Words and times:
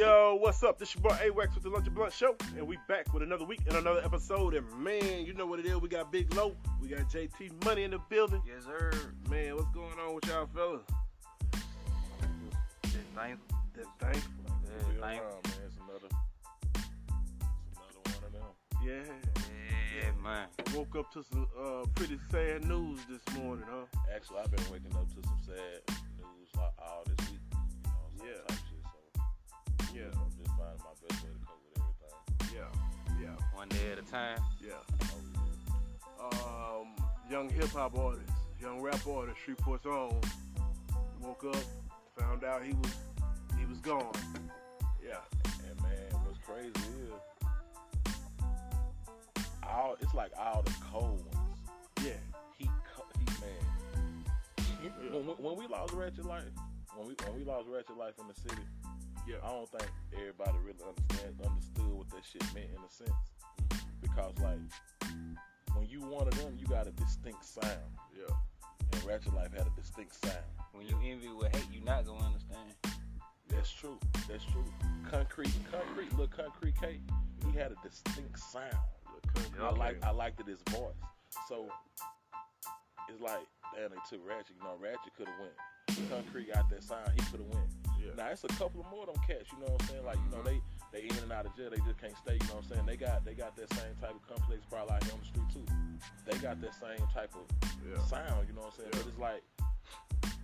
Yo, 0.00 0.38
what's 0.40 0.62
up? 0.62 0.78
This 0.78 0.94
your 0.94 1.02
boy 1.02 1.10
AWAX 1.10 1.54
with 1.54 1.62
the 1.62 1.68
Lunch 1.68 1.86
and 1.86 1.94
Blunt 1.94 2.14
Show, 2.14 2.34
and 2.56 2.66
we 2.66 2.78
back 2.88 3.12
with 3.12 3.22
another 3.22 3.44
week 3.44 3.60
and 3.68 3.76
another 3.76 4.00
episode. 4.02 4.54
And 4.54 4.66
man, 4.82 5.26
you 5.26 5.34
know 5.34 5.44
what 5.44 5.60
it 5.60 5.66
is. 5.66 5.76
We 5.76 5.90
got 5.90 6.10
Big 6.10 6.34
Low, 6.34 6.56
we 6.80 6.88
got 6.88 7.00
JT 7.10 7.62
Money 7.66 7.82
in 7.82 7.90
the 7.90 7.98
building. 8.08 8.40
Yes, 8.46 8.64
sir. 8.64 8.92
Man, 9.28 9.56
what's 9.56 9.68
going 9.74 9.98
on 9.98 10.14
with 10.14 10.26
y'all 10.26 10.48
fellas? 10.54 10.80
Just 12.84 12.96
thankful. 13.14 13.58
Just 13.76 13.90
thankful. 13.98 14.32
Yeah, 14.46 14.88
Be 14.88 15.00
thankful. 15.02 15.40
man. 15.44 15.60
It's 15.66 15.76
another, 15.76 16.08
it's 17.66 17.76
another 17.76 18.00
one 18.04 18.24
of 18.24 18.32
them. 18.32 18.42
Yeah. 18.82 19.12
Yeah, 20.00 20.22
man. 20.22 20.46
Woke 20.74 20.96
up 20.96 21.12
to 21.12 21.22
some 21.30 21.46
uh, 21.62 21.84
pretty 21.94 22.18
sad 22.30 22.64
news 22.64 23.00
this 23.06 23.36
morning, 23.36 23.66
huh? 23.68 23.84
Actually, 24.16 24.38
I've 24.38 24.50
been 24.50 24.64
waking 24.72 24.96
up 24.96 25.14
to 25.14 25.28
some 25.28 25.38
sad 25.44 25.94
news 26.16 26.48
like 26.56 26.72
all 26.78 27.04
this 27.04 27.30
week. 27.30 27.40
You 28.24 28.30
know, 28.30 28.46
some 28.48 28.69
Yeah. 29.94 30.10
So 30.12 30.18
Yeah. 30.18 30.22
I'm 30.22 30.30
just 30.38 30.50
finding 30.58 30.82
my 30.84 30.94
best 31.08 31.22
way 31.24 31.30
to 31.30 31.46
cope 31.46 31.62
with 31.64 31.82
everything. 31.82 32.56
Yeah. 32.56 33.22
Yeah. 33.22 33.36
One 33.56 33.68
day 33.68 33.92
at 33.92 33.98
a 33.98 34.02
time. 34.02 34.38
Yeah. 34.60 34.82
Oh, 36.20 36.80
Um, 36.82 37.06
young 37.30 37.48
hip 37.48 37.70
hop 37.70 37.96
artist, 37.98 38.30
young 38.60 38.80
rap 38.80 39.06
artist, 39.06 39.38
Shreveport's 39.46 39.86
own, 39.86 40.20
woke 41.20 41.44
up, 41.44 41.64
found 42.18 42.44
out 42.44 42.62
he 42.62 42.72
was 42.74 42.94
he 43.58 43.64
was 43.66 43.78
gone. 43.78 44.12
Yeah. 45.02 45.08
yeah. 45.44 45.68
And 45.70 45.80
man, 45.82 46.20
what's 46.24 46.38
crazy 46.44 46.70
is 47.02 47.12
all 49.68 49.96
it's 50.00 50.14
like 50.14 50.32
all 50.38 50.62
the 50.62 50.74
cold 50.92 51.24
ones. 51.34 51.58
Yeah. 52.04 52.12
He, 52.58 52.66
co- 52.94 53.04
he 53.18 53.24
man. 53.40 55.12
When, 55.12 55.26
when, 55.26 55.36
when 55.36 55.56
we 55.58 55.66
lost 55.66 55.92
Ratchet 55.94 56.24
Life, 56.24 56.44
when 56.96 57.08
we 57.08 57.14
when 57.24 57.38
we 57.38 57.44
lost 57.44 57.66
Ratchet 57.68 57.96
Life 57.96 58.14
in 58.20 58.26
the 58.28 58.34
city, 58.34 58.62
Yeah. 59.26 59.36
I 59.44 59.48
don't 59.48 59.68
think 59.68 59.90
everybody 60.12 60.58
really 60.64 60.84
understand 60.86 61.40
understood 61.44 61.92
what 61.92 62.10
that 62.10 62.24
shit 62.24 62.42
meant 62.54 62.70
in 62.70 62.82
a 62.82 62.90
sense. 62.90 63.10
Because 64.00 64.34
like 64.38 64.58
when 65.74 65.86
you 65.88 66.00
one 66.00 66.26
of 66.26 66.36
them, 66.38 66.56
you 66.58 66.66
got 66.66 66.86
a 66.86 66.92
distinct 66.92 67.44
sound. 67.44 67.90
Yeah. 68.16 68.34
And 68.92 69.04
Ratchet 69.04 69.34
Life 69.34 69.52
had 69.52 69.66
a 69.66 69.80
distinct 69.80 70.24
sound. 70.24 70.44
When 70.72 70.86
you 70.86 70.96
envy 71.04 71.28
with 71.28 71.54
hate, 71.54 71.66
you 71.72 71.80
not 71.84 72.06
gonna 72.06 72.24
understand. 72.24 72.74
That's 73.48 73.70
true. 73.70 73.98
That's 74.28 74.44
true. 74.44 74.64
Concrete, 75.10 75.52
concrete, 75.70 76.10
little 76.12 76.28
concrete 76.28 76.74
K. 76.80 77.00
He 77.44 77.58
had 77.58 77.72
a 77.72 77.76
distinct 77.82 78.38
sound. 78.38 78.76
I 79.60 79.70
like, 79.70 80.02
I 80.04 80.10
liked 80.10 80.40
it 80.40 80.46
his 80.46 80.60
voice. 80.70 80.94
So 81.48 81.68
it's 83.08 83.20
like, 83.20 83.46
damn, 83.74 83.90
they 83.90 83.96
took 84.08 84.26
Ratchet. 84.26 84.56
You 84.56 84.64
know, 84.64 84.76
Ratchet 84.80 85.14
could 85.16 85.28
have 85.28 85.36
went. 85.38 86.10
Concrete 86.10 86.52
got 86.54 86.70
that 86.70 86.82
sound. 86.82 87.10
He 87.14 87.20
could 87.30 87.40
have 87.40 87.48
went. 87.54 87.68
Yeah. 88.00 88.14
Now 88.16 88.28
it's 88.32 88.44
a 88.44 88.48
couple 88.56 88.80
of 88.80 88.88
more 88.90 89.04
of 89.08 89.14
them 89.14 89.22
cats. 89.26 89.46
You 89.52 89.60
know 89.60 89.72
what 89.72 89.82
I'm 89.82 89.88
saying? 89.88 90.04
Like, 90.04 90.18
you 90.24 90.30
know, 90.36 90.42
they 90.42 90.58
they 90.92 91.02
in 91.06 91.16
and 91.22 91.30
out 91.32 91.46
of 91.46 91.54
jail. 91.56 91.70
They 91.70 91.82
just 91.84 92.00
can't 92.00 92.16
stay. 92.16 92.34
You 92.40 92.46
know 92.48 92.58
what 92.60 92.64
I'm 92.64 92.70
saying? 92.72 92.86
They 92.86 92.96
got 92.96 93.24
they 93.24 93.34
got 93.34 93.56
that 93.56 93.68
same 93.74 93.94
type 94.00 94.16
of 94.16 94.24
complex 94.26 94.64
probably 94.68 94.94
out 94.94 95.04
here 95.04 95.12
on 95.14 95.20
the 95.20 95.28
street 95.28 95.48
too. 95.52 95.66
They 96.26 96.36
got 96.38 96.60
that 96.60 96.74
same 96.74 97.02
type 97.12 97.32
of 97.36 97.46
Yeah. 97.84 98.00
sound. 98.08 98.48
You 98.48 98.54
know 98.56 98.66
what 98.66 98.74
I'm 98.74 98.88
saying? 98.88 98.90
Yeah. 98.94 98.98
But 98.98 99.06
it's 99.12 99.20
like 99.20 99.42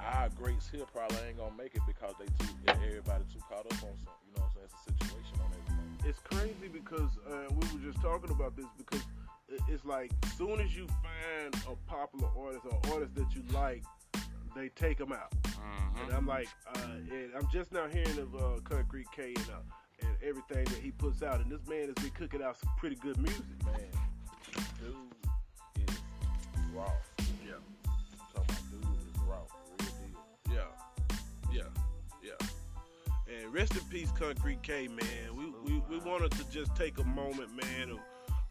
our 0.00 0.28
greats 0.36 0.68
here 0.68 0.84
probably 0.92 1.16
ain't 1.26 1.38
gonna 1.38 1.56
make 1.56 1.74
it 1.74 1.82
because 1.86 2.14
they 2.20 2.28
too 2.38 2.52
everybody 2.68 3.24
too 3.32 3.40
caught 3.48 3.64
up 3.66 3.72
on 3.82 3.96
something. 4.04 4.24
You 4.28 4.32
know 4.36 4.44
what 4.44 4.52
I'm 4.60 4.68
saying? 4.68 4.68
It's 4.68 4.76
a 4.76 4.92
situation 4.92 5.34
on 5.40 5.48
everything. 5.56 5.88
It's 6.04 6.20
crazy 6.20 6.68
because 6.68 7.10
uh, 7.26 7.48
we 7.50 7.64
were 7.72 7.82
just 7.82 8.00
talking 8.02 8.30
about 8.30 8.56
this 8.56 8.66
because 8.78 9.02
it's 9.68 9.84
like 9.84 10.10
soon 10.36 10.60
as 10.60 10.74
you 10.76 10.86
find 11.02 11.54
a 11.70 11.74
popular 11.90 12.28
artist 12.38 12.66
or 12.66 12.78
artist 12.92 13.14
that 13.14 13.34
you 13.34 13.42
like, 13.52 13.82
they 14.56 14.68
take 14.70 14.98
them 14.98 15.12
out. 15.12 15.30
Mm-hmm. 15.42 16.04
And 16.04 16.12
I'm 16.12 16.26
like, 16.26 16.48
uh, 16.74 16.78
and 17.10 17.30
I'm 17.36 17.48
just 17.52 17.72
now 17.72 17.86
hearing 17.86 18.18
of 18.18 18.34
uh, 18.34 18.60
Concrete 18.64 19.06
K 19.14 19.34
and, 19.36 19.50
uh, 19.50 19.60
and 20.02 20.10
everything 20.22 20.64
that 20.64 20.82
he 20.82 20.90
puts 20.90 21.22
out. 21.22 21.40
And 21.40 21.50
this 21.50 21.66
man 21.68 21.86
has 21.86 21.94
been 21.94 22.10
cooking 22.10 22.42
out 22.42 22.56
some 22.56 22.70
pretty 22.78 22.96
good 22.96 23.18
music. 23.18 23.44
Man, 23.64 23.74
dude 24.80 25.88
is 25.88 25.96
raw. 26.74 26.90
Yeah. 27.46 27.54
I'm 27.86 27.92
talking 28.34 28.56
about 28.56 28.70
dude 28.70 28.82
is 28.82 29.20
raw. 29.26 29.42
Real 29.78 29.88
deal. 30.48 30.64
Yeah, 31.52 31.62
yeah, 32.22 32.30
yeah. 32.30 33.34
And 33.34 33.52
rest 33.52 33.74
in 33.74 33.84
peace, 33.90 34.12
Concrete 34.12 34.62
K, 34.62 34.88
man. 34.88 35.36
We 35.36 35.44
we, 35.64 35.82
we 35.90 35.98
wanted 35.98 36.32
to 36.32 36.50
just 36.50 36.74
take 36.76 36.98
a 36.98 37.04
moment, 37.04 37.50
man, 37.54 37.90
of 37.90 37.98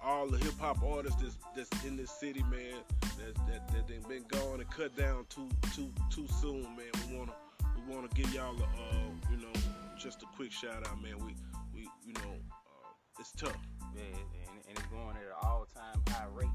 all 0.06 0.28
the 0.28 0.38
hip 0.38 0.54
hop 0.60 0.82
artists 0.84 1.22
that's, 1.22 1.38
that's 1.70 1.86
in 1.86 1.98
this 1.98 2.12
city, 2.12 2.44
man, 2.44 2.76
that 3.18 3.36
that 3.48 3.68
that 3.74 3.88
they 3.88 3.98
been 4.08 4.24
gone 4.28 4.60
and 4.60 4.70
cut 4.70 4.96
down 4.96 5.26
too 5.30 5.50
too 5.76 5.92
too 6.10 6.28
soon, 6.42 6.62
man. 6.64 6.92
We 7.10 7.18
wanna 7.18 7.34
we 7.76 7.94
wanna 7.96 8.08
give 8.14 8.34
y'all 8.34 8.56
a 8.56 8.64
uh, 8.64 9.32
you 9.32 9.38
know 9.38 9.52
just 9.98 10.22
a 10.24 10.26
quick 10.36 10.52
shout 10.52 10.88
out, 10.88 11.02
man. 11.02 11.18
We 11.26 11.36
we 11.74 11.82
you 12.06 12.14
know 12.14 12.34
uh, 12.34 13.20
it's 13.20 13.32
tough. 13.32 13.58
Yeah, 13.96 14.02
and, 14.04 14.60
and 14.70 14.78
it's 14.78 14.88
going 14.88 15.10
at 15.16 15.24
an 15.24 15.40
all-time 15.42 16.02
high 16.10 16.26
rate. 16.34 16.48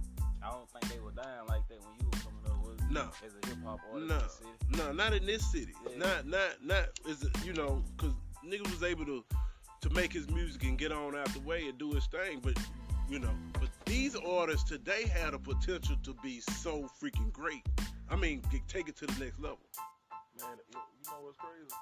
I 0.43 0.51
don't 0.51 0.69
think 0.71 0.93
they 0.93 1.01
were 1.01 1.11
dying 1.13 1.47
like 1.49 1.67
that 1.69 1.79
when 1.81 1.95
you 2.01 2.07
were 2.07 2.19
coming 2.19 2.45
up 2.47 2.67
with 2.67 2.91
No. 2.91 3.09
as 3.27 3.33
a 3.43 3.47
hip 3.49 3.59
hop 3.65 3.81
artist 3.93 4.09
No. 4.09 4.15
in 4.15 4.23
the 4.23 4.29
city. 4.29 4.51
No, 4.79 4.93
not 4.93 5.13
in 5.13 5.27
this 5.27 5.51
city. 5.51 5.73
Yeah. 5.91 5.97
Not 5.99 6.27
not 6.27 6.51
not 6.65 6.85
is 7.09 7.23
it 7.23 7.31
you 7.45 7.53
know 7.55 7.83
because 7.97 8.15
nigga 8.47 8.71
was 8.71 8.83
able 8.83 9.05
to 9.07 9.25
to 9.83 9.91
make 9.91 10.13
his 10.13 10.29
music 10.31 10.63
and 10.65 10.77
get 10.79 10.93
on 10.93 11.17
out 11.17 11.33
the 11.33 11.41
way 11.41 11.67
and 11.67 11.79
do 11.79 11.93
his 11.93 12.07
thing, 12.07 12.39
but 12.43 12.55
you 13.11 13.19
know, 13.19 13.33
but 13.55 13.69
these 13.87 14.15
artists 14.17 14.69
today 14.69 15.07
had 15.09 15.35
a 15.35 15.39
potential 15.39 15.97
to 16.05 16.15
be 16.23 16.41
so 16.41 16.89
freaking 17.03 17.33
great. 17.33 17.63
I 18.09 18.17
mean, 18.17 18.43
g- 18.51 18.63
take 18.69 18.89
it 18.89 18.97
to 18.97 19.07
the 19.07 19.25
next 19.25 19.39
level. 19.41 19.59
Man, 20.39 20.57
you, 20.73 20.79
you 20.79 21.11
know 21.11 21.19
what's 21.23 21.37
crazy? 21.39 21.75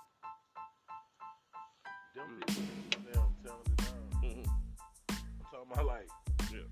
Them 2.17 2.41
Mm. 2.41 2.47
people, 2.47 3.13
damn 3.13 3.35
talented 3.45 3.79
now. 3.79 4.29
Mhm. 4.29 4.49
I'm 5.09 5.47
talking 5.53 5.73
about 5.73 5.87
like, 5.87 6.09
Yeah. 6.51 6.65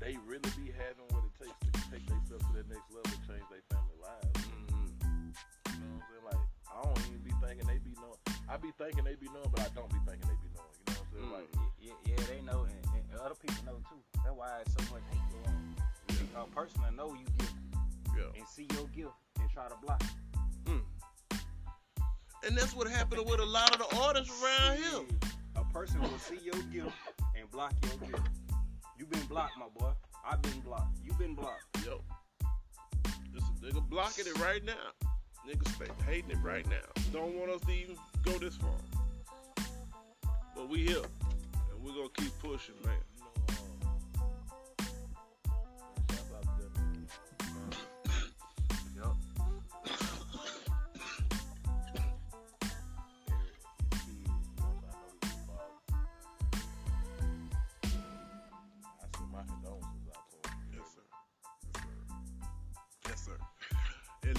they 0.00 0.16
really 0.26 0.50
be 0.56 0.72
having 0.72 1.06
what 1.10 1.24
it 1.24 1.34
takes 1.38 1.58
to 1.62 1.90
take 1.90 2.06
themselves 2.06 2.44
to 2.46 2.52
that 2.54 2.68
next 2.68 2.90
level 2.90 3.10
and 3.12 3.26
change 3.26 3.46
their 3.50 3.62
family 3.70 3.96
lives. 4.02 4.46
Mhm. 4.46 5.34
You 5.72 5.78
know 5.78 5.94
what 5.94 6.02
I'm 6.02 6.02
saying? 6.10 6.24
Like, 6.26 6.42
I 6.70 6.82
don't 6.82 6.98
even 7.06 7.22
be 7.22 7.32
thinking 7.46 7.66
they 7.66 7.78
be 7.78 7.94
knowing. 7.94 8.18
I 8.48 8.56
be 8.58 8.70
thinking 8.72 9.04
they 9.04 9.14
be 9.14 9.28
knowing, 9.28 9.50
but 9.50 9.60
I 9.60 9.68
don't 9.74 9.90
be 9.90 9.98
thinking 10.06 10.28
they 10.28 10.36
be 10.42 10.50
knowing. 10.54 10.74
You 10.86 10.94
know 10.94 11.00
what 11.00 11.06
I'm 11.06 11.12
saying? 11.12 11.28
Mm. 11.30 11.32
Like, 11.32 11.48
Yeah, 11.82 11.94
yeah, 12.06 12.16
they 12.30 12.40
know, 12.42 12.62
and, 12.62 12.70
and 12.72 12.81
other 13.24 13.34
people 13.34 13.64
know 13.64 13.78
too. 13.88 14.00
That's 14.24 14.36
why 14.36 14.48
it's 14.64 14.72
so 14.74 14.94
much 14.94 15.02
hate 15.10 15.20
going 15.32 16.36
on. 16.36 16.48
A 16.48 16.54
person 16.54 16.80
that 16.82 16.94
know 16.96 17.14
you 17.14 17.24
gift 17.38 17.54
Yeah. 18.16 18.24
and 18.36 18.46
see 18.48 18.66
your 18.74 18.86
gift 18.88 19.14
and 19.40 19.50
try 19.50 19.68
to 19.68 19.76
block 19.82 20.02
it. 20.02 20.68
Hmm. 20.68 21.36
And 22.46 22.56
that's 22.56 22.74
what 22.74 22.88
happened 22.88 23.24
with 23.26 23.40
a 23.40 23.44
lot 23.44 23.72
of 23.72 23.78
the 23.78 23.96
artists 23.98 24.32
around 24.42 24.78
here. 24.78 25.06
A 25.56 25.64
person 25.72 26.00
will 26.00 26.18
see 26.18 26.38
your 26.42 26.60
gift 26.72 26.94
and 27.38 27.50
block 27.50 27.72
your 27.82 28.08
gift. 28.10 28.28
You 28.98 29.06
been 29.06 29.24
blocked, 29.26 29.56
my 29.58 29.66
boy. 29.78 29.92
I've 30.24 30.42
been 30.42 30.60
blocked. 30.60 30.98
You 31.04 31.12
been 31.14 31.34
blocked. 31.34 31.84
Yo, 31.84 32.00
this 33.32 33.44
nigga 33.62 33.88
blocking 33.88 34.26
it 34.26 34.38
right 34.38 34.64
now. 34.64 34.90
Niggas 35.48 36.02
hating 36.06 36.30
it 36.30 36.38
right 36.42 36.68
now. 36.68 36.86
Don't 37.12 37.34
want 37.34 37.50
us 37.50 37.60
to 37.62 37.72
even 37.72 37.96
go 38.24 38.32
this 38.38 38.56
far. 38.56 38.70
But 40.54 40.68
we 40.68 40.86
here, 40.86 41.02
and 41.70 41.82
we're 41.82 41.92
gonna 41.94 42.08
keep 42.16 42.32
pushing, 42.38 42.76
man. 42.84 42.94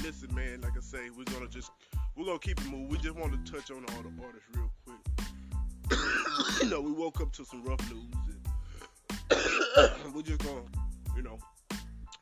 Listen, 0.04 0.36
man, 0.36 0.60
like 0.62 0.74
I 0.78 0.82
say, 0.82 1.10
we're 1.18 1.24
gonna 1.24 1.48
just 1.48 1.72
we're 2.16 2.26
gonna 2.26 2.38
keep 2.40 2.60
it 2.60 2.66
moving. 2.66 2.90
We 2.90 2.98
just 2.98 3.16
want 3.16 3.34
to 3.34 3.52
touch 3.52 3.72
on 3.72 3.78
all 3.78 4.04
the 4.04 4.12
artists 4.24 4.50
real 4.54 4.70
quick. 4.86 5.00
you 6.64 6.70
know, 6.70 6.82
we 6.82 6.92
woke 6.92 7.22
up 7.22 7.32
to 7.34 7.46
some 7.46 7.64
rough 7.64 7.80
news, 7.90 8.04
and 9.32 10.14
we're 10.14 10.22
just 10.22 10.44
gonna, 10.44 10.64
you 11.16 11.24
know, 11.24 11.40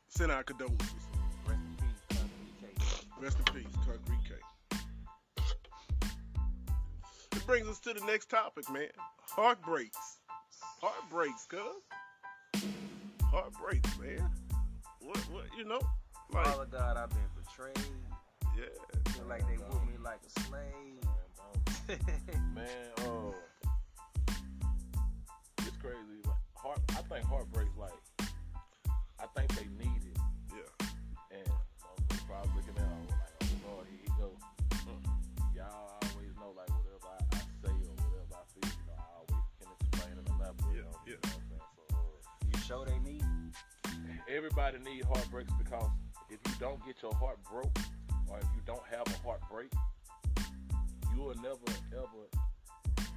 send 0.08 0.30
our 0.30 0.44
condolences. 0.44 0.88
Rest 1.48 1.58
in 1.68 1.84
peace, 1.84 2.06
Concrete 2.16 2.54
K. 2.60 2.66
Rest 3.20 3.38
in 3.38 3.44
peace, 3.54 3.74
Concrete 3.84 4.24
K. 4.28 4.34
It 7.36 7.46
brings 7.46 7.68
us 7.68 7.80
to 7.80 7.92
the 7.92 8.04
next 8.06 8.30
topic, 8.30 8.70
man. 8.70 8.88
Heartbreaks. 9.28 10.18
Heartbreaks, 10.80 11.46
cuz. 11.46 12.62
Heartbreaks, 13.24 13.98
man. 13.98 14.30
What, 15.00 15.18
what, 15.30 15.44
you 15.56 15.64
know? 15.64 15.80
Like, 16.32 16.46
Father 16.46 16.66
God, 16.66 16.96
I've 16.96 17.10
been 17.10 17.18
betrayed. 17.56 17.86
yeah. 18.56 19.12
Feel 19.12 19.26
like 19.28 19.46
they 19.46 19.56
whooped 19.56 19.86
me 19.86 19.94
like 20.02 20.20
a 20.26 20.40
slave. 20.40 21.98
Man, 22.54 22.66
oh, 23.00 23.34
it's 25.58 25.76
crazy. 25.80 26.20
Like 26.24 26.36
heart, 26.54 26.80
I 26.90 27.02
think 27.02 27.26
heartbreaks. 27.26 27.76
Like, 27.76 27.90
I 29.20 29.26
think 29.36 29.52
they 29.56 29.66
need 29.84 30.02
it, 30.06 30.18
Yeah. 30.54 30.86
and 31.30 31.46
motherfuckers 31.46 32.26
probably 32.26 32.50
looking 32.56 32.76
at 32.76 32.84
it 32.84 33.10
like, 33.10 33.20
oh 33.42 33.68
Lord, 33.74 33.86
here 33.90 34.00
he 34.02 34.08
go. 34.20 34.30
Mm. 34.70 35.02
Y'all 35.56 35.98
always 36.02 36.34
know, 36.36 36.52
like 36.56 36.70
whatever 36.70 37.08
I, 37.08 37.36
I 37.36 37.38
say 37.62 37.72
or 37.72 37.94
whatever 37.94 38.34
I 38.34 38.44
feel, 38.54 38.70
Yeah. 41.06 41.12
You, 41.12 41.12
know 41.12 41.20
what 41.22 41.34
I'm 41.36 41.48
saying? 41.48 41.66
so, 41.76 41.96
uh, 41.96 42.00
You 42.52 42.58
show 42.66 42.84
they 42.84 42.98
need. 43.00 43.24
everybody 44.28 44.78
need 44.78 45.04
heartbreaks 45.04 45.52
because 45.58 45.90
if 46.32 46.40
you 46.48 46.54
don't 46.58 46.84
get 46.86 46.96
your 47.02 47.14
heart 47.14 47.36
broke 47.44 47.76
or 48.28 48.38
if 48.38 48.48
you 48.56 48.62
don't 48.64 48.82
have 48.90 49.06
a 49.06 49.26
heartbreak, 49.26 49.70
you 51.14 51.22
will 51.22 51.36
never 51.36 51.68
ever 51.92 52.24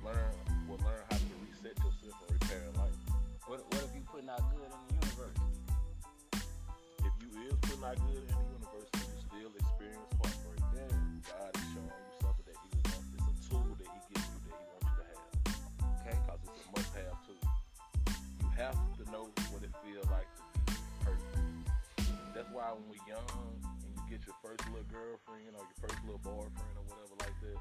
learn 0.04 0.36
will 0.68 0.78
learn 0.84 1.00
how 1.10 1.18
to 1.18 1.24
reset 1.48 1.78
yourself 1.78 2.20
and 2.28 2.42
repair 2.42 2.62
life. 2.76 2.92
What, 3.48 3.64
what 3.72 3.84
if 3.84 3.96
you 3.96 4.02
putting 4.12 4.30
out 4.30 4.42
good 4.52 4.68
in 4.68 4.95
girlfriend 24.96 25.52
or 25.60 25.64
your 25.68 25.80
first 25.84 26.00
little 26.08 26.24
boyfriend 26.24 26.76
or 26.80 26.86
whatever 26.88 27.16
like 27.20 27.36
that, 27.44 27.60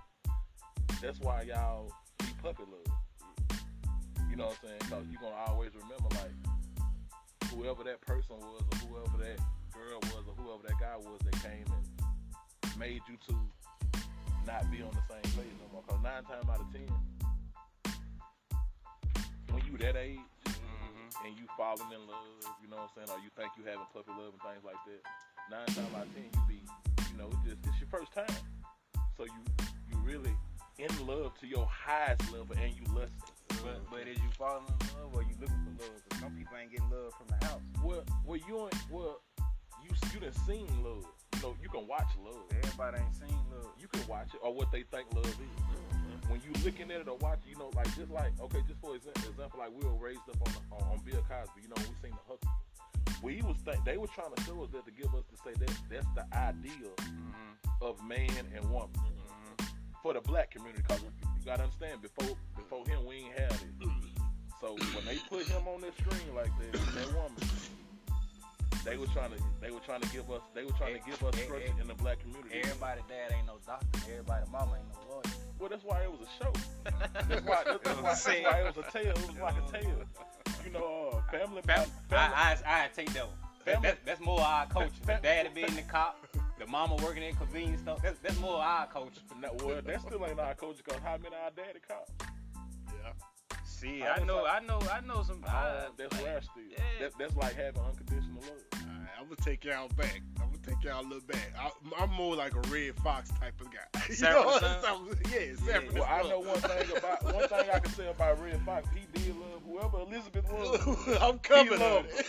that's 1.03 1.19
why 1.19 1.43
y'all 1.43 1.91
be 2.23 2.31
puppy 2.39 2.63
love. 2.63 2.87
You 4.31 4.37
know 4.39 4.55
what 4.55 4.59
I'm 4.63 4.69
saying? 4.71 4.83
Because 4.87 5.05
you're 5.11 5.21
going 5.21 5.35
to 5.35 5.43
always 5.51 5.75
remember, 5.75 6.11
like, 6.15 6.35
whoever 7.51 7.83
that 7.83 8.01
person 8.07 8.39
was 8.39 8.63
or 8.63 8.79
whoever 8.87 9.19
that 9.19 9.39
girl 9.75 9.99
was 10.15 10.25
or 10.31 10.35
whoever 10.39 10.63
that 10.67 10.79
guy 10.79 10.95
was 10.99 11.19
that 11.27 11.35
came 11.43 11.67
and 11.67 12.79
made 12.79 13.03
you 13.11 13.19
to 13.27 13.35
not 14.47 14.71
be 14.71 14.83
on 14.83 14.95
the 14.95 15.05
same 15.11 15.27
page 15.35 15.55
no 15.59 15.67
more. 15.75 15.83
Because 15.87 16.03
nine 16.03 16.23
times 16.25 16.47
out 16.47 16.63
of 16.63 16.71
ten, 16.71 16.87
when 19.51 19.63
you 19.67 19.77
that 19.79 19.97
age 19.97 20.19
Mm-hmm. 20.45 21.27
and 21.27 21.39
you 21.39 21.47
falling 21.57 21.91
in 21.91 22.03
love, 22.07 22.43
you 22.63 22.69
know 22.69 22.77
what 22.77 22.91
I'm 22.97 23.07
saying, 23.07 23.11
or 23.11 23.21
you 23.23 23.31
think 23.37 23.51
you 23.57 23.65
having 23.65 23.87
puppy 23.93 24.13
love 24.13 24.33
and 24.37 24.43
things 24.43 24.65
like 24.65 24.79
that, 24.87 25.03
nine 25.51 25.67
times 25.67 25.95
out 25.97 26.07
of 26.07 26.15
ten 26.15 26.29
you 26.29 26.43
be, 26.47 26.61
you 27.15 27.23
know, 27.23 27.31
it's 27.31 27.43
just 27.47 27.59
it's 27.67 27.79
your 27.81 27.89
first 27.89 28.13
time. 28.13 28.37
So 29.17 29.25
you 29.25 29.43
you 29.91 29.99
really 30.03 30.35
in 30.79 30.91
love 31.07 31.39
to 31.39 31.47
your 31.47 31.67
highest 31.71 32.33
level 32.33 32.57
and 32.61 32.75
you 32.75 32.83
lust. 32.95 33.13
But, 33.63 33.81
but 33.91 34.01
is 34.09 34.19
you 34.19 34.31
falling 34.37 34.67
in 34.67 34.87
love 34.99 35.15
or 35.15 35.23
you 35.23 35.35
looking 35.41 35.63
for 35.63 35.83
love? 35.83 36.03
Because 36.03 36.21
some 36.21 36.33
people 36.35 36.57
ain't 36.59 36.71
getting 36.73 36.91
love 36.91 37.15
from 37.15 37.31
the 37.31 37.47
house. 37.47 37.63
Well, 37.83 38.03
well, 38.27 38.41
you 38.49 38.65
ain't 38.65 38.91
well, 38.91 39.23
you 39.85 39.95
you 40.13 40.21
done 40.21 40.35
seen 40.47 40.67
love. 40.83 41.07
You 41.37 41.43
know, 41.43 41.55
you 41.63 41.69
can 41.69 41.87
watch 41.87 42.11
love. 42.19 42.43
Everybody 42.51 42.99
ain't 42.99 43.15
seen 43.15 43.39
love. 43.55 43.71
You 43.79 43.87
can 43.89 44.03
watch 44.09 44.35
it 44.35 44.41
or 44.43 44.53
what 44.53 44.73
they 44.73 44.83
think 44.91 45.07
love 45.15 45.27
is. 45.27 45.39
Mm-hmm. 45.39 46.33
When 46.33 46.41
you 46.43 46.51
looking 46.65 46.91
at 46.91 47.01
it 47.01 47.09
or 47.09 47.17
watching, 47.19 47.53
you 47.55 47.59
know, 47.59 47.71
like 47.77 47.87
just 47.95 48.11
like 48.11 48.35
okay, 48.43 48.61
just 48.67 48.81
for 48.81 48.97
example, 48.97 49.31
example 49.31 49.59
like 49.63 49.71
we 49.71 49.87
were 49.87 49.95
raised 49.95 50.27
up 50.29 50.43
on 50.43 50.53
on, 50.75 50.83
on 50.91 50.99
Bill 51.07 51.23
Cosby. 51.31 51.63
You 51.63 51.71
know, 51.71 51.79
we 51.79 51.95
seen 52.03 52.11
the 52.11 52.25
hustle. 52.27 52.51
We 53.23 53.41
was 53.43 53.57
think 53.65 53.85
they 53.85 53.97
were 53.97 54.07
trying 54.09 54.35
to 54.35 54.43
show 54.45 54.63
us 54.63 54.71
that 54.73 54.85
to 54.85 54.91
give 54.93 55.15
us 55.15 55.25
to 55.31 55.37
say 55.45 55.53
that 55.59 55.73
that's 55.91 56.07
the 56.15 56.25
ideal 56.37 56.93
Mm-hmm. 57.01 57.85
of 57.85 58.03
man 58.07 58.31
and 58.55 58.65
woman 58.71 58.91
for 60.03 60.13
the 60.15 60.21
black 60.21 60.51
community. 60.51 60.83
Cause 60.89 61.01
you 61.03 61.45
gotta 61.45 61.63
understand 61.65 62.01
before 62.03 62.37
before 62.57 62.85
him 62.87 63.05
we 63.07 63.17
ain't 63.17 63.33
had 63.39 63.53
it. 63.53 63.89
So 64.61 64.77
when 64.95 65.05
they 65.07 65.17
put 65.29 65.47
him 65.47 65.67
on 65.69 65.81
that 65.83 65.97
screen 65.99 66.35
like 66.35 66.51
that, 66.59 66.73
that 66.73 67.07
woman, 67.15 67.37
they 68.85 68.97
were 68.97 69.07
trying 69.09 69.31
to 69.31 69.39
they 69.61 69.71
were 69.71 69.81
trying 69.81 70.01
to 70.01 70.09
give 70.11 70.31
us 70.31 70.41
they 70.55 70.65
were 70.65 70.73
trying 70.73 70.95
to 70.95 71.01
give 71.05 71.23
us 71.23 71.35
Eh, 71.37 71.41
eh, 71.41 71.45
structure 71.47 71.81
in 71.81 71.89
the 71.89 71.95
black 71.95 72.21
community. 72.21 72.61
Everybody 72.63 73.01
dad 73.09 73.37
ain't 73.37 73.47
no 73.47 73.57
doctor. 73.67 74.01
Everybody 74.11 74.45
mama 74.53 74.77
ain't 74.79 74.89
no 74.93 75.15
lawyer. 75.15 75.35
Well, 75.59 75.69
that's 75.69 75.85
why 75.85 76.03
it 76.03 76.11
was 76.11 76.21
a 76.21 76.45
show. 76.45 76.53
That's 77.29 77.45
why, 77.45 77.63
that's, 77.65 77.79
that's 77.85 78.01
why, 78.03 78.03
that's 78.03 78.27
why 78.27 78.61
it 78.61 78.77
was 78.77 78.85
a 78.87 78.91
tale. 78.91 79.13
It 79.17 79.27
was 79.29 79.39
like 79.39 79.55
a 79.57 79.73
tale. 79.73 80.03
You 80.65 80.71
know, 80.73 81.11
uh, 81.13 81.31
family, 81.31 81.63
Fam- 81.63 81.89
family, 82.09 82.35
I, 82.37 82.57
I, 82.67 82.85
I 82.85 82.89
take 82.95 83.13
that 83.13 83.27
one. 83.27 83.37
Family- 83.65 83.89
that, 83.89 83.99
that's 84.05 84.21
more 84.21 84.41
our. 84.41 84.67
The 84.67 84.89
Fam- 85.07 85.23
daddy 85.23 85.49
being 85.55 85.75
the 85.75 85.83
cop, 85.83 86.27
the 86.59 86.67
mama 86.67 86.97
working 86.97 87.23
in 87.23 87.35
convenience 87.37 87.83
store. 87.83 87.99
That's, 88.03 88.19
that's 88.21 88.39
more 88.41 88.61
our. 88.61 88.89
No, 89.41 89.51
well, 89.65 89.81
that 89.85 90.01
still 90.01 90.25
ain't 90.27 90.41
our 90.41 90.55
coach 90.55 90.77
because 90.85 91.01
how 91.03 91.17
many 91.19 91.35
our 91.35 91.51
daddy 91.55 91.81
cops? 91.87 92.11
Yeah. 93.85 93.91
See, 93.91 94.03
I 94.03 94.15
I 94.15 94.25
know, 94.25 94.37
was 94.37 94.51
I 94.51 94.61
know, 94.67 94.81
I 94.93 95.01
know 95.01 95.23
some. 95.23 95.45
Uh, 95.47 95.51
I, 95.51 95.87
that's 95.97 96.23
rare 96.23 96.41
still. 96.43 96.63
yeah. 96.71 96.79
That, 97.01 97.13
that's 97.19 97.37
like 97.37 97.55
having 97.55 97.81
unconditional 97.83 98.41
love. 98.43 98.51
Alright, 98.83 99.09
I'm 99.19 99.25
gonna 99.25 99.37
take 99.45 99.65
y'all 99.65 99.89
back. 99.97 100.21
I'm 100.41 100.47
gonna 100.47 100.59
take 100.67 100.83
y'all 100.85 101.01
a 101.01 101.07
little 101.07 101.21
back. 101.27 101.53
I, 101.59 101.71
I'm 102.03 102.11
more 102.13 102.35
like 102.37 102.55
a 102.55 102.61
Redd 102.71 102.95
Foxx 103.03 103.31
type 103.41 103.61
of 103.61 103.69
guy. 103.71 104.01
You 104.09 104.15
Sanford 104.15 104.45
know, 104.45 104.59
Son? 104.59 104.83
something- 104.83 105.33
yeah, 105.33 105.55
Sanford 105.57 105.95
Well, 105.95 106.05
I 106.09 106.23
know 106.29 106.41
one 106.41 106.57
thing 106.61 106.97
about 106.97 107.25
one 107.25 107.49
thing 107.49 107.71
I 107.73 107.79
can 107.79 107.93
say 107.93 108.09
about 108.11 108.43
Redd 108.43 108.61
Foxx. 108.67 108.89
He 108.95 109.07
did 109.19 109.35
love 109.37 109.63
whoever 109.67 109.99
Elizabeth 110.01 110.45
was. 110.53 111.19
I'm 111.23 111.39
coming 111.39 111.69
He 111.69 111.75
on 111.75 111.81
loved 111.81 112.09
it. 112.11 112.27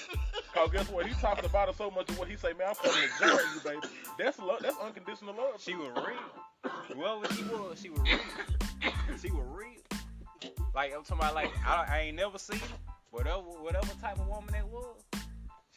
Cause 0.54 0.70
guess 0.72 0.90
what? 0.90 1.06
He 1.06 1.14
talked 1.16 1.46
about 1.46 1.68
her 1.68 1.74
so 1.74 1.92
much 1.92 2.08
of 2.10 2.18
what 2.18 2.30
he 2.30 2.38
say, 2.38 2.54
man, 2.54 2.70
I'm 2.70 2.76
coming 2.76 3.10
to 3.20 3.28
join 3.28 3.46
you, 3.54 3.60
baby. 3.82 3.94
That's 4.18 4.40
love. 4.40 4.60
That's 4.62 4.78
unconditional 4.78 5.36
love. 5.36 5.62
she 5.62 5.76
was 5.76 5.90
real. 5.96 6.72
Whoever 6.96 7.34
she 7.34 7.44
was, 7.44 7.80
she 7.82 7.90
was 7.90 8.00
real. 8.02 8.20
She 9.22 9.32
was 9.32 9.46
real. 9.50 9.95
Like 10.74 10.94
I'm 10.94 11.04
talking 11.04 11.20
about, 11.20 11.36
like 11.36 11.52
I, 11.66 11.86
I 11.88 12.00
ain't 12.02 12.18
never 12.18 12.38
seen 12.38 12.60
her. 12.60 12.94
Whatever, 13.12 13.42
whatever 13.42 13.88
type 14.02 14.20
of 14.20 14.28
woman 14.28 14.52
that 14.52 14.68
was, 14.68 14.98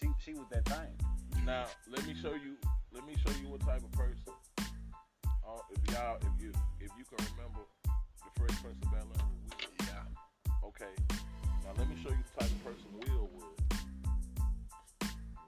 she, 0.00 0.08
she 0.18 0.32
was 0.32 0.46
that 0.50 0.64
thing. 0.66 1.44
Now, 1.44 1.66
let 1.88 2.06
me 2.06 2.14
show 2.20 2.32
you. 2.32 2.56
Let 2.92 3.06
me 3.06 3.14
show 3.24 3.32
you 3.40 3.48
what 3.48 3.60
type 3.60 3.82
of 3.82 3.92
person. 3.92 4.32
Uh, 4.58 5.60
if 5.70 5.94
y'all, 5.94 6.16
if 6.16 6.42
you, 6.42 6.52
if 6.80 6.90
you 6.98 7.04
can 7.04 7.24
remember 7.36 7.60
the 7.86 8.40
first 8.40 8.62
Prince 8.62 8.76
of 8.84 8.90
Bel 8.90 9.00
Air 9.00 9.24
with 9.44 9.86
Yeah. 9.86 10.66
Okay. 10.66 10.92
Now 11.64 11.72
let 11.76 11.88
me 11.88 11.96
show 12.02 12.10
you 12.10 12.18
the 12.34 12.40
type 12.40 12.50
of 12.50 12.64
person 12.64 12.86
Will 13.00 13.30
was. 13.34 13.44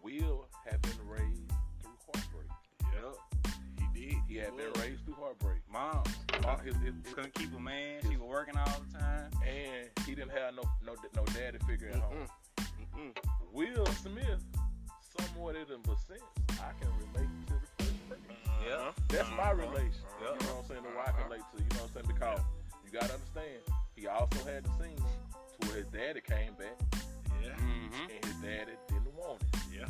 Will 0.03 0.49
had 0.65 0.81
been 0.83 1.00
His- 6.65 6.77
his- 6.77 6.95
his- 7.05 7.15
couldn't 7.15 7.35
keep 7.35 7.55
a 7.55 7.61
man. 7.61 8.03
She 8.03 8.17
was 8.17 8.29
working 8.29 8.57
all 8.57 8.81
the 8.91 8.99
time. 8.99 9.31
and 9.47 9.89
he 10.07 10.15
didn't 10.15 10.31
have 10.33 10.55
no 10.55 10.63
no 10.85 10.95
no 11.17 11.25
daddy 11.27 11.59
figure 11.67 11.89
at 11.89 11.97
home. 12.01 12.27
Mm-mm. 12.59 13.17
Will 13.53 13.87
Smith, 13.87 14.43
somewhat 15.19 15.57
in 15.57 15.63
a 15.63 15.97
sense, 15.97 16.23
I 16.61 16.73
can 16.79 16.91
relate 16.99 17.29
to 17.49 17.55
the 17.55 17.85
Fresh 17.85 17.91
Prince. 18.09 18.23
Yeah. 18.67 18.93
That's 19.09 19.31
my 19.31 19.43
Uh-huh. 19.51 19.55
relation. 19.55 20.03
Yeah. 20.21 20.27
You 20.29 20.47
know 20.47 20.55
what 20.55 20.65
I'm 20.65 20.69
saying? 20.69 20.83
The 20.83 20.89
way 20.91 21.05
I 21.07 21.23
relate 21.25 21.43
to. 21.53 21.57
You 21.63 21.69
know 21.71 21.77
what 21.77 21.83
I'm 21.83 21.95
saying? 21.95 22.07
Because 22.07 22.41
you 22.85 22.91
gotta 22.93 23.15
understand, 23.15 23.63
he 23.97 24.07
also 24.07 24.45
had 24.45 24.65
the 24.65 24.71
scene 24.79 24.97
to 24.99 25.67
where 25.69 25.77
his 25.79 25.87
daddy 25.87 26.21
came 26.21 26.55
back 26.55 26.77
Yeah. 27.43 27.57
Mm-hmm. 27.57 28.11
and 28.11 28.25
his 28.25 28.35
daddy 28.37 28.73
didn't 28.89 29.15
want 29.15 29.43
it. 29.43 29.57
Yeah. 29.73 29.89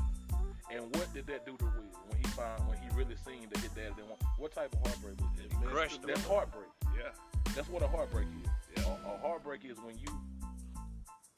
And 0.72 0.84
what 0.96 1.12
did 1.12 1.26
that 1.26 1.44
do 1.44 1.56
to 1.56 1.64
Will 1.64 1.90
when 2.08 2.18
he 2.18 2.24
found 2.28 2.66
when 2.68 2.78
he 2.78 2.88
really 2.96 3.16
seen 3.26 3.48
that 3.50 3.58
his 3.60 3.70
daddy 3.72 3.92
didn't 3.96 4.08
want? 4.08 4.22
What 4.38 4.52
type 4.52 4.72
of 4.72 4.80
heartbreak 4.86 5.20
was 5.20 5.30
that? 5.36 5.44
It 5.46 5.66
crushed 5.66 5.96
him. 5.96 6.06
That's 6.06 6.24
heartbreak. 6.26 6.68
Yeah. 6.96 7.10
That's 7.54 7.68
what 7.68 7.82
a 7.82 7.88
heartbreak 7.88 8.26
is. 8.44 8.50
Yeah. 8.84 8.90
A, 9.06 9.14
a 9.14 9.18
heartbreak 9.18 9.64
is 9.64 9.78
when 9.78 9.98
you 9.98 10.06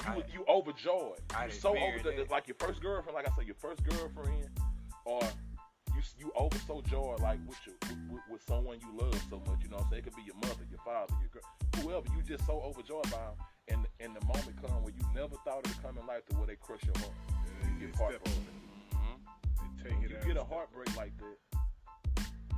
you, 0.05 0.09
I- 0.09 0.25
you 0.33 0.45
overjoyed. 0.49 1.21
I 1.35 1.47
You 1.47 1.53
so 1.53 1.71
over 1.71 1.79
experienced 1.79 2.05
the, 2.05 2.11
that. 2.25 2.31
like 2.31 2.49
your 2.49 2.57
first 2.59 2.81
girlfriend, 2.83 3.15
like 3.15 3.27
I 3.27 3.35
said, 3.37 3.47
your 3.47 3.55
first 3.61 3.83
girlfriend, 3.85 4.51
or 5.07 5.23
you 5.95 6.03
you 6.19 6.33
over 6.37 6.59
so 6.67 6.83
joy 6.91 7.17
like 7.21 7.39
with 7.47 7.57
your 7.67 7.77
with, 8.11 8.21
with, 8.31 8.43
someone 8.47 8.79
you 8.81 8.89
love 9.01 9.15
so 9.31 9.41
much. 9.47 9.62
You 9.62 9.69
know 9.71 9.77
what 9.77 9.85
I'm 9.85 9.91
saying? 9.91 10.03
It 10.03 10.05
could 10.11 10.17
be 10.17 10.23
your 10.27 10.35
mother, 10.37 10.67
your 10.69 10.81
father, 10.85 11.15
your 11.23 11.31
girl, 11.33 11.47
whoever. 11.81 12.07
You 12.17 12.23
just 12.23 12.45
so 12.47 12.61
overjoyed 12.61 13.05
by 13.05 13.17
them, 13.17 13.37
and 13.69 13.87
and 14.01 14.17
the 14.17 14.25
moment 14.27 14.61
come 14.61 14.83
where 14.83 14.93
you 14.93 15.05
never 15.15 15.37
thought 15.45 15.61
it'd 15.65 15.81
come 15.83 15.97
in 15.97 16.05
life 16.07 16.27
to 16.31 16.37
where 16.37 16.47
they 16.49 16.57
crush 16.57 16.83
your 16.85 16.99
heart. 16.99 17.15
Yeah, 17.31 17.69
You 17.81 17.87
get 17.87 17.97
heartbroken. 17.97 18.43
Mm-hmm. 19.83 20.01
Take 20.01 20.05
it 20.05 20.11
you 20.11 20.17
out 20.17 20.27
get 20.27 20.37
a 20.37 20.45
heartbreak 20.45 20.97
like 20.97 21.12
that, 21.19 21.39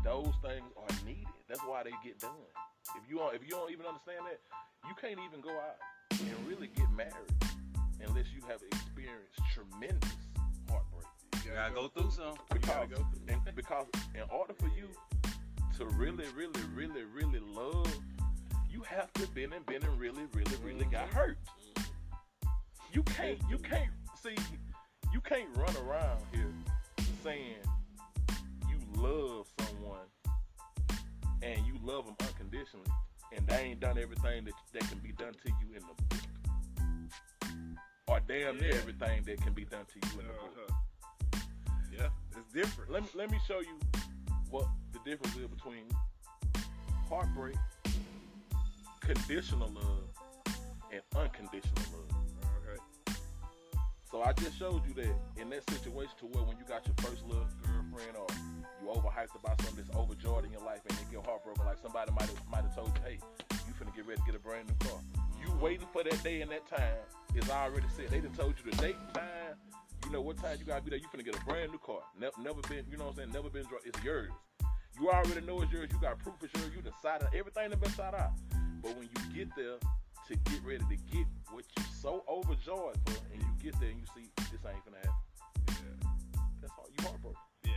those 0.05 0.35
things 0.43 0.69
are 0.77 1.07
needed. 1.07 1.27
That's 1.49 1.61
why 1.61 1.83
they 1.83 1.93
get 2.05 2.19
done. 2.21 2.31
If 2.97 3.09
you 3.09 3.19
don't, 3.19 3.35
if 3.35 3.43
you 3.43 3.51
don't 3.51 3.73
even 3.73 3.87
understand 3.87 4.27
that, 4.27 4.41
you 4.87 4.95
can't 5.01 5.19
even 5.25 5.41
go 5.41 5.51
out 5.51 5.77
and 6.11 6.49
really 6.49 6.69
get 6.69 6.91
married 6.93 7.13
unless 8.07 8.27
you 8.35 8.43
have 8.49 8.61
experienced 8.63 9.41
tremendous 9.53 10.13
heartbreak. 10.69 11.07
You 11.45 11.53
gotta 11.55 11.75
go 11.75 11.89
through 11.89 12.11
some. 12.11 12.37
You 12.53 12.61
Because, 12.61 12.69
gotta 12.69 12.87
go 12.89 12.97
through. 12.97 13.35
and, 13.35 13.57
because 13.57 13.87
in 14.15 14.23
order 14.31 14.53
for 14.55 14.69
you 14.69 14.89
to 15.79 15.87
really, 15.97 16.25
really, 16.37 16.61
really, 16.75 17.05
really 17.05 17.41
love, 17.41 17.91
you 18.71 18.83
have 18.83 19.13
to 19.15 19.27
been 19.29 19.53
and 19.53 19.65
been 19.67 19.83
and 19.83 19.99
really, 19.99 20.25
really, 20.35 20.57
really 20.63 20.85
got 20.87 21.09
hurt. 21.09 21.39
You 22.93 23.03
can't, 23.03 23.39
you 23.51 23.59
can't 23.59 23.91
see, 24.23 24.37
you 25.13 25.21
can't 25.21 25.49
run 25.57 25.75
around 25.77 26.21
here 26.33 26.53
saying 27.25 27.57
you 28.69 29.03
love 29.03 29.47
someone 29.59 30.07
and 31.43 31.67
you 31.67 31.75
love 31.83 32.05
them 32.05 32.15
unconditionally, 32.21 32.87
and 33.35 33.47
they 33.47 33.57
ain't 33.57 33.81
done 33.81 33.97
everything 33.99 34.45
that 34.45 34.53
that 34.75 34.89
can 34.89 34.99
be 34.99 35.13
done 35.13 35.33
to 35.33 35.49
you 35.61 35.75
in 35.75 35.83
the 35.83 35.95
book, 36.05 36.23
or 38.09 38.21
damn 38.29 38.59
near 38.59 38.69
Yeah. 38.71 38.77
everything 38.77 39.23
that 39.25 39.41
can 39.43 39.53
be 39.55 39.65
done 39.65 39.87
to 39.87 40.09
you 40.09 40.21
in 40.21 40.27
the 40.27 40.33
book. 40.35 40.57
Uh-huh. 40.59 41.41
Yeah. 41.93 42.09
It's 42.37 42.53
different. 42.53 42.91
Let 42.93 43.03
me 43.05 43.09
let 43.15 43.31
me 43.31 43.39
show 43.49 43.61
you 43.61 43.79
what 44.51 44.67
the 44.93 44.99
difference 45.09 45.35
is 45.37 45.47
between 45.49 45.85
heartbreak, 47.09 47.57
conditional 49.01 49.69
love, 49.69 50.09
and 50.93 51.01
unconditional 51.17 51.83
love. 51.93 52.24
So 54.15 54.23
I 54.23 54.33
just 54.33 54.57
showed 54.57 54.87
you 54.87 54.95
that 54.95 55.43
in 55.43 55.51
that 55.51 55.69
situation 55.69 56.15
to 56.21 56.27
where 56.27 56.45
when 56.47 56.57
you 56.57 56.63
got 56.69 56.87
your 56.87 56.95
first 57.03 57.27
little 57.27 57.51
girlfriend 57.67 58.15
or 58.15 58.31
you 58.79 58.87
overhyped 58.87 59.35
about 59.35 59.61
something 59.61 59.83
that's 59.83 59.91
overjoyed 59.91 60.45
in 60.45 60.53
your 60.53 60.63
life 60.63 60.79
and 60.89 60.97
you 61.03 61.19
get 61.19 61.27
heartbroken, 61.27 61.67
like 61.67 61.83
somebody 61.83 62.13
might 62.13 62.31
have 62.31 62.39
might 62.47 62.63
have 62.63 62.77
told 62.77 62.95
you, 62.95 63.03
hey, 63.03 63.19
you 63.67 63.75
finna 63.75 63.91
get 63.91 64.07
ready 64.07 64.23
to 64.23 64.27
get 64.31 64.37
a 64.37 64.39
brand 64.39 64.71
new 64.71 64.87
car. 64.87 65.01
You 65.43 65.51
waiting 65.59 65.89
for 65.93 66.05
that 66.05 66.23
day 66.23 66.43
and 66.43 66.51
that 66.53 66.63
time 66.71 67.03
is 67.35 67.51
already 67.51 67.91
set. 67.97 68.07
They 68.15 68.21
done 68.21 68.31
told 68.39 68.55
you 68.55 68.71
the 68.71 68.77
date, 68.77 68.95
and 68.95 69.15
time, 69.15 69.59
you 70.07 70.13
know 70.13 70.21
what 70.21 70.39
time 70.39 70.59
you 70.61 70.65
gotta 70.65 70.85
be 70.85 70.91
there. 70.91 71.01
You 71.01 71.11
finna 71.11 71.25
get 71.25 71.35
a 71.35 71.45
brand 71.45 71.73
new 71.73 71.83
car. 71.83 72.07
Never, 72.15 72.39
never 72.39 72.63
been, 72.71 72.87
you 72.89 72.97
know 72.97 73.11
what 73.11 73.19
I'm 73.19 73.27
saying? 73.27 73.33
Never 73.35 73.51
been. 73.51 73.67
It's 73.85 73.99
yours. 74.05 74.31
You 74.95 75.11
already 75.11 75.45
know 75.45 75.61
it's 75.63 75.73
yours. 75.73 75.91
You 75.91 75.99
got 75.99 76.21
proof 76.21 76.37
it's 76.41 76.55
yours. 76.55 76.71
You 76.71 76.87
decided 76.87 77.35
everything 77.35 77.71
that 77.71 77.81
been 77.81 77.91
thought 77.91 78.15
out. 78.15 78.31
But 78.79 78.95
when 78.95 79.11
you 79.11 79.35
get 79.35 79.51
there 79.59 79.83
to 80.29 80.37
get 80.37 80.61
ready 80.65 80.85
to 80.89 80.97
get 81.13 81.27
what 81.51 81.65
you 81.77 81.83
so 82.01 82.25
overjoyed 82.29 82.97
for, 83.05 83.13
and 83.33 83.43
you 83.43 83.49
get 83.63 83.79
there 83.81 83.91
and 83.91 83.99
you 83.99 84.07
see 84.15 84.31
this 84.37 84.61
ain't 84.67 84.85
gonna 84.85 84.97
happen. 84.97 85.13
Yeah. 85.69 86.09
That's 86.61 86.73
all. 86.79 86.87
You 86.97 87.05
heartbroken. 87.05 87.41
Yeah. 87.65 87.73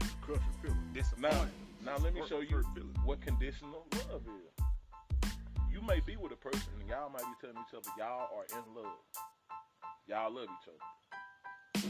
It's 0.00 0.12
a 0.12 0.16
crushing 0.24 0.44
feeling. 0.62 0.78
Now, 0.86 1.00
Disappointed. 1.00 1.48
now 1.84 1.96
let 1.98 2.14
me 2.14 2.22
show 2.28 2.40
you 2.40 2.62
what 3.04 3.20
conditional 3.20 3.86
love 4.10 4.22
is. 4.26 5.30
You 5.72 5.80
may 5.82 6.00
be 6.00 6.16
with 6.16 6.32
a 6.32 6.36
person 6.36 6.68
and 6.80 6.88
y'all 6.88 7.10
might 7.10 7.20
be 7.22 7.34
telling 7.40 7.56
each 7.56 7.74
other 7.74 7.90
y'all 7.98 8.28
are 8.34 8.46
in 8.58 8.74
love. 8.74 8.96
Y'all 10.08 10.32
love 10.32 10.44
each 10.44 10.68
other. 10.68 11.88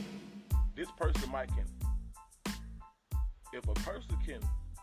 This 0.74 0.88
person 0.98 1.30
might 1.30 1.48
can. 1.48 1.66
If 3.52 3.66
a 3.68 3.74
person 3.74 4.16
can, 4.26 4.40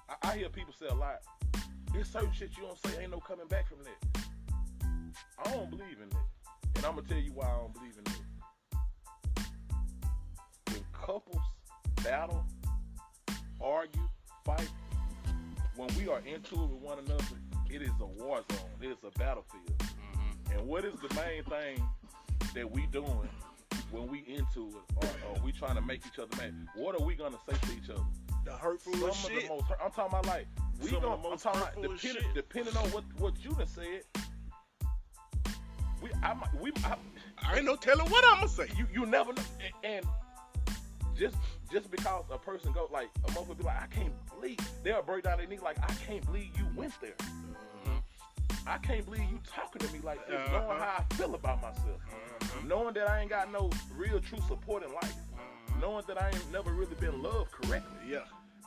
I, 0.10 0.32
I 0.32 0.38
hear 0.38 0.50
people 0.50 0.74
say 0.78 0.88
a 0.88 0.94
lot. 0.94 1.20
There's 1.94 2.08
certain 2.10 2.32
shit 2.32 2.52
you 2.58 2.64
don't 2.64 2.80
say 2.86 3.02
ain't 3.04 3.12
no 3.12 3.20
coming 3.20 3.48
back 3.48 3.68
from 3.68 3.80
that. 3.84 4.24
I 5.44 5.52
don't 5.52 5.70
believe 5.70 5.98
in 6.02 6.10
that, 6.10 6.26
and 6.78 6.86
I'm 6.86 6.96
gonna 6.96 7.08
tell 7.08 7.18
you 7.18 7.32
why 7.34 7.46
I 7.48 7.58
don't 7.58 7.74
believe 7.74 7.94
in 7.98 8.04
that. 8.04 9.46
When 10.68 10.84
couples 10.94 11.42
battle, 12.04 12.44
argue, 13.62 14.08
fight, 14.46 14.70
when 15.76 15.90
we 15.98 16.08
are 16.08 16.20
into 16.20 16.56
it 16.56 16.70
with 16.70 16.82
one 16.82 17.00
another, 17.00 17.24
it 17.70 17.82
is 17.82 17.92
a 18.02 18.06
war 18.06 18.42
zone. 18.52 18.70
It 18.82 18.88
is 18.92 18.98
a 19.04 19.18
battlefield. 19.18 19.78
Mm-hmm. 19.80 20.58
And 20.60 20.68
what 20.68 20.86
is 20.86 20.94
the 20.96 21.14
main 21.16 21.44
thing 21.44 21.84
that 22.54 22.70
we 22.70 22.86
doing 22.88 23.30
when 23.92 24.08
we 24.08 24.20
into 24.28 24.70
it, 24.70 24.84
or, 24.98 25.10
or 25.30 25.42
we 25.44 25.52
trying 25.52 25.76
to 25.76 25.82
make 25.82 26.06
each 26.06 26.20
other 26.20 26.36
mad? 26.38 26.54
What 26.76 27.00
are 27.00 27.04
we 27.06 27.16
gonna 27.16 27.38
say 27.50 27.56
to 27.68 27.74
each 27.74 27.90
other? 27.90 28.04
The 28.46 28.52
hurtful 28.52 28.94
Some 28.94 29.10
of 29.10 29.16
shit. 29.16 29.44
the 29.44 29.50
most. 29.50 29.66
hurt- 29.66 29.80
I'm 29.84 29.92
talking 29.92 30.06
about 30.20 30.26
like 30.28 30.48
we 30.82 30.88
Some 30.90 30.98
of 30.98 31.04
gonna. 31.04 31.22
the 31.22 31.30
I'm 31.30 31.38
talking 31.38 31.62
about 31.62 31.76
depending, 31.82 32.00
shit. 32.24 32.34
depending 32.36 32.78
on 32.78 32.84
what 32.92 33.04
what 33.18 33.34
you 33.44 33.52
done 33.52 33.68
said. 33.68 34.02
We 36.04 36.10
I 36.22 36.36
we 36.62 36.72
I, 36.84 36.96
I 37.42 37.56
ain't 37.56 37.66
no 37.66 37.76
telling 37.78 38.10
what 38.12 38.24
I'm 38.28 38.42
gonna 38.42 38.50
say. 38.50 38.68
you 38.78 38.86
you 38.94 39.06
never 39.06 39.32
know 39.34 39.42
and, 39.84 39.96
and 39.96 40.06
just 41.18 41.36
just 41.72 41.90
because 41.90 42.26
a 42.32 42.38
person 42.38 42.74
go 42.74 42.90
like 42.92 43.10
a 43.26 43.32
motherfucker 43.32 43.58
be 43.60 43.64
like 43.64 43.82
I 43.82 43.88
can't 43.88 44.14
believe 44.30 44.58
they'll 44.84 45.02
break 45.02 45.24
down 45.24 45.38
their 45.38 45.48
knee 45.48 45.60
like 45.64 45.78
I 45.82 45.94
can't 46.06 46.26
believe 46.26 46.50
you 46.58 46.68
went 46.76 46.94
there. 47.02 47.16
Mm-hmm. 47.22 48.68
I 48.68 48.78
can't 48.80 49.06
believe 49.06 49.22
you 49.32 49.40
talking 49.48 49.88
to 49.88 49.94
me 49.94 50.00
like 50.04 50.26
this, 50.28 50.36
uh-huh. 50.36 50.52
knowing 50.52 50.78
Uh-huh. 50.78 50.86
how 50.98 51.06
I 51.10 51.14
feel 51.16 51.36
about 51.36 51.62
myself, 51.62 52.02
mm-hmm. 52.10 52.68
knowing 52.68 52.94
that 52.96 53.10
I 53.10 53.22
ain't 53.22 53.30
got 53.30 53.52
no 53.52 53.70
real 53.96 54.20
true 54.20 54.40
support 54.48 54.84
in 54.84 54.92
life, 54.94 55.16
mm-hmm. 55.16 55.80
knowing 55.82 56.04
that 56.08 56.22
I 56.22 56.28
ain't 56.28 56.52
never 56.52 56.72
really 56.74 56.96
been 57.00 57.22
loved 57.24 57.52
correctly. 57.52 57.98
Yeah. 58.10 58.20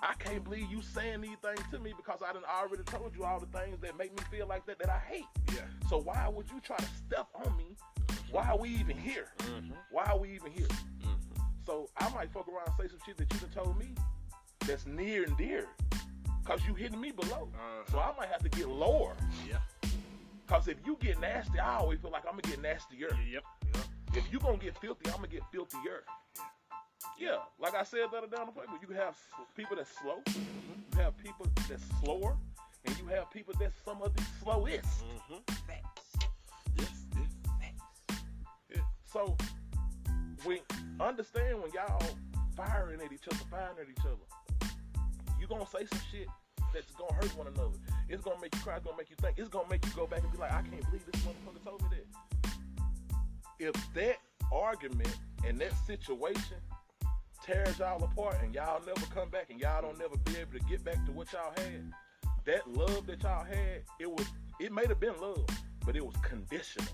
I 0.02 0.12
can't 0.18 0.44
believe 0.44 0.70
you 0.70 0.82
saying 0.82 1.22
these 1.22 1.38
things 1.42 1.62
to 1.70 1.78
me 1.78 1.92
because 1.96 2.20
I 2.26 2.32
done 2.32 2.42
already 2.44 2.82
told 2.84 3.14
you 3.16 3.24
all 3.24 3.40
the 3.40 3.58
things 3.58 3.80
that 3.80 3.96
make 3.96 4.12
me 4.12 4.22
feel 4.30 4.46
like 4.46 4.66
that 4.66 4.78
that 4.78 4.90
I 4.90 4.98
hate. 4.98 5.24
Yeah. 5.54 5.62
So 5.88 5.98
why 6.00 6.28
would 6.28 6.50
you 6.50 6.60
try 6.60 6.76
to 6.76 6.88
step 7.06 7.28
on 7.34 7.56
me? 7.56 7.76
Why 8.30 8.48
are 8.48 8.58
we 8.58 8.70
even 8.70 8.96
here? 8.96 9.28
Mm-hmm. 9.38 9.72
Why 9.90 10.04
are 10.04 10.18
we 10.18 10.34
even 10.34 10.52
here? 10.52 10.68
So 11.64 11.88
I 11.96 12.08
might 12.14 12.32
fuck 12.32 12.46
around 12.48 12.68
and 12.68 12.74
say 12.78 12.88
some 12.88 12.98
shit 13.04 13.16
that 13.16 13.32
you 13.32 13.40
done 13.40 13.50
told 13.50 13.78
me 13.78 13.88
that's 14.66 14.86
near 14.86 15.24
and 15.24 15.36
dear. 15.36 15.66
Cause 16.44 16.60
you 16.66 16.74
hitting 16.74 17.00
me 17.00 17.10
below. 17.10 17.48
Uh-huh. 17.52 17.90
So 17.90 17.98
I 17.98 18.12
might 18.16 18.28
have 18.28 18.42
to 18.42 18.48
get 18.48 18.68
lower. 18.68 19.16
Yeah. 19.48 19.58
Cause 20.46 20.68
if 20.68 20.76
you 20.84 20.96
get 21.00 21.20
nasty, 21.20 21.58
I 21.58 21.76
always 21.76 21.98
feel 22.00 22.12
like 22.12 22.22
I'm 22.24 22.38
gonna 22.38 22.42
get 22.42 22.62
nastier. 22.62 23.08
Yep. 23.32 23.42
Yep. 23.74 23.84
If 24.14 24.32
you 24.32 24.38
gonna 24.38 24.58
get 24.58 24.78
filthy, 24.78 25.10
I'm 25.10 25.16
gonna 25.16 25.28
get 25.28 25.42
filthier. 25.52 26.04
Yeah, 27.18 27.38
like 27.58 27.74
I 27.74 27.82
said 27.82 28.00
the 28.12 28.18
other 28.18 28.26
day 28.26 28.36
on 28.38 28.46
the 28.46 28.52
playbook, 28.52 28.86
you 28.86 28.94
have 28.94 29.16
people 29.56 29.74
that's 29.76 29.90
slow, 29.98 30.22
you 30.26 30.98
have 30.98 31.16
people 31.16 31.46
that's 31.68 31.82
slower, 32.04 32.36
and 32.84 32.98
you 32.98 33.06
have 33.06 33.30
people 33.30 33.54
that's 33.58 33.74
some 33.84 34.02
of 34.02 34.14
the 34.14 34.22
slowest. 34.42 34.84
Mm-hmm. 35.30 35.54
Yes. 36.76 36.90
Yes. 38.70 38.82
So, 39.04 39.34
we 40.44 40.60
understand 41.00 41.62
when 41.62 41.72
y'all 41.72 42.02
firing 42.54 43.00
at 43.00 43.10
each 43.10 43.26
other, 43.28 43.44
firing 43.50 43.76
at 43.80 43.88
each 43.90 44.04
other, 44.04 44.70
you're 45.40 45.48
gonna 45.48 45.66
say 45.66 45.86
some 45.86 46.02
shit 46.12 46.28
that's 46.74 46.92
gonna 46.92 47.14
hurt 47.14 47.34
one 47.36 47.46
another. 47.46 47.78
It's 48.10 48.22
gonna 48.22 48.40
make 48.42 48.54
you 48.54 48.60
cry. 48.60 48.76
It's 48.76 48.84
gonna 48.84 48.98
make 48.98 49.08
you 49.08 49.16
think. 49.22 49.38
It's 49.38 49.48
gonna 49.48 49.68
make 49.70 49.84
you 49.86 49.92
go 49.92 50.06
back 50.06 50.22
and 50.22 50.30
be 50.30 50.38
like, 50.38 50.52
I 50.52 50.60
can't 50.60 50.84
believe 50.84 51.04
this 51.10 51.22
motherfucker 51.22 51.64
told 51.64 51.82
me 51.82 51.88
that. 51.96 52.06
If 53.58 53.94
that 53.94 54.16
argument 54.52 55.16
and 55.46 55.58
that 55.60 55.72
situation 55.86 56.58
tears 57.46 57.78
y'all 57.78 58.02
apart 58.02 58.36
and 58.42 58.54
y'all 58.54 58.82
never 58.84 59.06
come 59.14 59.28
back 59.28 59.46
and 59.50 59.60
y'all 59.60 59.80
don't 59.80 59.98
never 59.98 60.16
be 60.24 60.36
able 60.36 60.52
to 60.52 60.64
get 60.68 60.84
back 60.84 61.04
to 61.06 61.12
what 61.12 61.32
y'all 61.32 61.52
had, 61.56 61.92
that 62.44 62.68
love 62.68 63.06
that 63.06 63.22
y'all 63.22 63.44
had, 63.44 63.82
it 64.00 64.10
was 64.10 64.26
it 64.58 64.72
may 64.72 64.86
have 64.86 64.98
been 64.98 65.18
love, 65.20 65.46
but 65.84 65.96
it 65.96 66.04
was 66.04 66.16
conditional. 66.22 66.88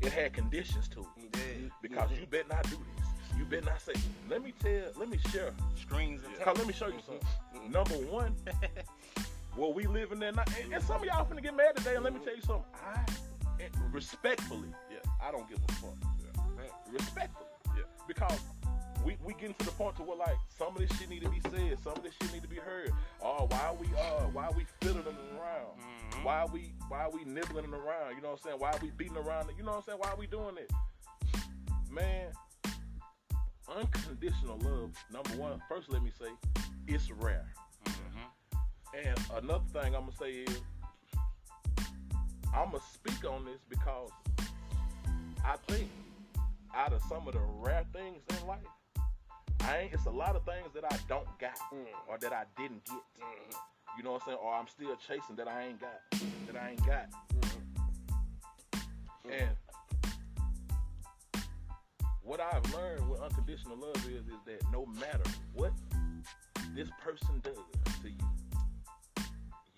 It 0.00 0.12
had 0.12 0.32
conditions 0.32 0.88
to 0.88 1.06
it 1.22 1.70
because 1.82 2.10
you 2.18 2.26
better 2.26 2.48
not 2.48 2.64
do 2.64 2.76
this. 2.96 3.06
You 3.38 3.44
better 3.44 3.66
not 3.66 3.80
say. 3.80 3.92
Let 4.28 4.42
me 4.42 4.52
tell. 4.62 4.90
Let 4.98 5.08
me 5.08 5.18
share. 5.30 5.52
Strings 5.76 6.22
and 6.24 6.34
Cause 6.40 6.58
let 6.58 6.66
me 6.66 6.72
show 6.72 6.88
you 6.88 6.94
mm-hmm. 6.94 7.26
something. 7.52 7.72
Number 7.72 7.94
one, 8.10 8.34
well, 9.56 9.72
we 9.72 9.86
live 9.86 10.12
in 10.12 10.18
there 10.18 10.32
now, 10.32 10.44
and, 10.62 10.72
and 10.72 10.82
some 10.82 10.96
of 10.96 11.04
y'all 11.04 11.24
finna 11.26 11.42
get 11.42 11.54
mad 11.54 11.76
today. 11.76 11.94
And 11.94 12.04
let 12.04 12.12
me 12.12 12.18
mm-hmm. 12.18 12.26
tell 12.28 12.36
you 12.36 12.42
something. 12.42 12.64
I 12.84 13.62
eh, 13.62 13.68
respectfully, 13.92 14.68
yeah, 14.90 14.98
I 15.22 15.30
don't 15.30 15.48
give 15.48 15.58
a 15.68 15.72
fuck. 15.74 15.94
Respectfully, 16.90 17.46
Yeah. 17.76 17.82
because 18.08 18.40
we 19.04 19.16
we 19.24 19.34
getting 19.34 19.54
to 19.54 19.64
the 19.66 19.72
point 19.72 19.96
to 19.96 20.02
where 20.02 20.16
like 20.16 20.36
some 20.58 20.68
of 20.68 20.78
this 20.78 20.90
shit 20.98 21.08
need 21.08 21.22
to 21.22 21.30
be 21.30 21.40
said, 21.50 21.78
some 21.82 21.92
of 21.96 22.02
this 22.02 22.14
shit 22.20 22.32
need 22.32 22.42
to 22.42 22.48
be 22.48 22.56
heard. 22.56 22.92
Oh, 23.22 23.46
why 23.50 23.74
we 23.78 23.86
uh 23.96 24.26
why 24.32 24.50
we 24.56 24.64
fiddling 24.80 25.16
around? 25.38 25.78
Mhm. 25.78 26.24
Why 26.24 26.44
we 26.52 26.72
why 26.88 27.08
we 27.12 27.24
nibbling 27.24 27.72
around? 27.72 28.16
You 28.16 28.22
know 28.22 28.30
what 28.30 28.40
I'm 28.44 28.50
saying? 28.50 28.56
Why 28.58 28.72
we 28.82 28.90
beating 28.90 29.16
around? 29.16 29.50
You 29.56 29.62
know 29.64 29.72
what 29.72 29.78
I'm 29.78 29.82
saying? 29.84 29.98
Why 29.98 30.14
we 30.18 30.26
doing 30.26 30.56
it? 30.58 30.70
Man, 31.90 32.30
unconditional 33.68 34.58
love. 34.58 34.92
Number 35.12 35.30
one, 35.42 35.60
first 35.68 35.88
let 35.90 36.02
me 36.02 36.10
say, 36.18 36.28
it's 36.86 37.10
rare. 37.10 37.52
Mhm. 37.84 38.58
And 39.04 39.18
another 39.44 39.64
thing 39.72 39.94
I'm 39.94 40.02
gonna 40.06 40.12
say 40.18 40.30
is, 40.32 40.60
I'm 42.52 42.70
gonna 42.72 42.80
speak 42.92 43.24
on 43.24 43.44
this 43.44 43.60
because 43.68 44.10
I 45.44 45.56
think 45.68 45.88
out 46.74 46.92
of 46.92 47.02
some 47.08 47.26
of 47.26 47.34
the 47.34 47.40
rare 47.40 47.84
things 47.92 48.22
in 48.28 48.46
life, 48.46 48.60
I 49.70 49.82
ain't. 49.82 49.92
It's 49.92 50.06
a 50.06 50.10
lot 50.10 50.34
of 50.34 50.44
things 50.44 50.68
that 50.74 50.84
I 50.84 50.96
don't 51.08 51.26
got 51.38 51.56
mm. 51.72 51.86
or 52.08 52.18
that 52.18 52.32
I 52.32 52.42
didn't 52.60 52.84
get. 52.84 52.94
Mm-hmm. 52.94 53.56
You 53.96 54.02
know 54.02 54.12
what 54.12 54.22
I'm 54.22 54.26
saying? 54.26 54.38
Or 54.42 54.52
I'm 54.52 54.66
still 54.66 54.96
chasing 54.96 55.36
that 55.36 55.46
I 55.46 55.66
ain't 55.68 55.80
got. 55.80 56.00
That 56.46 56.60
I 56.60 56.70
ain't 56.70 56.84
got. 56.84 57.06
Mm-hmm. 57.40 59.30
And 59.30 59.50
what 62.24 62.40
I've 62.40 62.74
learned 62.74 63.08
with 63.08 63.20
unconditional 63.20 63.76
love 63.76 63.96
is, 64.08 64.26
is 64.26 64.40
that 64.46 64.60
no 64.72 64.86
matter 64.86 65.30
what 65.54 65.72
this 66.74 66.88
person 67.00 67.40
does 67.44 67.54
to 68.02 68.08
you, 68.08 69.24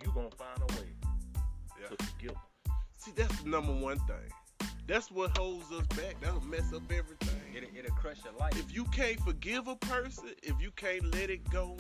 you 0.03 0.13
gonna 0.15 0.31
find 0.31 0.59
a 0.71 0.81
way 0.81 0.89
Yeah. 1.81 1.89
to 1.89 2.05
forgive 2.05 2.31
them. 2.31 2.75
See, 2.97 3.13
that's 3.15 3.43
the 3.43 3.49
number 3.51 3.73
one 3.75 3.99
thing. 4.01 4.33
That's 4.87 5.11
what 5.11 5.37
holds 5.37 5.71
us 5.71 5.87
back. 5.89 6.19
That'll 6.23 6.41
mess 6.43 6.73
up 6.73 6.83
everything. 6.91 7.32
It'll, 7.55 7.69
it'll 7.77 7.95
crush 7.97 8.19
your 8.25 8.35
life. 8.35 8.59
If 8.59 8.75
you 8.75 8.85
can't 8.87 9.21
forgive 9.21 9.69
a 9.69 9.77
person, 9.77 10.31
if 10.43 10.61
you 10.61 10.71
can't 10.77 11.13
let 11.15 11.31
it 11.31 11.49
go, 11.51 11.77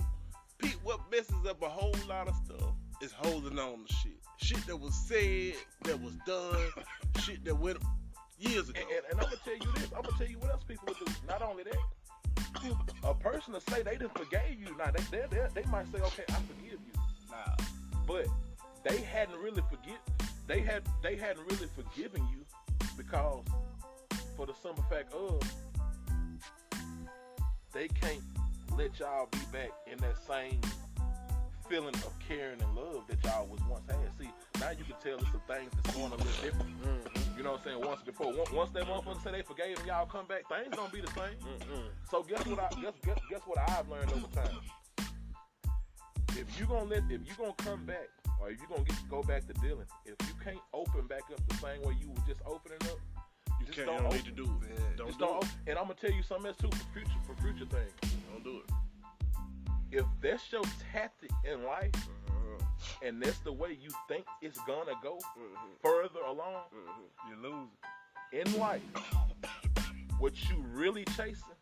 Pete, 0.58 0.76
what 0.82 1.00
messes 1.10 1.46
up 1.48 1.62
a 1.62 1.68
whole 1.68 1.94
lot 2.08 2.28
of 2.28 2.34
stuff 2.44 2.74
is 3.00 3.12
holding 3.12 3.58
on 3.58 3.84
to 3.84 3.92
shit. 3.94 4.12
Shit 4.36 4.66
that 4.66 4.76
was 4.76 4.94
said, 4.94 5.54
that 5.84 6.00
was 6.00 6.14
done, 6.26 6.56
shit 7.20 7.44
that 7.44 7.58
went 7.58 7.78
years 8.38 8.68
ago. 8.68 8.80
And, 8.80 8.90
and, 8.90 9.04
and 9.12 9.20
I'm 9.20 9.26
gonna 9.26 9.36
tell 9.44 9.54
you 9.54 9.72
this. 9.74 9.90
I'm 9.96 10.02
gonna 10.02 10.16
tell 10.18 10.26
you 10.28 10.38
what 10.38 10.50
else 10.50 10.64
people 10.64 10.88
would 10.88 10.98
do. 10.98 11.12
Not 11.28 11.42
only 11.42 11.64
that, 11.64 12.74
a 13.04 13.14
person 13.14 13.54
to 13.54 13.60
say 13.60 13.82
they 13.82 13.92
didn't 13.96 14.16
forgave 14.16 14.58
you. 14.60 14.76
Now 14.76 14.90
they 14.90 15.02
they 15.10 15.24
they, 15.30 15.62
they 15.62 15.70
might 15.70 15.90
say, 15.92 15.98
okay, 15.98 16.24
I 16.28 16.34
forgive 16.34 16.78
you, 16.80 17.00
Nah. 17.30 17.64
but 18.06 18.26
they 18.84 18.98
hadn't 18.98 19.38
really 19.38 19.62
forget. 19.70 19.98
They 20.46 20.60
had 20.60 20.82
they 21.02 21.16
hadn't 21.16 21.44
really 21.50 21.68
forgiven 21.76 22.26
you 22.30 22.44
because 22.96 23.44
for 24.36 24.46
the 24.46 24.54
simple 24.54 24.84
fact 24.90 25.12
of 25.12 25.40
they 27.72 27.88
can't 27.88 28.22
let 28.76 28.98
y'all 28.98 29.28
be 29.30 29.38
back 29.52 29.70
in 29.90 29.98
that 29.98 30.16
same 30.26 30.60
feeling 31.68 31.94
of 31.94 32.12
caring 32.26 32.60
and 32.60 32.74
love 32.74 33.04
that 33.08 33.22
y'all 33.24 33.46
was 33.46 33.60
once 33.68 33.84
had. 33.88 33.96
See, 34.18 34.30
now 34.60 34.70
you 34.70 34.84
can 34.84 34.96
tell 35.02 35.18
it's 35.18 35.30
some 35.30 35.40
things 35.48 35.70
that's 35.72 35.96
going 35.96 36.12
a 36.12 36.16
little 36.16 36.42
different. 36.42 36.68
Mm-hmm. 36.82 37.38
You 37.38 37.44
know 37.44 37.52
what 37.52 37.60
I'm 37.60 37.64
saying? 37.64 37.80
Once 37.80 38.02
before, 38.02 38.32
once, 38.52 38.70
that 38.72 38.84
motherfucker 38.84 39.24
say 39.24 39.32
they 39.32 39.42
forgave 39.42 39.78
and 39.78 39.86
y'all 39.86 40.06
come 40.06 40.26
back, 40.26 40.42
things 40.48 40.74
don't 40.76 40.92
be 40.92 41.00
the 41.00 41.08
same. 41.08 41.36
Mm-mm. 41.40 41.88
So 42.10 42.22
guess 42.22 42.44
what 42.46 42.58
I 42.58 42.68
guess 42.80 42.92
guess, 43.04 43.18
guess 43.30 43.40
what 43.46 43.58
I've 43.70 43.88
learned 43.88 44.12
over 44.12 44.28
time. 44.34 44.58
If 46.36 46.58
you 46.58 46.66
gonna 46.66 46.84
let 46.84 47.04
if 47.10 47.20
you 47.24 47.34
gonna 47.38 47.54
come 47.58 47.84
back 47.84 48.08
or 48.40 48.50
if 48.50 48.60
you 48.60 48.66
gonna 48.68 48.84
get 48.84 48.96
go 49.08 49.22
back 49.22 49.46
to 49.46 49.54
dealing, 49.54 49.86
if 50.04 50.16
you 50.28 50.34
can't 50.44 50.60
open 50.74 51.06
back 51.06 51.22
up 51.32 51.40
the 51.48 51.56
same 51.56 51.80
way 51.82 51.96
you 52.00 52.10
were 52.10 52.24
just 52.26 52.40
opening 52.44 52.78
up, 52.90 52.98
You 53.66 53.72
just 53.72 53.78
can't. 53.78 53.86
don't 53.86 53.96
You 53.96 54.02
don't 54.02 54.06
open, 54.06 54.16
need 54.18 54.24
to 54.24 54.30
do 54.32 54.44
it. 54.44 54.78
Yeah. 54.78 54.96
Don't 54.96 55.06
just 55.08 55.18
do 55.18 55.38
it. 55.38 55.44
And 55.70 55.78
I'm 55.78 55.84
gonna 55.84 55.94
tell 56.00 56.10
you 56.12 56.22
something 56.22 56.46
else 56.46 56.56
too 56.58 56.70
for 56.70 56.86
future 56.92 57.20
for 57.26 57.34
future 57.42 57.66
things. 57.66 57.92
Don't 58.32 58.44
do 58.44 58.60
it. 58.66 58.72
If 59.90 60.04
that's 60.22 60.50
your 60.52 60.62
tactic 60.92 61.30
in 61.44 61.64
life 61.64 61.94
Uh-huh. 61.94 62.64
and 63.06 63.22
that's 63.22 63.38
the 63.40 63.52
way 63.52 63.72
you 63.80 63.90
think 64.08 64.24
it's 64.40 64.58
gonna 64.66 64.94
go 65.02 65.18
Mhm. 65.36 65.78
further 65.82 66.20
along 66.20 66.64
Mhm. 66.72 67.30
You 67.30 67.36
lose. 67.36 67.68
in 68.32 68.58
life, 68.58 68.82
what 70.18 70.32
you 70.48 70.56
really 70.62 71.04
chasing, 71.16 71.54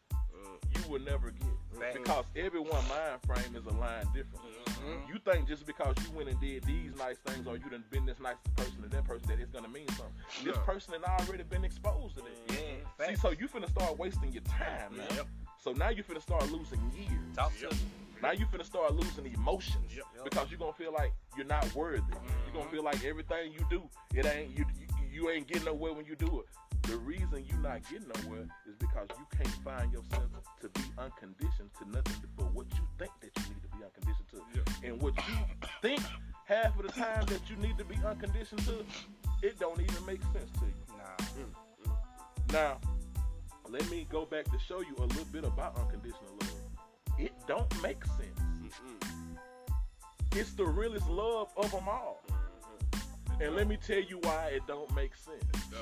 you 0.85 0.91
will 0.93 1.01
never 1.01 1.31
get. 1.31 1.49
Fact. 1.79 1.95
Because 1.95 2.25
everyone 2.37 2.83
mind 2.89 3.21
frame 3.27 3.57
is 3.57 3.65
aligned 3.67 4.09
different. 4.13 4.45
mhm. 4.67 5.09
You 5.09 5.19
think 5.25 5.49
just 5.49 5.67
because 5.67 5.95
you 6.05 6.11
went 6.17 6.29
and 6.29 6.39
did 6.41 6.65
these 6.65 6.95
nice 6.99 7.19
things 7.19 7.47
or 7.47 7.57
you 7.57 7.71
done 7.71 7.85
been 7.91 8.05
this 8.07 8.19
nice 8.21 8.37
person 8.57 8.83
to 8.83 8.89
that 8.91 9.05
person 9.05 9.29
that 9.29 9.39
it's 9.41 9.51
gonna 9.51 9.69
mean 9.69 9.89
something. 9.89 10.13
This 10.45 10.57
No. 10.57 10.63
person 10.63 10.95
had 10.95 11.05
already 11.05 11.43
been 11.45 11.65
exposed 11.65 12.17
to 12.17 12.23
that. 12.23 12.55
Yeah. 12.99 13.09
See, 13.09 13.15
so 13.17 13.31
you 13.31 13.49
finna 13.49 13.69
start 13.71 13.99
wasting 13.99 14.33
your 14.33 14.43
time 14.45 14.97
now. 14.97 15.07
Yep. 15.17 15.27
So 15.59 15.73
now 15.73 15.89
you 15.91 16.03
finna 16.03 16.21
start 16.23 16.51
losing 16.51 16.81
years. 16.93 17.37
Talk 17.37 17.53
Yep. 17.61 17.71
to 17.71 17.77
me. 17.77 17.83
Now 18.23 18.33
you 18.33 18.45
finna 18.47 18.65
start 18.65 18.95
losing 18.95 19.27
emotions 19.33 19.95
Yep. 19.97 20.25
Because 20.25 20.51
you're 20.51 20.59
gonna 20.59 20.73
feel 20.75 20.93
like 20.93 21.13
you're 21.37 21.47
not 21.47 21.73
worthy. 21.75 22.03
You're 22.45 22.53
gonna 22.55 22.71
feel 22.71 22.83
like 22.83 23.03
everything 23.05 23.53
you 23.53 23.65
do, 23.71 23.89
it 24.15 24.27
ain't 24.27 24.51
you. 24.59 24.67
You, 24.79 24.87
you 25.11 25.31
ain't 25.31 25.47
getting 25.47 25.65
nowhere 25.65 25.93
when 25.95 26.05
you 26.05 26.17
do 26.17 26.41
it. 26.41 26.47
The 26.91 26.99
reason 26.99 27.45
you're 27.47 27.59
not 27.59 27.83
getting 27.89 28.09
nowhere 28.25 28.49
is 28.69 28.75
because 28.81 29.07
you 29.17 29.25
can't 29.37 29.57
find 29.65 29.93
yourself 29.93 30.27
to 30.61 30.69
be 30.71 30.83
unconditioned 30.99 31.71
to 31.79 31.89
nothing 31.89 32.29
but 32.37 32.53
what 32.53 32.67
you 32.73 32.83
think 32.99 33.13
that 33.21 33.31
you 33.39 33.55
need 33.55 33.63
to 33.63 33.69
be 33.79 33.85
unconditioned 33.85 34.29
to, 34.31 34.43
Yep. 34.57 34.69
and 34.83 35.01
what 35.03 35.15
you 35.17 35.37
think 35.83 36.01
half 36.47 36.77
of 36.79 36.87
the 36.87 36.93
time 36.93 37.25
that 37.27 37.49
you 37.49 37.55
need 37.57 37.79
to 37.79 37.85
be 37.85 37.95
unconditioned 38.05 38.65
to, 38.67 38.85
it 39.43 39.57
don't 39.61 39.81
even 39.81 40.05
make 40.05 40.21
sense 40.33 40.51
to 40.59 40.67
you. 40.67 41.47
Nah. 41.87 41.95
Now, 42.53 42.81
let 43.69 43.89
me 43.89 44.09
go 44.11 44.27
back 44.27 44.47
to 44.47 44.59
show 44.59 44.81
you 44.81 44.97
a 44.99 45.07
little 45.07 45.25
bit 45.27 45.45
about 45.45 45.79
unconditional 45.79 46.35
love. 46.41 46.57
It 47.21 47.33
don't 47.47 47.83
make 47.83 48.05
sense. 48.05 48.41
Mm-mm. 48.41 49.39
It's 50.33 50.55
the 50.55 50.65
realest 50.67 51.09
love 51.09 51.53
of 51.57 51.71
them 51.71 51.89
all. 51.89 52.21
Mhm. 52.29 53.41
And 53.47 53.55
let 53.55 53.69
me 53.69 53.77
tell 53.77 54.01
you 54.01 54.19
why 54.25 54.47
it 54.49 54.67
don't 54.67 54.93
make 54.97 55.15
sense. 55.15 55.71
No. 55.71 55.79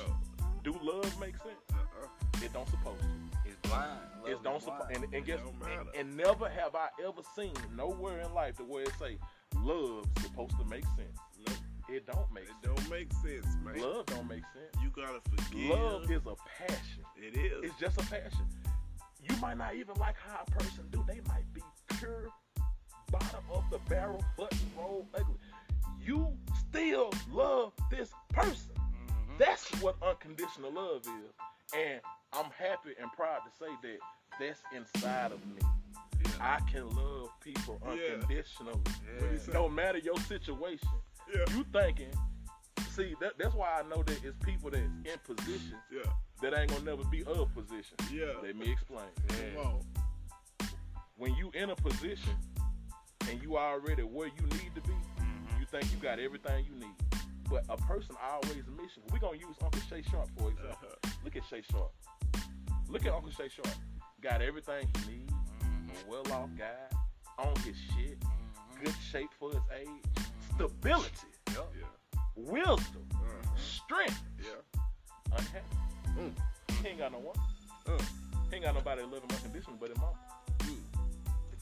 Do 0.63 0.75
love 0.83 1.19
make 1.19 1.37
sense? 1.37 1.59
Uh-uh. 1.73 2.07
It 2.45 2.53
don't 2.53 2.67
supposed 2.69 3.01
to. 3.01 3.49
It's 3.49 3.55
blind. 3.69 3.99
Love 4.21 4.27
It 4.29 4.31
is 4.33 4.39
don't 4.43 4.63
blind. 4.63 4.63
supposed 4.63 5.03
and, 5.03 5.13
and 5.13 5.25
guess 5.25 5.39
Don't 5.39 5.79
and, 5.79 5.89
and 5.95 6.17
never 6.17 6.49
have 6.49 6.75
I 6.75 6.87
ever 7.05 7.21
seen 7.35 7.53
nowhere 7.75 8.21
in 8.21 8.33
life 8.33 8.57
the 8.57 8.63
where 8.63 8.83
it 8.83 8.91
say 8.99 9.17
love 9.63 10.05
supposed 10.21 10.57
to 10.57 10.65
make 10.65 10.85
sense. 10.97 11.17
Nope. 11.47 11.57
It 11.89 12.05
don't 12.05 12.31
make 12.33 12.43
It 12.43 12.49
sense. 12.63 12.75
don't 12.77 12.89
make 12.89 13.11
sense, 13.13 13.47
man. 13.63 13.81
Love 13.81 14.05
don't 14.07 14.27
make 14.27 14.43
sense. 14.53 14.83
You 14.83 14.89
gotta 14.95 15.19
forgive. 15.29 15.69
Love 15.69 16.11
is 16.11 16.21
a 16.27 16.35
passion. 16.57 17.03
It 17.15 17.35
is. 17.37 17.63
It's 17.71 17.79
just 17.79 17.99
a 17.99 18.03
passion. 18.05 18.45
You 19.27 19.35
might 19.37 19.57
not 19.57 19.75
even 19.75 19.95
like 19.95 20.15
how 20.17 20.41
a 20.47 20.51
person 20.51 20.85
do. 20.91 21.03
They 21.07 21.19
might 21.27 21.51
be 21.53 21.61
pure 21.97 22.27
bottom 23.11 23.43
of 23.53 23.63
the 23.71 23.79
barrel, 23.89 24.23
butt 24.37 24.53
roll 24.77 25.07
ugly. 25.15 25.35
You 25.99 26.31
still 26.69 27.11
love 27.31 27.73
this 27.89 28.11
person. 28.29 28.71
That's 29.39 29.65
what 29.81 29.95
unconditional 30.03 30.71
love 30.73 31.01
is. 31.03 31.33
And 31.73 32.01
I'm 32.33 32.51
happy 32.57 32.91
and 33.01 33.09
proud 33.13 33.39
to 33.45 33.51
say 33.57 33.71
that 33.83 33.97
that's 34.39 34.59
inside 34.75 35.31
of 35.31 35.39
me. 35.47 35.61
Yeah. 36.23 36.31
I 36.41 36.59
can 36.69 36.89
love 36.89 37.29
people 37.41 37.79
unconditionally. 37.87 38.79
Do? 39.45 39.53
No 39.53 39.69
matter 39.69 39.97
your 39.97 40.17
situation. 40.19 40.89
Yeah. 41.33 41.45
You 41.55 41.65
thinking, 41.71 42.11
see, 42.91 43.15
that, 43.21 43.33
that's 43.39 43.55
why 43.55 43.79
I 43.79 43.87
know 43.87 44.03
that 44.03 44.19
it's 44.23 44.35
people 44.43 44.69
that's 44.71 44.83
in 44.83 45.19
positions 45.25 45.75
Yeah. 45.91 46.11
that 46.41 46.57
ain't 46.59 46.71
gonna 46.71 46.83
never 46.83 47.03
be 47.05 47.23
of 47.23 47.53
position. 47.53 47.95
Yeah. 48.11 48.33
Let 48.43 48.55
me 48.57 48.71
explain. 48.71 49.05
Come 49.55 49.65
on. 49.65 49.79
When 51.17 51.33
you 51.35 51.49
in 51.53 51.69
a 51.69 51.75
position 51.75 52.35
and 53.29 53.41
you 53.41 53.57
already 53.57 54.03
where 54.03 54.27
you 54.27 54.43
need 54.57 54.73
to 54.75 54.81
be, 54.81 54.93
Mhm. 55.21 55.59
you 55.59 55.65
think 55.65 55.91
you 55.93 55.97
got 55.99 56.19
everything 56.19 56.65
you 56.65 56.75
need. 56.75 57.08
But 57.49 57.65
a 57.69 57.77
person 57.77 58.15
always 58.23 58.63
missing. 58.77 59.03
We're 59.11 59.19
gonna 59.19 59.37
use 59.37 59.55
Uncle 59.63 59.81
Shay 59.89 60.03
Sharp 60.09 60.29
for 60.37 60.49
example. 60.49 60.89
Uh-huh. 61.03 61.11
Look 61.23 61.35
at 61.35 61.43
Shay 61.49 61.63
Sharp. 61.71 61.91
Look 62.89 63.05
at 63.05 63.13
Uncle 63.13 63.31
Shay 63.31 63.49
Sharp. 63.49 63.75
Got 64.21 64.41
everything 64.41 64.87
he 65.05 65.11
needs. 65.11 65.33
Mhm. 65.63 65.89
A 65.89 66.09
well 66.09 66.31
off 66.33 66.49
guy. 66.57 66.97
On 67.39 67.55
his 67.57 67.75
shit. 67.95 68.19
Mhm. 68.19 68.83
Good 68.83 68.95
shape 69.11 69.29
for 69.39 69.49
his 69.51 69.63
age. 69.75 70.25
Stability. 70.53 71.27
Yup. 71.53 71.73
Yeah. 71.75 72.21
Wisdom. 72.35 73.07
Uh-huh. 73.13 73.57
Strength. 73.57 74.21
Yeah. 74.39 75.35
Unhappy. 75.37 75.77
Mm. 76.17 76.33
He 76.81 76.87
ain't 76.87 76.97
got 76.99 77.11
no 77.11 77.19
one. 77.19 77.35
Uh. 77.87 78.03
He 78.49 78.55
ain't 78.55 78.65
got 78.65 78.73
nobody 78.75 79.03
him 79.03 79.13
unconditionally 79.13 79.77
but 79.79 79.89
his 79.89 79.97
mom. 79.99 80.13
Mm. 80.59 80.81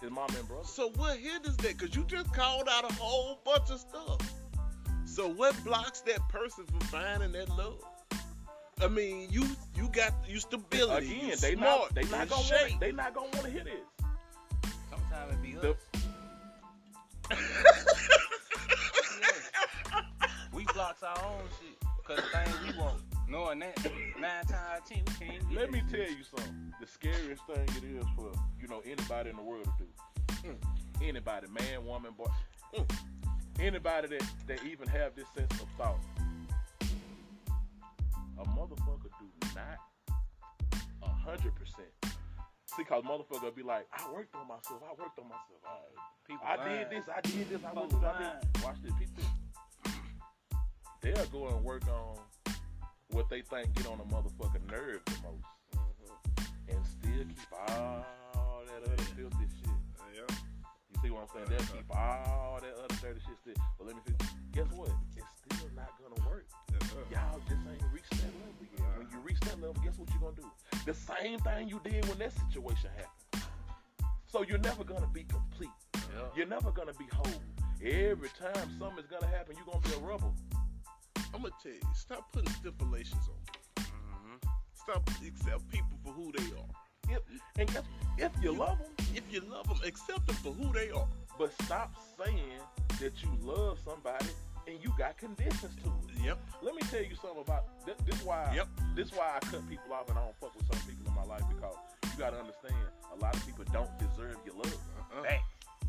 His 0.02 0.12
mom 0.12 0.30
and 0.38 0.48
brother. 0.48 0.66
So 0.66 0.90
what 0.92 1.18
hinders 1.18 1.58
that? 1.58 1.78
Cause 1.78 1.96
you 1.96 2.04
just 2.06 2.34
called 2.34 2.68
out 2.70 2.90
a 2.90 2.94
whole 2.94 3.40
bunch 3.44 3.70
of 3.72 3.80
stuff. 3.80 4.20
So 5.18 5.28
what 5.28 5.56
blocks 5.64 6.02
that 6.02 6.20
person 6.30 6.64
from 6.68 6.80
finding 6.82 7.32
that 7.32 7.50
love? 7.50 7.82
I 8.80 8.88
mean, 8.88 9.28
you 9.32 9.44
you 9.76 9.90
got 9.90 10.14
you 10.28 10.40
stability. 10.40 11.08
Again, 11.08 11.30
you 11.30 11.36
they 11.38 11.56
smart, 11.56 11.80
not 11.80 11.96
they 11.96 12.04
not 12.04 12.30
gonna 12.30 12.44
shape. 12.44 12.70
want 12.70 12.80
they 12.82 12.92
not 12.92 13.16
gonna 13.16 13.30
want 13.30 13.46
to 13.46 13.50
hear 13.50 13.64
this. 13.64 13.82
Sometimes 14.92 15.34
it 15.34 15.42
be 15.42 15.54
The- 15.54 15.72
us. 15.72 15.78
We 20.54 20.66
blocks 20.76 21.02
our 21.02 21.18
own 21.26 21.42
shit. 21.60 21.80
Cause 22.06 22.18
the 22.18 22.22
things 22.38 22.56
we 22.72 22.78
want. 22.80 23.02
Knowing 23.28 23.58
that, 23.58 23.76
nine 24.20 24.46
times 24.46 24.52
out 24.54 24.78
of 24.82 24.86
ten, 24.86 25.02
we 25.20 25.26
can't 25.26 25.50
get 25.50 25.58
Let 25.60 25.72
me 25.72 25.82
that 25.82 25.90
tell 25.98 26.12
you 26.16 26.24
something. 26.24 26.74
The 26.80 26.86
scariest 26.86 27.44
thing 27.48 27.68
it 27.76 27.84
is 27.84 28.06
for 28.16 28.32
you 28.62 28.68
know 28.68 28.84
anybody 28.86 29.32
in 29.32 29.36
the 29.36 29.42
world 29.42 29.66
to 29.66 29.72
do. 29.84 29.88
Mm. 30.50 30.58
Anybody, 31.02 31.48
man, 31.48 31.84
woman, 31.88 32.14
boy, 32.16 32.28
Mm. 32.76 32.86
Anybody 33.60 34.08
that 34.08 34.24
that 34.48 34.64
even 34.66 34.88
have 34.88 35.16
this 35.16 35.28
sense 35.36 35.52
of 35.62 35.68
thought. 35.78 36.00
A 38.40 38.44
motherfucker 38.50 39.10
do 39.20 39.48
not 39.56 39.80
a 41.04 41.10
hundred 41.10 41.54
percent. 41.56 41.88
See, 42.76 42.84
cause 42.84 43.04
motherfucker 43.04 43.56
be 43.56 43.64
like, 43.64 43.88
I 43.92 44.12
worked 44.14 44.36
on 44.36 44.48
myself. 44.48 44.84
I 44.84 44.94
worked 45.02 45.18
on 45.18 45.28
myself. 45.28 45.62
People 46.28 46.46
I 46.46 46.68
did 46.68 46.90
this, 46.92 47.06
I 47.10 47.22
did 47.22 47.50
this, 47.50 47.62
I 47.66 47.74
went 47.74 47.90
through, 47.90 48.06
I 48.06 48.40
did. 48.54 48.64
Watch 48.64 48.78
this, 48.84 48.94
this. 49.16 49.26
They'll 51.02 51.26
go 51.28 51.48
and 51.48 51.64
work 51.64 51.84
on 51.88 52.18
what 53.10 53.30
they 53.30 53.42
think 53.42 53.74
get 53.76 53.88
on 53.88 54.00
a 54.00 54.04
motherfucker 54.04 54.70
nerve 54.70 55.02
the 55.06 55.12
most. 55.24 55.46
Mhm. 55.74 56.76
And 56.76 56.86
still 56.86 57.26
keep 57.26 57.54
all 57.70 58.64
that 58.68 58.84
other 58.84 59.04
filthy 59.16 59.48
shit. 59.62 59.67
See 61.02 61.10
what 61.12 61.24
I'm 61.24 61.30
saying? 61.34 61.46
They'll 61.50 61.78
keep 61.78 61.90
all 61.96 62.60
that 62.62 62.74
other 62.74 62.96
dirty 63.02 63.20
shit 63.22 63.38
still. 63.42 63.64
But 63.78 63.88
let 63.88 63.96
me 63.96 64.02
finish. 64.06 64.34
Guess 64.52 64.68
what? 64.74 64.90
It's 65.16 65.28
still 65.46 65.70
not 65.76 65.92
gonna 66.02 66.28
work. 66.28 66.46
Y'all 67.12 67.40
just 67.48 67.62
ain't 67.70 67.94
reached 67.94 68.12
that 68.12 68.34
level 68.42 68.66
yet. 68.78 68.98
When 68.98 69.08
you 69.12 69.20
reach 69.20 69.40
that 69.42 69.62
level, 69.62 69.76
guess 69.84 69.98
what 69.98 70.10
you're 70.10 70.20
gonna 70.20 70.42
do? 70.42 70.50
The 70.86 70.94
same 70.94 71.40
thing 71.40 71.70
you 71.70 71.80
did 71.84 72.08
when 72.10 72.18
that 72.20 72.34
situation 72.34 72.90
happened. 72.98 73.46
So 74.26 74.42
you're 74.42 74.58
never 74.58 74.84
gonna 74.84 75.10
be 75.14 75.24
complete. 75.24 75.70
You're 76.36 76.48
never 76.48 76.72
gonna 76.72 76.94
be 76.94 77.06
whole. 77.14 77.42
Every 77.84 78.30
time 78.30 78.68
something's 78.80 79.08
gonna 79.08 79.28
happen, 79.28 79.56
you're 79.56 79.66
gonna 79.66 79.86
be 79.86 79.94
a 79.94 80.00
rebel. 80.00 80.34
I'm 81.34 81.44
gonna 81.44 81.54
tell 81.62 81.72
you, 81.72 81.82
stop 81.94 82.32
putting 82.34 82.52
stipulations 82.54 83.30
on. 83.30 83.84
Mhm. 83.84 84.50
Stop 84.74 85.08
accept 85.26 85.70
people 85.70 85.98
for 86.04 86.12
who 86.14 86.32
they 86.32 86.58
are. 86.58 86.87
If, 87.18 87.42
and 87.60 87.74
guess, 87.74 87.84
if 88.18 88.32
you 88.44 88.52
love 88.52 88.78
them, 88.80 88.92
If 89.16 89.24
you 89.32 89.42
love 89.50 89.68
them, 89.68 89.80
accept 89.86 90.28
them 90.28 90.36
for 90.38 90.52
who 90.54 90.72
they 90.74 90.90
are. 90.92 91.08
but 91.40 91.52
stop 91.64 91.96
saying 92.24 92.60
that 93.00 93.14
you 93.24 93.30
love 93.42 93.80
somebody 93.86 94.30
and 94.68 94.78
you 94.84 94.92
got 94.98 95.18
conditions 95.18 95.74
to 95.84 95.90
it. 95.90 96.26
Yep. 96.26 96.38
Let 96.62 96.76
me 96.76 96.82
tell 96.92 97.02
you 97.02 97.16
something 97.22 97.42
about 97.42 97.86
this. 97.86 97.96
This 98.06 98.22
why. 98.26 98.52
Yep. 98.56 98.68
This 98.96 99.12
why 99.12 99.38
I 99.38 99.40
cut 99.40 99.68
people 99.70 99.94
off 99.94 100.10
and 100.10 100.18
I 100.18 100.24
don't 100.24 100.36
fuck 100.42 100.54
with 100.56 100.66
some 100.72 100.82
people 100.88 101.08
in 101.08 101.14
my 101.16 101.24
life 101.24 101.44
because 101.54 101.76
you 102.04 102.18
gotta 102.18 102.38
understand 102.38 102.76
a 103.14 103.24
lot 103.24 103.36
of 103.36 103.46
people 103.46 103.64
don't 103.72 103.92
deserve 104.00 104.38
your 104.46 104.56
love. 104.56 104.78
Uh-uh. 105.18 105.38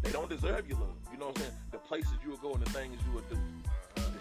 They 0.03 0.13
don't 0.13 0.29
deserve 0.31 0.69
your 0.69 0.79
love. 0.79 0.95
You 1.13 1.19
know 1.19 1.27
what 1.29 1.39
I'm 1.39 1.43
saying? 1.43 1.55
The 1.73 1.79
places 1.79 2.13
you 2.23 2.31
will 2.31 2.39
go 2.39 2.53
and 2.55 2.65
the 2.65 2.71
things 2.71 2.97
you 3.07 3.13
will 3.13 3.27
do. 3.29 3.39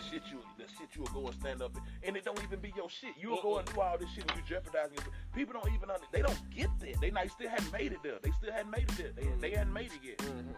Shit 0.09 0.23
you, 0.31 0.39
the 0.57 0.63
shit 0.63 0.87
you 0.95 1.01
will 1.01 1.21
go 1.21 1.27
and 1.27 1.35
stand 1.39 1.61
up, 1.61 1.75
and 2.03 2.15
it 2.15 2.23
don't 2.23 2.41
even 2.43 2.59
be 2.59 2.71
your 2.75 2.89
shit. 2.89 3.11
You 3.19 3.29
will 3.31 3.41
go 3.41 3.57
and 3.57 3.67
do 3.73 3.81
all 3.81 3.97
this 3.97 4.09
shit 4.11 4.23
and 4.29 4.37
you 4.37 4.43
jeopardizing. 4.47 4.95
Your, 5.03 5.13
people 5.35 5.53
don't 5.59 5.73
even 5.73 5.89
under, 5.89 6.05
they 6.13 6.21
don't 6.21 6.39
get 6.49 6.69
that. 6.79 7.01
They 7.01 7.11
not, 7.11 7.29
still 7.31 7.49
hadn't 7.49 7.71
made 7.73 7.91
it 7.91 7.99
there. 8.03 8.19
They 8.23 8.31
still 8.31 8.51
hadn't 8.53 8.71
made 8.71 8.89
it 8.89 8.97
there. 8.97 9.11
They, 9.15 9.27
they 9.49 9.55
hadn't 9.55 9.73
made 9.73 9.91
it 9.91 9.99
yet, 10.03 10.17
Mhm. 10.19 10.55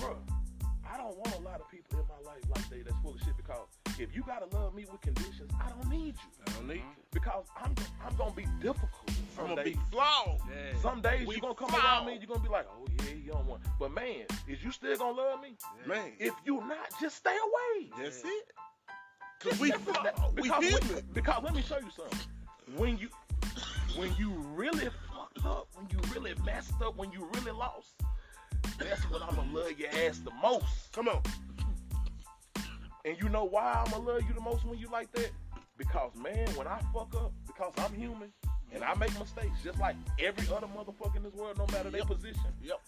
bro. 0.00 0.18
I 0.84 0.94
I 0.94 0.98
don't 0.98 1.16
want 1.16 1.34
a 1.36 1.40
lot 1.40 1.58
of 1.60 1.70
people 1.70 2.00
in 2.00 2.06
my 2.06 2.20
life 2.30 2.42
like 2.54 2.68
they 2.68 2.82
that's 2.82 2.96
full 3.00 3.14
of 3.14 3.20
shit 3.20 3.34
because 3.36 3.66
if 4.02 4.14
you 4.16 4.22
gotta 4.22 4.46
love 4.56 4.74
me 4.74 4.84
with 4.90 5.00
conditions, 5.00 5.50
I 5.64 5.68
don't 5.68 5.88
need 5.88 6.14
you. 6.14 6.30
I 6.46 6.52
don't 6.52 6.68
need 6.68 6.78
uh-huh. 6.78 6.88
you. 6.96 7.02
Because 7.12 7.46
I'm 7.62 7.74
I'm 8.04 8.16
gonna 8.16 8.32
be 8.34 8.46
difficult. 8.60 8.90
Some 9.36 9.44
I'm 9.44 9.50
gonna 9.50 9.64
days. 9.64 9.74
be 9.76 9.80
flawed. 9.90 10.40
Yeah. 10.50 10.80
Some 10.80 11.00
days 11.00 11.26
We 11.26 11.36
you 11.36 11.40
gonna 11.40 11.54
come 11.54 11.68
flawed. 11.68 11.82
around 11.84 12.06
me, 12.06 12.18
you're 12.18 12.26
gonna 12.26 12.40
be 12.40 12.48
like, 12.48 12.66
oh 12.70 12.86
yeah, 13.04 13.14
you 13.14 13.32
don't 13.32 13.46
want. 13.46 13.62
But 13.78 13.92
man, 13.92 14.26
is 14.48 14.62
you 14.62 14.72
still 14.72 14.96
gonna 14.96 15.16
love 15.16 15.40
me? 15.40 15.56
Man, 15.86 16.12
If 16.18 16.34
you 16.44 16.56
not, 16.60 16.92
just 17.00 17.16
stay 17.16 17.36
away. 17.36 17.90
that's 18.02 18.22
Yeah. 18.24 18.30
it. 18.30 18.50
Cause 19.40 19.58
we 19.60 19.70
That's- 19.70 20.14
flawed. 20.14 20.36
We 20.36 20.42
because, 20.42 20.64
human. 20.64 20.94
when- 20.94 21.04
because 21.12 21.42
let 21.42 21.54
me 21.54 21.62
show 21.62 21.78
you 21.78 21.90
something. 21.90 22.18
When 22.76 22.98
you 22.98 23.08
when 23.96 24.14
you 24.16 24.30
really 24.54 24.88
fucked 25.12 25.44
up, 25.44 25.68
when 25.74 25.86
you 25.90 25.98
really 26.14 26.34
messed 26.44 26.80
up, 26.80 26.96
when 26.96 27.12
you 27.12 27.28
really 27.34 27.50
lost, 27.52 27.94
that's 28.78 29.02
when 29.10 29.22
I'ma 29.22 29.42
love 29.52 29.78
your 29.78 29.90
ass 29.90 30.20
the 30.20 30.30
most. 30.40 30.92
Come 30.92 31.08
on. 31.08 31.20
And 33.04 33.16
you 33.20 33.28
know 33.28 33.44
why 33.44 33.82
I'ma 33.86 33.98
love 33.98 34.22
you 34.28 34.34
the 34.34 34.40
most 34.40 34.64
when 34.64 34.78
you 34.78 34.88
like 34.90 35.10
that? 35.12 35.30
Because 35.76 36.12
man, 36.14 36.48
when 36.54 36.66
I 36.66 36.78
fuck 36.92 37.14
up, 37.16 37.32
because 37.46 37.72
I'm 37.78 37.92
human 37.94 38.32
and 38.72 38.84
I 38.84 38.94
make 38.94 39.16
mistakes, 39.18 39.58
just 39.64 39.78
like 39.78 39.96
every 40.20 40.46
other 40.54 40.66
motherfucker 40.68 41.16
in 41.16 41.22
this 41.24 41.34
world, 41.34 41.58
no 41.58 41.66
matter 41.72 41.90
their 41.90 42.00
Yep. 42.00 42.08
position. 42.08 42.52
Yep. 42.62 42.80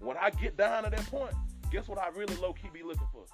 When 0.00 0.16
I 0.16 0.30
get 0.30 0.56
down 0.56 0.84
to 0.84 0.90
that 0.90 1.06
point, 1.06 1.32
guess 1.70 1.86
what 1.86 1.98
I 1.98 2.08
really 2.08 2.34
low 2.36 2.52
key 2.52 2.68
be 2.72 2.82
looking 2.82 3.06
for? 3.12 3.24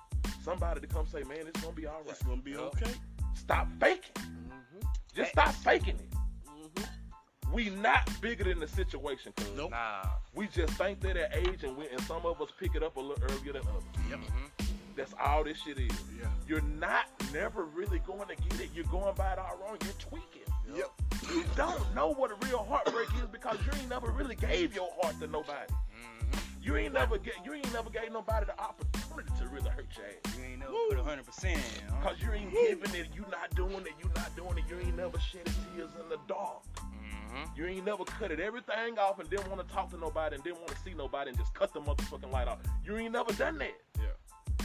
Somebody 0.42 0.80
to 0.80 0.86
come 0.86 1.06
say, 1.06 1.22
man, 1.22 1.38
it's 1.46 1.60
gonna 1.60 1.74
be 1.74 1.86
all 1.86 2.00
right. 2.02 2.10
It's 2.10 2.22
gonna 2.22 2.42
be 2.42 2.52
Yup. 2.52 2.74
okay. 2.76 2.92
Stop 3.34 3.68
faking. 3.80 4.12
Mm-hmm. 4.16 4.86
Just 5.14 5.30
stop 5.32 5.54
faking 5.54 5.96
it. 5.96 6.10
Mm-hmm. 6.46 7.52
We 7.52 7.70
not 7.70 8.08
bigger 8.20 8.44
than 8.44 8.58
the 8.60 8.68
situation, 8.68 9.32
cuz. 9.36 9.50
Nope. 9.56 9.70
Nah. 9.70 10.02
We 10.34 10.48
just 10.48 10.72
think 10.74 11.00
they're 11.00 11.14
that 11.14 11.34
age 11.36 11.64
and, 11.64 11.76
we, 11.76 11.88
and 11.88 12.00
some 12.02 12.26
of 12.26 12.40
us 12.42 12.48
pick 12.58 12.74
it 12.74 12.82
up 12.82 12.96
a 12.96 13.00
little 13.00 13.22
earlier 13.24 13.52
than 13.54 13.62
others. 13.62 13.84
Yep. 14.10 14.18
Mhm. 14.18 14.65
That's 14.96 15.14
all 15.22 15.44
this 15.44 15.58
shit 15.58 15.78
is. 15.78 15.90
Yeah. 16.18 16.28
You're 16.48 16.62
not 16.62 17.06
never 17.32 17.64
really 17.64 17.98
going 18.00 18.28
to 18.28 18.36
get 18.36 18.60
it. 18.60 18.70
You're 18.74 18.84
going 18.86 19.14
by 19.14 19.32
it 19.32 19.38
all 19.38 19.58
wrong. 19.60 19.76
You're 19.84 19.92
tweaking. 19.98 20.42
Yep. 20.74 20.90
You 21.32 21.44
don't 21.54 21.94
know 21.94 22.12
what 22.14 22.30
a 22.30 22.46
real 22.46 22.64
heartbreak 22.64 23.08
is 23.22 23.28
because 23.30 23.58
you 23.66 23.72
ain't 23.78 23.90
never 23.90 24.10
really 24.10 24.34
gave 24.36 24.74
your 24.74 24.88
heart 25.00 25.18
to 25.20 25.26
nobody. 25.26 25.72
Mhm. 25.72 26.38
You 26.62 26.76
ain't 26.76 26.94
never 26.94 27.18
get 27.18 27.34
you 27.44 27.52
ain't 27.54 27.72
never 27.72 27.90
gave 27.90 28.10
nobody 28.12 28.46
the 28.46 28.58
opportunity 28.60 29.30
to 29.38 29.48
really 29.48 29.70
hurt 29.70 29.86
your 29.96 30.06
ass. 30.06 30.36
You 30.36 30.44
ain't 30.44 30.58
never 30.60 30.72
Woo. 30.72 30.88
put 30.90 30.98
hundred 30.98 31.26
percent 31.26 31.60
Cause 32.02 32.16
you 32.20 32.32
ain't 32.32 32.50
giving 32.52 32.94
it, 32.94 33.08
you 33.14 33.24
not 33.30 33.54
doing 33.54 33.82
it, 33.86 33.92
you 34.02 34.10
not 34.16 34.34
doing 34.36 34.58
it, 34.58 34.64
you 34.68 34.78
ain't 34.80 34.96
never 34.96 35.18
shedded 35.20 35.52
tears 35.74 35.90
in 36.00 36.08
the 36.08 36.18
dark. 36.26 36.62
Mhm. 36.76 37.56
You 37.56 37.66
ain't 37.66 37.84
never 37.84 38.04
cut 38.04 38.30
it 38.30 38.40
everything 38.40 38.98
off 38.98 39.18
and 39.20 39.28
didn't 39.30 39.48
want 39.50 39.66
to 39.66 39.74
talk 39.74 39.90
to 39.90 39.98
nobody 39.98 40.34
and 40.36 40.44
didn't 40.44 40.58
want 40.58 40.70
to 40.70 40.78
see 40.82 40.94
nobody 40.94 41.30
and 41.30 41.38
just 41.38 41.54
cut 41.54 41.72
the 41.72 41.80
motherfucking 41.80 42.30
light 42.32 42.48
off. 42.48 42.58
You 42.84 42.96
ain't 42.96 43.12
never 43.12 43.32
done 43.34 43.58
that. 43.58 43.74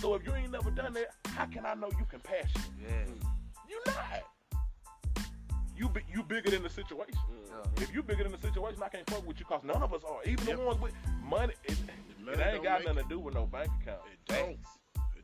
So 0.01 0.15
if 0.15 0.25
you 0.25 0.33
ain't 0.33 0.51
never 0.51 0.71
done 0.71 0.93
that, 0.93 1.11
how 1.27 1.45
can 1.45 1.63
I 1.63 1.75
know 1.75 1.87
you 1.91 2.05
compassionate? 2.09 2.67
Yeah. 2.81 3.05
You 3.69 3.79
not. 3.85 4.05
You 5.77 5.89
bi- 5.89 6.01
you 6.11 6.23
bigger 6.23 6.49
than 6.49 6.63
the 6.63 6.69
situation. 6.69 7.13
Yeah. 7.29 7.83
If 7.83 7.93
you 7.93 8.01
bigger 8.01 8.23
than 8.23 8.31
the 8.31 8.39
situation, 8.39 8.81
I 8.83 8.89
can't 8.89 9.07
fuck 9.07 9.25
with 9.27 9.39
you 9.39 9.45
because 9.47 9.63
none 9.63 9.81
of 9.83 9.93
us 9.93 10.01
are. 10.03 10.21
Even 10.25 10.47
Yep. 10.47 10.57
the 10.57 10.63
ones 10.63 10.81
with 10.81 10.93
money, 11.23 11.53
it, 11.65 11.77
money 12.19 12.41
it 12.41 12.53
ain't 12.55 12.63
got 12.63 12.83
nothing 12.83 13.03
to 13.03 13.09
do 13.09 13.19
with 13.19 13.35
no 13.35 13.45
bank 13.45 13.69
account. 13.81 14.01
It 14.11 14.19
don't. 14.27 14.57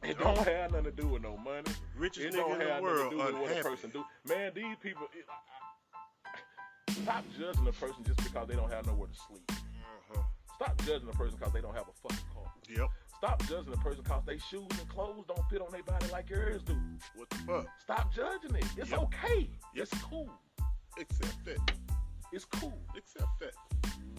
It 0.04 0.20
don't 0.20 0.38
have 0.38 0.72
nothing 0.72 0.86
to 0.86 0.92
do 0.92 1.08
with 1.08 1.24
no 1.24 1.38
money. 1.38 1.72
Richest 1.96 2.28
It 2.28 2.34
nigga 2.34 2.38
don't 2.38 2.52
in 2.54 2.60
the 2.60 2.74
have 2.74 2.84
world 2.84 3.14
nothing 3.16 3.18
to 3.18 3.32
do 3.34 3.42
with 3.42 3.50
what 3.52 3.60
a 3.60 3.64
person 3.64 3.90
do. 3.90 4.06
Man, 4.28 4.52
these 4.54 4.76
people. 4.82 5.08
It, 5.18 5.26
I, 5.28 6.38
I, 6.38 6.94
stop 7.04 7.26
judging 7.40 7.68
a 7.68 7.72
person 7.72 8.04
just 8.06 8.24
because 8.24 8.48
they 8.48 8.56
don't 8.56 8.72
have 8.72 8.86
nowhere 8.86 9.08
to 9.08 9.16
sleep. 9.28 9.52
Uh-huh. 9.52 10.22
Stop 10.56 10.78
judging 10.86 11.10
a 11.10 11.14
person 11.14 11.36
because 11.40 11.52
they 11.54 11.62
don't 11.62 11.74
have 11.74 11.88
a 11.90 12.08
fucking 12.08 12.26
car. 12.34 12.52
Yep. 12.70 12.90
Stop 13.18 13.42
judging 13.48 13.74
a 13.74 13.78
person 13.78 14.04
because 14.04 14.24
they 14.26 14.38
shoes 14.38 14.68
and 14.80 14.88
clothes 14.90 15.26
don't 15.28 15.50
fit 15.50 15.62
on 15.62 15.72
their 15.72 15.84
body 15.84 16.06
like 16.12 16.30
yours 16.30 16.62
do. 16.64 16.76
What 17.16 17.30
the 17.32 17.38
fuck? 17.38 17.68
Stop 17.80 18.14
judging 18.14 18.56
it. 18.56 18.66
It's 18.78 18.92
Yep. 18.92 19.00
okay. 19.00 19.50
Yep. 19.74 19.88
It's 19.92 20.02
cool. 20.04 20.30
Accept 21.00 21.46
that. 21.46 21.72
It's 22.32 22.46
cool. 22.46 22.78
Accept 22.96 23.40
that. 23.40 23.54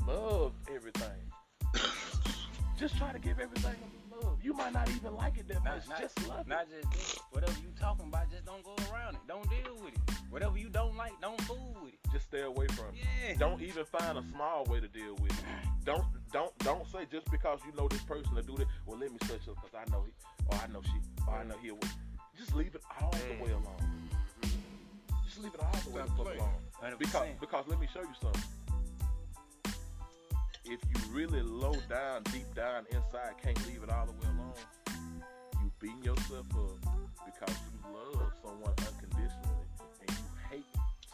Love 0.07 0.53
everything. 0.75 1.33
just 2.79 2.97
try 2.97 3.13
to 3.13 3.19
give 3.21 3.39
everything. 3.39 3.77
You 4.49 4.55
might 4.55 4.73
not 4.73 4.89
even 4.89 5.15
like 5.15 5.37
it 5.37 5.47
that 5.49 5.63
Not, 5.63 5.77
much. 5.77 5.89
not, 5.91 6.01
just 6.01 6.27
love 6.27 6.49
not 6.49 6.63
it. 6.73 6.81
just 6.81 6.91
this. 6.97 7.19
Whatever 7.33 7.53
you 7.61 7.69
talking 7.79 8.07
about, 8.07 8.31
just 8.31 8.47
don't 8.47 8.65
go 8.65 8.75
around 8.91 9.17
it. 9.17 9.21
Don't 9.29 9.45
deal 9.51 9.77
with 9.85 9.93
it. 9.93 10.01
Whatever 10.31 10.57
you 10.57 10.71
don't 10.71 10.97
like, 10.97 11.13
don't 11.21 11.39
fool 11.43 11.77
with 11.85 11.93
it. 11.93 11.99
Just 12.11 12.29
stay 12.29 12.41
away 12.41 12.67
from 12.69 12.87
it. 12.87 13.05
Yeah. 13.29 13.35
Don't 13.39 13.61
even 13.61 13.85
find 13.85 14.17
a 14.17 14.23
small 14.33 14.65
way 14.65 14.81
to 14.81 14.89
deal 14.89 15.17
with 15.21 15.33
it. 15.33 15.45
Don't 15.85 16.03
don't 16.33 16.57
don't 16.61 16.87
say 16.91 17.01
just 17.13 17.31
because 17.31 17.61
you 17.67 17.77
know 17.77 17.89
this 17.89 18.01
person 18.01 18.35
to 18.37 18.43
do 18.43 18.57
that. 18.57 18.67
Well, 18.87 18.99
let 18.99 19.13
me 19.13 19.19
search 19.27 19.45
it 19.47 19.55
because 19.55 19.75
I 19.77 19.85
know 19.91 20.03
he 20.07 20.13
or 20.49 20.59
I 20.65 20.67
know 20.73 20.81
she 20.83 20.97
or 21.29 21.35
I 21.35 21.45
know 21.45 21.57
he. 21.61 21.71
will. 21.71 21.81
Just 22.39 22.55
leave 22.55 22.75
it 22.75 22.81
all 23.03 23.11
the 23.11 23.45
way 23.45 23.51
alone. 23.51 24.09
Just 25.27 25.43
leave 25.43 25.53
it 25.53 25.61
all 25.61 25.79
the 25.85 25.91
way 25.91 26.03
Stop 26.07 26.17
the 26.17 26.25
fuck 26.25 26.35
alone. 26.41 26.97
Because 26.99 27.29
because 27.39 27.65
let 27.69 27.79
me 27.79 27.87
show 27.93 28.01
you 28.01 28.15
something. 28.19 28.43
If 30.71 30.81
you 30.85 31.13
really 31.13 31.41
low 31.43 31.75
down, 31.89 32.23
deep 32.25 32.55
down 32.55 32.85
inside, 32.91 33.33
can't 33.43 33.57
leave 33.67 33.83
it 33.83 33.91
all 33.91 34.05
the 34.07 34.13
way 34.13 34.29
alone, 34.37 35.23
you 35.63 35.73
beating 35.81 36.05
yourself 36.05 36.45
up 36.55 36.77
because 37.25 37.57
you 37.73 37.93
love 37.93 38.33
someone 38.43 38.75
unconditionally 38.77 39.65
and 40.01 40.11
you 40.11 40.25
hate 40.51 40.67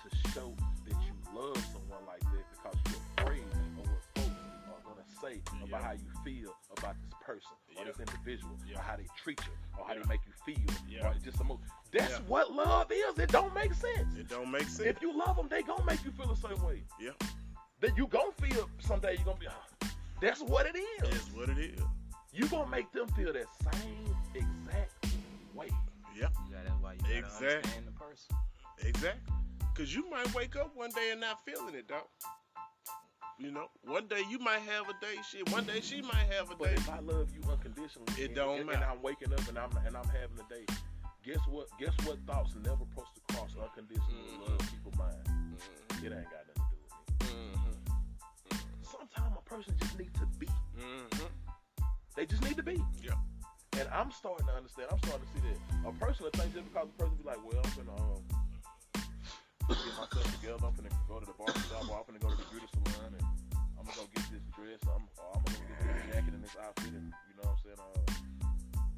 to 0.02 0.30
show 0.30 0.52
that 0.86 0.96
you 1.06 1.14
love 1.32 1.56
someone 1.72 2.02
like 2.06 2.20
that 2.20 2.44
because 2.50 2.76
you're 2.90 3.24
afraid 3.24 3.42
of 3.78 3.78
what 3.78 4.02
folks 4.16 4.28
are 4.74 4.82
gonna 4.82 5.06
say 5.22 5.40
about 5.62 5.68
Yeah. 5.68 5.82
how 5.86 5.92
you 5.92 6.10
feel 6.24 6.56
about 6.76 6.96
this 7.02 7.14
person 7.24 7.52
or 7.76 7.84
Yeah. 7.84 7.84
this 7.84 8.00
individual 8.00 8.58
Yeah. 8.66 8.78
or 8.78 8.82
how 8.82 8.96
they 8.96 9.06
treat 9.22 9.40
you 9.46 9.52
or 9.78 9.86
how 9.86 9.94
they 9.94 10.02
make 10.08 10.20
you 10.26 10.32
feel 10.44 10.74
Yeah. 10.88 11.08
or 11.08 11.14
just 11.14 11.38
That's 11.92 12.18
what 12.26 12.50
love 12.52 12.90
is. 12.90 13.18
It 13.20 13.30
don't 13.30 13.54
make 13.54 13.72
sense. 13.72 14.16
It 14.16 14.28
don't 14.28 14.50
make 14.50 14.66
sense. 14.66 14.88
If 14.96 15.00
you 15.00 15.16
love 15.16 15.36
them, 15.36 15.46
they 15.48 15.62
gonna 15.62 15.84
make 15.84 16.04
you 16.04 16.10
feel 16.10 16.26
the 16.26 16.48
same 16.48 16.60
way. 16.64 16.82
Yeah. 16.98 17.12
That 17.84 17.98
you 17.98 18.06
gonna 18.06 18.32
feel 18.40 18.70
someday 18.78 19.12
you 19.18 19.24
gonna 19.26 19.36
be. 19.38 19.46
"Ah, 19.46 19.88
That's 20.18 20.40
what 20.40 20.64
it 20.64 20.74
is. 20.74 21.02
It's 21.14 21.30
what 21.34 21.50
it 21.50 21.58
is. 21.58 21.78
You 22.32 22.48
gonna 22.48 22.70
make 22.70 22.90
them 22.92 23.06
feel 23.08 23.30
that 23.34 23.44
same 23.74 24.16
exact 24.34 25.06
way. 25.54 25.68
Yep. 26.16 26.32
Yeah, 26.50 26.62
that's 26.64 26.80
why 26.80 26.94
you 26.94 26.98
gotta 27.00 27.18
Exactly. 27.18 27.46
understand 27.48 27.86
the 27.88 27.92
person. 27.92 28.36
Exactly. 28.78 29.34
Cause 29.74 29.92
you 29.94 30.08
might 30.08 30.32
wake 30.34 30.56
up 30.56 30.74
one 30.74 30.88
day 30.92 31.10
and 31.10 31.20
not 31.20 31.44
feeling 31.44 31.74
it, 31.74 31.86
dog. 31.86 32.08
You 33.38 33.50
know, 33.50 33.68
one 33.82 34.06
day 34.08 34.22
you 34.30 34.38
might 34.38 34.60
have 34.62 34.88
a 34.88 34.94
day. 34.98 35.20
Shit, 35.30 35.50
one 35.52 35.66
day 35.66 35.82
she 35.82 36.00
might 36.00 36.24
have 36.32 36.50
a 36.50 36.56
But 36.56 36.68
day. 36.68 36.74
But 36.76 36.80
if 36.80 36.88
I 36.90 37.00
love 37.00 37.34
you 37.34 37.42
unconditionally, 37.50 38.14
It 38.16 38.26
and, 38.28 38.34
don't 38.36 38.56
and, 38.60 38.66
matter. 38.66 38.78
and 38.78 38.84
I'm 38.92 39.02
waking 39.02 39.30
up 39.34 39.46
and 39.46 39.58
I'm 39.58 39.76
and 39.84 39.94
I'm 39.94 40.08
having 40.08 40.40
a 40.40 40.48
day. 40.48 40.64
Guess 41.22 41.46
what? 41.48 41.66
Guess 41.78 41.92
what? 42.06 42.18
Thoughts 42.26 42.54
never 42.54 42.86
supposed 42.88 43.14
to 43.16 43.34
cross 43.34 43.54
unconditional 43.60 44.08
Mhm. 44.08 44.48
love 44.48 44.70
people's 44.70 44.96
mind. 44.96 45.24
Mm-hmm. 45.26 46.06
It 46.06 46.12
ain't 46.14 46.30
got 46.30 46.43
person 49.54 49.74
just 49.78 49.98
needs 49.98 50.18
to 50.18 50.26
be. 50.34 50.50
Mm-hmm. 50.74 51.30
They 52.18 52.26
just 52.26 52.42
need 52.42 52.58
to 52.58 52.66
be. 52.66 52.82
Yeah. 52.98 53.14
And 53.78 53.86
I'm 53.94 54.10
starting 54.10 54.46
to 54.50 54.54
understand. 54.54 54.90
I'm 54.90 54.98
starting 55.06 55.22
to 55.22 55.30
see 55.30 55.42
that 55.46 55.58
a 55.86 55.92
person 55.94 56.26
will 56.26 56.34
think 56.34 56.50
just 56.58 56.66
because 56.66 56.90
a 56.90 56.96
person 56.98 57.14
be 57.14 57.26
like, 57.26 57.38
well, 57.38 57.62
I'm 57.62 57.70
gonna 57.78 57.94
um, 57.94 58.22
get 59.70 59.94
myself 59.94 60.26
together. 60.34 60.58
I'm 60.58 60.74
gonna 60.74 60.94
go 61.06 61.22
to 61.22 61.26
the 61.26 61.38
bar 61.38 61.54
shop 61.70 61.86
or 61.86 62.02
I'm 62.02 62.06
gonna 62.10 62.22
go 62.22 62.34
to 62.34 62.38
the 62.38 62.48
beauty 62.50 62.66
salon 62.74 63.14
and 63.14 63.26
I'm 63.78 63.86
gonna 63.86 63.94
go 63.94 64.06
get 64.10 64.26
this 64.34 64.42
dress. 64.58 64.82
I'm, 64.90 65.06
I'm 65.22 65.42
gonna 65.46 65.62
get 65.70 65.78
this 65.86 66.02
jacket 66.10 66.34
and 66.34 66.42
this 66.42 66.56
outfit. 66.58 66.90
And 66.90 67.14
you 67.30 67.34
know 67.38 67.46
what 67.46 67.54
I'm 67.54 67.62
saying? 67.62 67.78
Uh, 67.78 68.10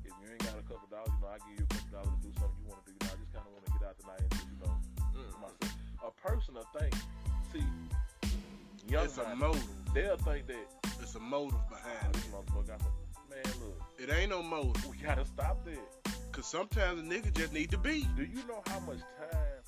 if 0.08 0.12
you 0.16 0.26
ain't 0.32 0.40
got 0.40 0.56
a 0.56 0.64
couple 0.64 0.88
dollars, 0.88 1.12
you 1.12 1.20
know, 1.20 1.36
I 1.36 1.40
give 1.44 1.56
you 1.60 1.68
a 1.68 1.72
couple 1.72 1.92
dollars 2.00 2.12
to 2.16 2.20
do 2.24 2.32
something 2.40 2.56
you 2.64 2.68
want 2.72 2.80
to 2.80 2.86
do. 2.88 2.92
You 2.96 3.02
know, 3.04 3.12
I 3.12 3.16
just 3.20 3.32
kind 3.36 3.44
of 3.44 3.52
want 3.52 3.64
to 3.68 3.72
get 3.76 3.82
out 3.84 3.96
tonight 4.00 4.24
and 4.24 4.32
just, 4.32 4.48
you 4.48 4.60
know, 4.64 4.72
for 5.36 5.40
myself. 5.52 5.72
A 6.00 6.12
person 6.16 6.56
will 6.56 6.70
think, 6.76 6.92
see, 7.52 7.64
young 8.88 9.04
It's 9.04 9.18
a 9.18 9.34
motive. 9.36 9.62
they'll 9.94 10.16
think 10.18 10.46
that, 10.46 10.66
It's 11.00 11.14
a 11.14 11.20
motive 11.20 11.58
behind 11.68 12.14
this 12.14 12.24
it. 12.24 12.32
motherfucker 12.32 12.66
got 12.68 12.80
some, 12.80 12.92
man, 13.30 13.42
look, 13.60 13.82
It 13.98 14.10
ain't 14.12 14.30
no 14.30 14.42
motive. 14.42 14.86
we 14.86 14.96
gotta 14.98 15.24
stop 15.24 15.64
that. 15.64 16.12
Cause 16.32 16.46
sometimes 16.46 17.00
a 17.00 17.02
nigga 17.02 17.32
just 17.34 17.52
need 17.52 17.70
to 17.70 17.78
be. 17.78 18.06
Do 18.16 18.22
you 18.24 18.46
know 18.46 18.62
how 18.66 18.80
much 18.80 18.98
time 19.30 19.62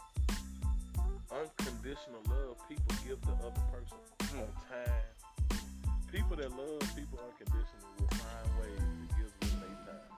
unconditional 1.31 2.21
love 2.29 2.57
people 2.69 2.95
give 3.07 3.21
the 3.23 3.33
other 3.47 3.63
person 3.73 3.97
Hmm. 4.23 4.39
on 4.41 4.53
time? 4.69 5.03
People 6.13 6.37
that 6.37 6.51
love 6.51 6.81
people 6.97 7.19
unconditionally 7.21 7.93
will 7.99 8.09
find 8.09 8.61
ways 8.61 8.79
to 8.79 9.17
give 9.17 9.33
them 9.41 9.61
their 9.61 9.77
time. 9.87 10.13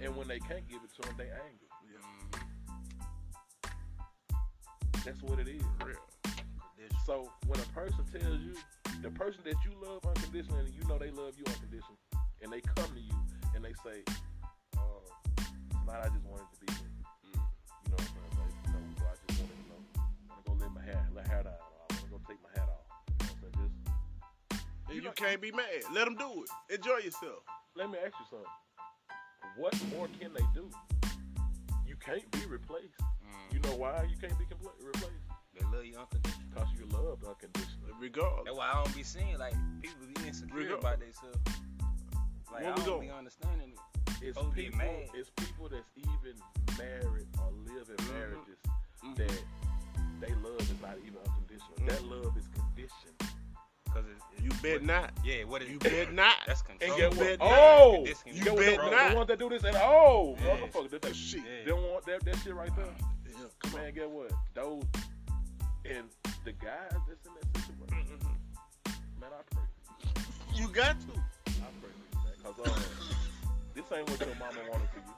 Yeah. 0.00 0.06
And 0.06 0.16
when 0.16 0.28
they 0.28 0.38
can't 0.38 0.66
give 0.68 0.80
it 0.82 0.90
to 0.96 1.02
them, 1.08 1.16
they 1.16 1.24
angry. 1.30 1.68
Yeah. 1.92 2.04
That's 5.04 5.22
what 5.22 5.38
it 5.38 5.48
is. 5.48 5.62
Real. 5.84 5.96
So 7.06 7.30
when 7.46 7.58
a 7.60 7.64
person 7.74 8.04
tells 8.12 8.40
you, 8.40 8.54
the 9.02 9.10
person 9.10 9.40
that 9.44 9.56
you 9.64 9.72
love 9.82 10.00
unconditionally, 10.04 10.66
and 10.66 10.74
you 10.74 10.84
know 10.88 10.98
they 10.98 11.10
love 11.10 11.34
you 11.38 11.44
unconditionally, 11.46 11.98
and 12.42 12.52
they 12.52 12.60
come 12.60 12.90
to 12.94 13.00
you 13.00 13.14
and 13.54 13.64
they 13.64 13.72
say, 13.84 14.02
uh, 14.76 15.02
tonight 15.70 16.00
I 16.04 16.08
just 16.08 16.24
wanted 16.24 16.46
to 16.52 16.58
be 16.60 16.72
me. 16.72 16.88
Mm. 17.26 17.34
You 17.34 17.90
know 17.90 17.96
what 17.96 18.00
I'm 18.00 18.06
saying? 18.06 18.34
Like, 18.38 18.54
you 18.66 18.72
know, 18.72 18.82
so 18.98 19.04
I 19.08 19.14
just 19.26 19.40
want 19.40 19.50
to, 19.50 19.56
you 19.56 19.68
know, 19.70 19.80
want 20.28 20.44
to 20.44 20.50
go 20.50 20.52
let 20.60 20.72
my 20.74 20.82
hair, 20.82 21.02
let 21.14 21.26
hair 21.28 21.42
down, 21.44 21.54
or 21.56 21.78
I 21.78 21.86
want 21.94 22.04
to 22.04 22.10
go 22.12 22.18
take 22.28 22.40
my 22.42 22.52
hat 22.54 22.68
off. 22.68 22.86
You 22.88 23.26
know 23.26 23.32
what 23.32 23.32
I'm 23.32 23.40
saying? 23.40 23.72
Just 24.50 24.64
And 24.88 24.94
You 24.94 24.94
you 24.96 25.02
know- 25.08 25.12
can't 25.16 25.40
be 25.40 25.52
mad. 25.52 25.82
Let 25.92 26.04
them 26.04 26.16
do 26.16 26.44
it. 26.44 26.50
Enjoy 26.76 26.98
yourself. 26.98 27.42
let 27.76 27.90
me 27.90 27.98
ask 28.04 28.14
you 28.18 28.26
something. 28.28 28.54
what 29.56 29.74
more 29.94 30.08
can 30.20 30.32
they 30.34 30.46
do? 30.54 30.68
You 31.86 31.96
can't 31.96 32.28
be 32.30 32.44
replaced. 32.46 32.98
Mm. 33.00 33.54
You 33.54 33.60
know 33.60 33.74
why 33.76 34.02
you 34.10 34.16
can't 34.16 34.36
be 34.38 34.44
compl- 34.44 34.76
replaced? 34.84 35.26
They 35.58 35.64
love 35.76 35.84
you 35.84 35.98
unconditional. 35.98 36.44
Because 36.50 36.68
you 36.78 36.86
loved 36.86 37.24
unconditionally. 37.24 37.92
Regardless. 38.00 38.44
That's 38.46 38.56
why 38.56 38.70
I 38.70 38.74
don't 38.84 38.94
be 38.96 39.02
seeing 39.02 39.38
like 39.38 39.54
people 39.82 40.06
be 40.14 40.26
insecure 40.28 40.54
Regard- 40.56 40.78
about 40.80 41.00
themselves. 41.00 41.38
Like 42.52 42.62
Where 42.62 42.72
I 42.72 42.76
we 42.76 42.84
don't 42.84 42.86
go? 42.86 43.00
be 43.00 43.10
understanding 43.10 43.72
it. 43.72 43.78
It's 44.22 44.38
Folks 44.38 44.54
people. 44.54 44.78
mad. 44.78 45.08
It's 45.14 45.30
people 45.36 45.68
that's 45.68 45.90
even 45.96 46.34
married 46.78 47.26
or 47.38 47.50
live 47.66 47.88
in 47.90 47.96
Mhm. 47.96 48.12
marriages 48.14 48.58
Mhm. 49.04 49.16
that 49.16 49.42
they 50.20 50.34
love 50.34 50.60
is 50.60 50.80
not 50.80 50.96
even 51.06 51.18
unconditional. 51.26 51.76
That 51.86 52.00
Mhm. 52.02 52.10
love 52.24 52.36
is 52.36 52.48
conditioned. 52.48 53.18
Cause 53.92 54.04
it's, 54.14 54.24
it's 54.36 54.42
You 54.42 54.50
bet 54.62 54.82
not. 54.82 55.12
Yeah, 55.24 55.44
what 55.44 55.62
is 55.62 55.70
You 55.70 55.78
bet 55.78 56.12
not. 56.12 56.36
That's 56.46 56.62
And 56.68 56.78
control. 56.80 56.98
get 56.98 57.18
bet 57.18 57.40
what? 57.40 57.48
not. 57.50 57.58
Oh, 57.58 58.04
This 58.04 58.22
You 58.26 58.44
get 58.44 58.52
what 58.54 58.60
bet 58.64 58.78
the, 58.80 58.90
not. 58.90 59.10
the 59.10 59.16
ones 59.16 59.28
that 59.28 59.38
do 59.38 59.48
this 59.48 59.64
and 59.64 59.76
oh, 59.76 60.36
Yeah. 60.38 60.44
motherfucker, 60.56 60.90
that, 60.90 61.02
that 61.02 61.16
Shit. 61.16 61.40
Yeah. 61.44 61.64
They 61.64 61.70
don't 61.70 61.82
want 61.90 62.04
that, 62.06 62.24
that 62.24 62.36
shit 62.38 62.54
right 62.54 62.74
there. 62.76 62.86
Yeah, 63.26 63.34
come 63.60 63.74
on. 63.74 63.80
Man, 63.80 63.94
get 63.94 64.10
what? 64.10 64.32
Those 64.54 64.84
and 65.90 66.08
the 66.44 66.52
guys 66.52 66.92
that's 67.08 67.26
in 67.26 67.32
that 67.34 67.46
situation, 67.62 68.18
Mhm. 68.18 69.20
man, 69.20 69.30
I 69.32 69.42
pray. 69.50 69.64
You 70.54 70.68
got 70.68 71.00
to. 71.00 71.06
I 71.06 71.70
pray 71.80 71.90
for 71.90 72.06
you, 72.10 72.18
man, 72.24 72.34
cause 72.42 72.58
uh, 72.64 72.80
this 73.74 73.92
ain't 73.92 74.08
what 74.10 74.20
your 74.20 74.34
mama 74.36 74.60
wanted 74.70 74.88
for 74.90 75.00
you. 75.00 75.14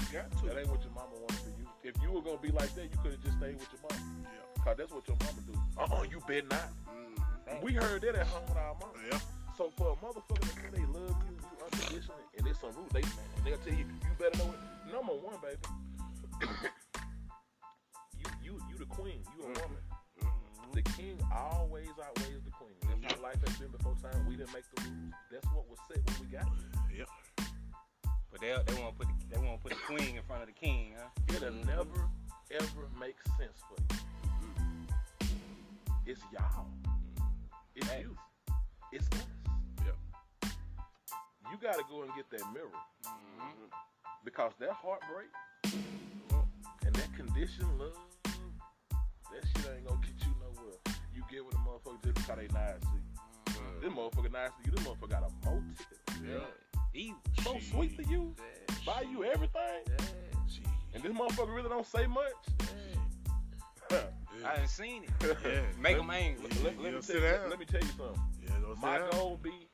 You 0.00 0.06
got 0.12 0.30
to. 0.38 0.46
That 0.46 0.58
ain't 0.58 0.68
what 0.68 0.82
your 0.82 0.92
mama 0.92 1.14
wanted 1.14 1.38
for 1.38 1.48
you. 1.60 1.66
If 1.84 1.94
you 2.02 2.10
were 2.12 2.22
gonna 2.22 2.38
be 2.38 2.50
like 2.50 2.74
that, 2.74 2.84
you 2.84 2.98
could 3.02 3.12
have 3.12 3.22
just 3.22 3.36
stayed 3.38 3.58
with 3.58 3.68
your 3.72 3.82
mama. 3.88 4.02
Yeah. 4.24 4.62
Cause 4.64 4.76
that's 4.76 4.92
what 4.92 5.06
your 5.08 5.16
mama 5.20 5.40
do. 5.46 5.54
Uh-uh, 5.80 6.02
you 6.10 6.20
bet 6.26 6.48
not. 6.48 6.68
Mhm. 7.48 7.62
We 7.62 7.72
heard 7.74 8.02
that 8.02 8.14
at 8.16 8.26
home 8.26 8.44
with 8.48 8.56
our 8.58 8.74
mama. 8.74 8.92
Yeah. 9.10 9.20
So 9.56 9.70
for 9.76 9.92
a 9.92 9.96
motherfucker 9.96 10.40
to 10.40 10.48
say 10.48 10.68
they 10.72 10.84
love 10.86 11.16
you, 11.28 11.34
you 11.34 11.64
unconditionally, 11.64 12.22
and 12.36 12.46
it's 12.46 12.60
some 12.60 12.72
rules, 12.74 12.90
they 12.92 13.02
man, 13.02 13.12
they'll 13.44 13.58
tell 13.58 13.72
you, 13.74 13.86
you 13.86 14.12
better 14.18 14.38
know 14.38 14.52
it. 14.52 14.92
Number 14.92 15.12
one, 15.14 15.38
baby, 15.42 15.58
queen, 18.98 19.22
you 19.36 19.44
a 19.44 19.46
Mhm. 19.46 19.62
woman. 19.62 19.82
Mhm. 20.20 20.72
The 20.74 20.82
king 20.82 21.16
always 21.32 21.88
outweighs 21.98 22.42
the 22.44 22.50
queen. 22.50 22.76
That's 22.82 23.14
how 23.14 23.22
life 23.22 23.40
has 23.46 23.56
been 23.58 23.70
before 23.70 23.94
time. 24.02 24.26
We 24.26 24.36
didn't 24.36 24.52
make 24.52 24.64
the 24.74 24.82
rules. 24.82 25.14
That's 25.30 25.46
what 25.54 25.68
was 25.68 25.78
set 25.88 25.98
when 26.06 26.20
we 26.20 26.26
got 26.26 26.46
here. 26.88 27.06
Yeah. 27.06 27.44
But 28.30 28.40
they 28.40 28.48
they 28.66 28.82
want 28.82 28.98
to 28.98 29.06
put 29.06 29.08
the, 29.08 29.26
they 29.30 29.38
want 29.38 29.62
to 29.62 29.68
put 29.68 29.72
the 29.78 29.84
queen 29.86 30.16
in 30.16 30.22
front 30.24 30.42
of 30.42 30.48
the 30.48 30.54
king, 30.54 30.94
huh? 30.98 31.08
It'll 31.28 31.50
Mhm. 31.50 31.64
never 31.66 32.08
ever 32.50 32.88
make 32.98 33.16
sense 33.36 33.60
for 33.68 33.76
you. 33.80 34.86
It's 36.06 36.22
y'all. 36.32 36.66
It's 37.74 37.86
Facts. 37.86 38.00
you. 38.02 38.16
It's 38.92 39.06
us. 39.12 39.26
Yep. 39.84 39.96
You 41.50 41.56
gotta 41.58 41.82
go 41.88 42.02
and 42.02 42.14
get 42.14 42.28
that 42.30 42.52
mirror 42.52 42.70
Mm-hmm. 43.04 43.66
because 44.24 44.52
that 44.58 44.72
heartbreak 44.72 45.28
and 46.86 46.94
that 46.96 47.14
condition 47.14 47.78
love, 47.78 47.96
that 49.32 49.42
shit 49.62 49.72
ain't 49.76 49.86
gonna 49.86 50.00
get 50.00 50.26
you 50.26 50.34
nowhere. 50.40 50.78
You 51.14 51.22
get 51.30 51.44
with 51.44 51.54
a 51.54 51.58
motherfucker 51.58 52.02
just 52.04 52.14
because 52.14 52.36
they 52.36 52.48
nice 52.54 52.80
to 52.80 52.88
you. 52.94 53.02
Mm-hmm. 53.46 53.80
This 53.82 53.92
motherfucker 53.92 54.32
nice 54.32 54.50
to 54.50 54.60
you. 54.64 54.70
This 54.76 54.86
motherfucker 54.86 55.10
got 55.10 55.22
a 55.30 55.46
motive. 55.48 55.86
Yeah. 56.26 56.38
He 56.92 57.14
So 57.42 57.54
Shit. 57.54 57.62
sweet 57.64 57.96
to 57.98 58.04
you. 58.10 58.34
Yeah. 58.38 58.74
Buy 58.86 59.02
you 59.02 59.24
everything. 59.24 59.82
Yeah. 59.86 60.04
Gee. 60.48 60.62
And 60.94 61.02
this 61.02 61.12
motherfucker 61.12 61.54
really 61.54 61.68
don't 61.68 61.86
say 61.86 62.06
much. 62.06 62.24
I 63.90 63.94
Yeah. 64.40 64.56
done 64.56 64.68
seen 64.68 65.04
it. 65.04 65.10
Yeah. 65.44 65.60
Make 65.80 65.96
them 65.96 66.10
angry. 66.10 66.48
Let, 66.62 66.64
let 66.64 66.72
You 66.76 66.82
me 66.82 66.90
don't 66.90 66.92
tell 66.92 67.02
sit 67.02 67.22
you, 67.22 67.48
let 67.50 67.58
me 67.58 67.64
tell 67.64 67.80
you 67.80 67.88
something. 67.88 68.22
Yeah, 68.42 68.54
don't 68.62 68.80
My 68.80 68.98
goal 69.10 69.38
be 69.42 69.68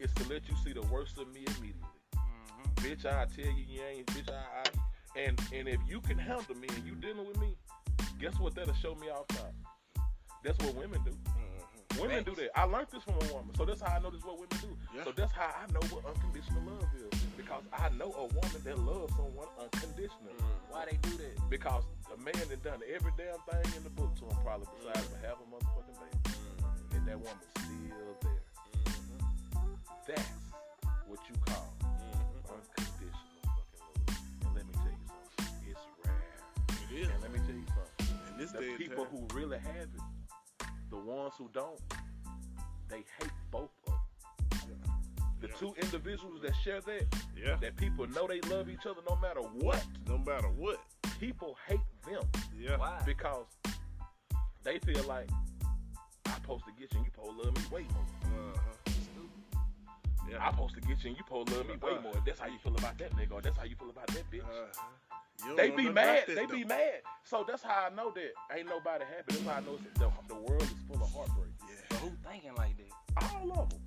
is 0.00 0.12
to 0.14 0.28
let 0.28 0.48
you 0.48 0.56
see 0.64 0.72
the 0.72 0.82
worst 0.82 1.18
of 1.18 1.28
me 1.32 1.44
immediately. 1.46 1.74
Mm-hmm. 2.16 2.86
Bitch, 2.86 3.06
I 3.06 3.26
tell 3.26 3.44
you 3.52 3.64
you 3.68 3.80
ain't. 3.82 4.06
Bitch, 4.08 4.30
I, 4.30 4.34
I 4.60 5.20
and 5.20 5.38
and 5.54 5.68
if 5.68 5.80
you 5.86 6.00
can 6.00 6.18
handle 6.18 6.54
me 6.56 6.68
and 6.74 6.84
you 6.86 6.94
dealing 6.94 7.26
with 7.26 7.38
me, 7.38 7.56
guess 8.22 8.38
what? 8.38 8.54
That'll 8.54 8.72
show 8.74 8.94
me 8.94 9.08
off. 9.10 9.26
That's 10.44 10.58
what 10.62 10.74
women 10.76 11.02
do. 11.04 11.10
Mhm. 11.10 12.00
Women 12.00 12.24
do 12.24 12.34
that. 12.36 12.56
I 12.56 12.64
learned 12.64 12.86
this 12.92 13.02
from 13.02 13.14
a 13.14 13.32
woman, 13.34 13.52
so 13.56 13.64
that's 13.64 13.82
how 13.82 13.96
I 13.96 13.98
know 13.98 14.10
this 14.10 14.20
is 14.20 14.24
what 14.24 14.38
women 14.38 14.58
do. 14.62 14.78
Yeah. 14.94 15.04
So 15.04 15.10
that's 15.12 15.32
how 15.32 15.50
I 15.50 15.66
know 15.72 15.80
what 15.90 16.06
unconditional 16.06 16.62
love 16.62 16.88
is 16.94 17.20
because 17.36 17.64
I 17.72 17.88
know 17.90 18.12
a 18.14 18.26
woman 18.26 18.62
that 18.64 18.78
loves 18.78 19.14
someone 19.16 19.48
unconditionally. 19.58 20.34
Mm-hmm. 20.38 20.72
Why 20.72 20.86
they 20.86 20.98
do 21.02 21.16
that? 21.18 21.50
Because 21.50 21.82
a 22.14 22.16
man 22.18 22.46
that 22.48 22.62
done 22.62 22.80
every 22.94 23.12
damn 23.18 23.38
thing 23.50 23.74
in 23.76 23.82
the 23.82 23.90
book 23.90 24.14
to 24.16 24.24
him 24.24 24.38
probably 24.42 24.68
besides 24.78 25.08
to 25.08 25.16
have 25.26 25.36
a 25.42 25.46
motherfucking 25.50 25.98
baby, 25.98 26.18
mm-hmm. 26.22 26.96
and 26.96 27.08
that 27.08 27.18
woman's 27.18 27.50
still 27.58 28.16
there. 28.22 28.42
That's 30.06 30.30
what 31.06 31.20
you 31.28 31.34
call 31.44 31.81
this 38.42 38.52
the 38.52 38.58
day 38.58 38.74
people 38.76 39.04
who 39.04 39.26
really 39.34 39.58
have 39.58 39.88
it, 39.96 40.66
the 40.90 40.96
ones 40.96 41.32
who 41.38 41.48
don't, 41.52 41.80
they 42.88 43.04
hate 43.20 43.32
both 43.50 43.70
of 43.86 43.94
them. 44.68 44.80
The 45.40 45.48
Yeah. 45.48 45.54
two 45.58 45.74
individuals 45.80 46.40
that 46.42 46.54
share 46.56 46.80
that, 46.82 47.06
Yeah. 47.36 47.56
that 47.56 47.76
people 47.76 48.06
know 48.08 48.26
they 48.26 48.40
love 48.42 48.68
each 48.68 48.86
other 48.86 49.00
no 49.08 49.16
matter 49.16 49.40
what, 49.40 49.84
No 50.06 50.18
matter 50.18 50.48
what. 50.48 50.78
people 51.18 51.56
hate 51.66 51.80
them 52.04 52.22
Yeah. 52.54 52.76
Why? 52.76 53.00
because 53.06 53.46
they 54.64 54.78
feel 54.80 55.04
like 55.04 55.28
I'm 56.26 56.34
supposed 56.34 56.64
to 56.64 56.72
get 56.72 56.92
you 56.92 56.98
and 56.98 57.06
you 57.06 57.12
supposed 57.14 57.38
to 57.40 57.44
love 57.46 57.56
me 57.56 57.76
way 57.76 57.86
more. 57.92 58.06
Uh-huh. 58.22 58.60
Yeah. 60.30 60.44
I'm 60.44 60.52
supposed 60.54 60.74
to 60.74 60.80
get 60.80 61.02
you 61.02 61.10
and 61.10 61.16
you 61.18 61.24
supposed 61.26 61.48
to 61.48 61.56
love 61.56 61.66
me 61.66 61.74
way 61.82 61.98
more. 62.02 62.14
That's 62.24 62.38
how 62.40 62.46
you 62.46 62.58
feel 62.62 62.74
about 62.76 62.96
that 62.98 63.10
nigga, 63.16 63.32
or 63.32 63.42
that's 63.42 63.56
how 63.56 63.64
you 63.64 63.76
feel 63.76 63.90
about 63.90 64.06
that 64.08 64.30
bitch. 64.30 64.40
Uh-huh. 64.42 65.54
They 65.56 65.70
be 65.70 65.88
mad. 65.90 66.24
about 66.24 66.26
that, 66.28 66.36
They 66.36 66.46
be 66.46 66.64
mad. 66.64 67.02
So 67.24 67.44
that's 67.46 67.62
how 67.62 67.88
I 67.90 67.94
know 67.94 68.12
that 68.14 68.32
ain't 68.56 68.68
nobody 68.68 69.04
happy. 69.04 69.24
That's 69.34 69.42
how 69.44 69.56
I 69.56 69.60
know 69.60 69.74
it's- 69.74 69.98
the, 69.98 70.10
the 70.28 70.40
world 70.40 70.62
is 70.62 70.74
full 70.86 71.02
of 71.02 71.12
heartbreak. 71.12 71.50
Yeah. 71.68 71.74
But 71.90 71.98
who 71.98 72.10
thinking 72.28 72.54
like 72.56 72.76
that? 72.78 73.32
All 73.34 73.50
of 73.62 73.70
them. 73.70 73.80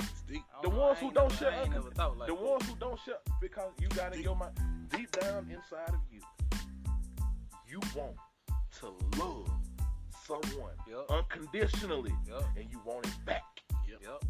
It's 0.00 0.22
deep. 0.22 0.42
The 0.62 0.68
know, 0.68 0.76
ones 0.78 0.98
who 0.98 1.12
don't 1.12 1.28
never- 1.30 1.36
shut 1.36 1.52
ain't 1.54 1.68
up- 1.68 1.74
never 1.74 1.90
thought 1.92 2.18
like 2.18 2.28
the 2.28 2.34
that. 2.34 2.42
ones 2.42 2.66
who 2.68 2.74
don't 2.76 2.98
shut 3.00 3.22
because 3.40 3.72
you 3.80 3.88
got 3.88 4.14
in 4.14 4.22
your 4.22 4.34
mind 4.36 4.52
deep 4.90 5.10
down 5.20 5.48
inside 5.50 5.88
of 5.94 6.00
you, 6.10 6.20
you 7.68 7.80
want 7.94 8.16
to 8.80 8.86
love 9.22 9.48
someone 10.26 10.72
Yup. 10.88 11.10
unconditionally, 11.10 12.12
Yup. 12.28 12.44
and 12.56 12.66
you 12.70 12.80
want 12.84 13.06
it 13.06 13.14
back. 13.24 13.44
Yup. 14.02 14.24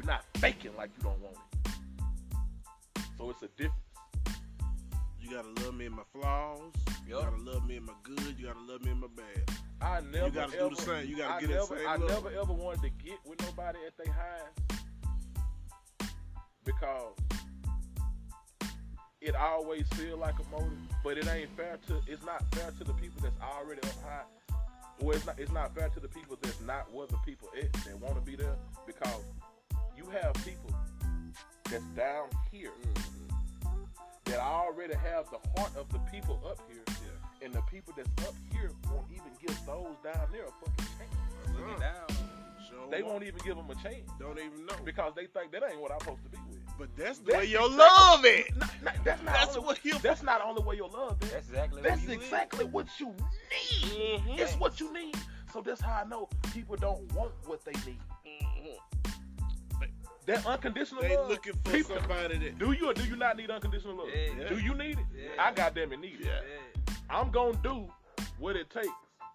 You're 0.00 0.06
not 0.06 0.24
faking 0.38 0.70
like 0.78 0.88
you 0.96 1.02
don't 1.02 1.20
want 1.20 1.36
it. 1.36 3.02
So 3.18 3.28
it's 3.28 3.42
a 3.42 3.48
difference. 3.48 3.74
You 5.20 5.30
gotta 5.30 5.62
love 5.62 5.74
me 5.74 5.84
in 5.84 5.92
my 5.92 6.04
flaws. 6.10 6.72
You 7.06 7.16
gotta 7.16 7.36
love 7.36 7.66
me 7.66 7.76
in 7.76 7.84
my 7.84 7.92
good. 8.02 8.34
You 8.38 8.46
gotta 8.46 8.60
love 8.60 8.82
me 8.82 8.92
in 8.92 9.00
my 9.00 9.08
bad. 9.14 9.58
I 9.82 10.00
never 10.00 10.28
you 10.28 10.32
gotta 10.32 10.58
ever, 10.58 10.70
do 10.70 10.76
the 10.76 10.82
same. 10.82 11.06
You 11.06 11.18
gotta 11.18 11.34
I 11.34 11.40
get 11.40 11.50
never, 11.50 11.60
that 11.60 11.68
same 11.68 11.86
I 11.86 11.96
love. 11.96 12.08
never 12.24 12.40
ever 12.40 12.52
wanted 12.54 12.80
to 12.80 13.04
get 13.04 13.18
with 13.26 13.42
nobody 13.42 13.78
at 13.86 13.94
their 14.02 14.14
highest 14.14 14.86
because 16.64 17.12
it 19.20 19.36
always 19.36 19.86
feel 19.88 20.16
like 20.16 20.36
a 20.38 20.50
motive, 20.50 20.78
but 21.04 21.18
it 21.18 21.28
ain't 21.28 21.54
fair 21.58 21.78
to. 21.88 22.00
It's 22.06 22.24
not 22.24 22.42
fair 22.54 22.70
to 22.70 22.84
the 22.84 22.94
people 22.94 23.20
that's 23.20 23.38
already 23.42 23.82
up 23.82 24.02
high. 24.02 24.56
Or 25.02 25.14
it's 25.14 25.26
not. 25.26 25.38
It's 25.38 25.52
not 25.52 25.74
fair 25.74 25.90
to 25.90 26.00
the 26.00 26.08
people 26.08 26.38
that's 26.40 26.60
not 26.62 26.90
where 26.90 27.06
the 27.06 27.18
people 27.26 27.50
at 27.58 27.70
that 27.72 28.00
want 28.00 28.14
to 28.14 28.22
be 28.22 28.34
there 28.34 28.56
because 28.86 29.24
you 30.02 30.10
have 30.10 30.32
people 30.44 30.70
that's 31.70 31.84
down 31.96 32.28
here 32.50 32.70
that 34.24 34.38
already 34.38 34.94
have 34.94 35.26
the 35.30 35.60
heart 35.60 35.72
of 35.76 35.88
the 35.90 35.98
people 36.10 36.40
up 36.48 36.58
here, 36.68 36.82
Yeah. 36.86 37.44
and 37.46 37.52
the 37.54 37.60
people 37.62 37.92
that's 37.96 38.08
up 38.26 38.34
here 38.52 38.70
won't 38.90 39.06
even 39.12 39.30
give 39.44 39.54
those 39.66 39.94
down 40.02 40.26
there 40.32 40.44
a 40.44 40.52
fucking 40.52 40.86
chance. 40.96 41.58
Looking 41.58 41.80
down. 41.80 42.06
Sure 42.68 42.88
They 42.90 43.02
won't 43.02 43.24
even 43.24 43.40
give 43.44 43.56
them 43.56 43.68
a 43.68 43.74
chance 43.76 44.08
Don't 44.18 44.38
even 44.38 44.64
know. 44.64 44.76
because 44.84 45.12
they 45.16 45.26
think 45.26 45.52
that 45.52 45.62
ain't 45.68 45.80
what 45.80 45.90
I'm 45.92 46.00
supposed 46.00 46.22
to 46.22 46.28
be 46.30 46.38
with. 46.48 46.58
But 46.78 46.88
that's 46.96 47.18
the 47.18 47.32
That's 47.32 47.38
way 47.38 47.44
your 47.46 47.66
exactly- 47.66 47.78
love 47.84 48.24
is. 48.24 48.56
Not- 48.56 48.82
not- 48.82 49.04
that's 49.04 49.22
not 49.22 49.34
That's 49.34 49.56
only, 49.56 49.66
what 49.66 49.84
you. 49.84 49.98
that's 49.98 50.22
not 50.22 50.40
only 50.42 50.62
where 50.62 50.76
your 50.76 50.88
love 50.88 51.22
is. 51.22 51.30
That's 51.30 51.48
exactly 51.48 51.82
That's 51.82 52.00
what 52.00 52.08
you 52.08 52.14
exactly 52.20 52.64
what 52.64 52.86
you 53.00 53.06
need. 53.08 54.20
Mhm. 54.20 54.38
It's 54.38 54.54
what 54.56 54.80
you 54.80 54.92
need. 54.92 55.16
So 55.52 55.60
that's 55.60 55.80
how 55.80 56.00
I 56.00 56.04
know 56.04 56.28
people 56.54 56.76
don't 56.76 57.12
want 57.12 57.32
what 57.46 57.64
they 57.64 57.72
need. 57.84 58.00
That 60.26 60.46
unconditional 60.46 61.02
They 61.02 61.16
love. 61.16 61.28
looking 61.30 61.54
for 61.64 61.70
people, 61.72 61.96
somebody 61.98 62.38
that. 62.38 62.58
do 62.58 62.72
you 62.72 62.90
or 62.90 62.94
do 62.94 63.04
you 63.04 63.16
not 63.16 63.36
need 63.36 63.50
unconditional 63.50 63.96
love? 63.96 64.08
Yeah. 64.14 64.48
Do 64.48 64.58
you 64.58 64.74
need 64.74 64.98
it? 64.98 65.06
Yeah. 65.16 65.28
I 65.42 65.52
goddamn 65.52 65.92
it 65.92 66.00
need 66.00 66.20
it. 66.20 66.26
Yeah. 66.26 66.40
Yeah. 66.88 66.94
I'm 67.08 67.30
gonna 67.30 67.58
do 67.62 67.88
what 68.38 68.54
it 68.56 68.70
takes 68.70 68.86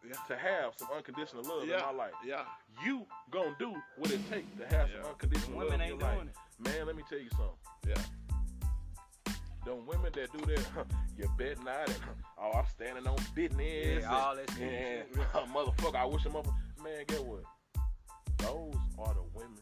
Yeah. 0.07 0.13
to 0.27 0.37
have 0.37 0.73
some 0.77 0.87
unconditional 0.95 1.43
love 1.43 1.67
Yeah. 1.67 1.77
in 1.89 1.95
my 1.97 2.03
life. 2.03 2.13
Yeah. 2.25 2.45
You 2.85 3.05
gonna 3.31 3.55
do 3.59 3.73
what 3.97 4.11
it 4.11 4.21
takes 4.29 4.47
to 4.59 4.67
have 4.75 4.89
some 4.91 5.09
unconditional 5.11 5.57
Women 5.57 5.71
love 5.79 5.81
ain't 5.81 5.93
in 5.93 5.99
your 5.99 6.07
life. 6.09 6.27
it. 6.27 6.63
Man, 6.69 6.85
let 6.87 6.95
me 6.95 7.03
tell 7.09 7.19
you 7.19 7.29
something. 7.31 7.57
Yeah. 7.87 9.33
Them 9.65 9.85
women 9.87 10.11
that 10.13 10.31
do 10.31 10.45
that, 10.45 10.85
you 11.17 11.27
bet 11.39 11.61
not. 11.63 11.89
And, 11.89 11.97
oh, 12.37 12.51
I'm 12.51 12.65
standing 12.67 13.07
on 13.07 13.17
business. 13.33 14.03
Yeah, 14.03 14.15
all 14.15 14.35
that 14.35 14.49
shit. 14.51 14.61
and, 14.61 15.25
and, 15.33 15.51
motherfucker, 15.51 15.95
I 15.95 16.05
wish 16.05 16.23
a 16.25 16.29
mother. 16.29 16.51
Man, 16.83 17.03
get 17.07 17.25
what? 17.25 17.43
Those 18.37 18.75
are 18.99 19.13
the 19.15 19.23
women 19.33 19.57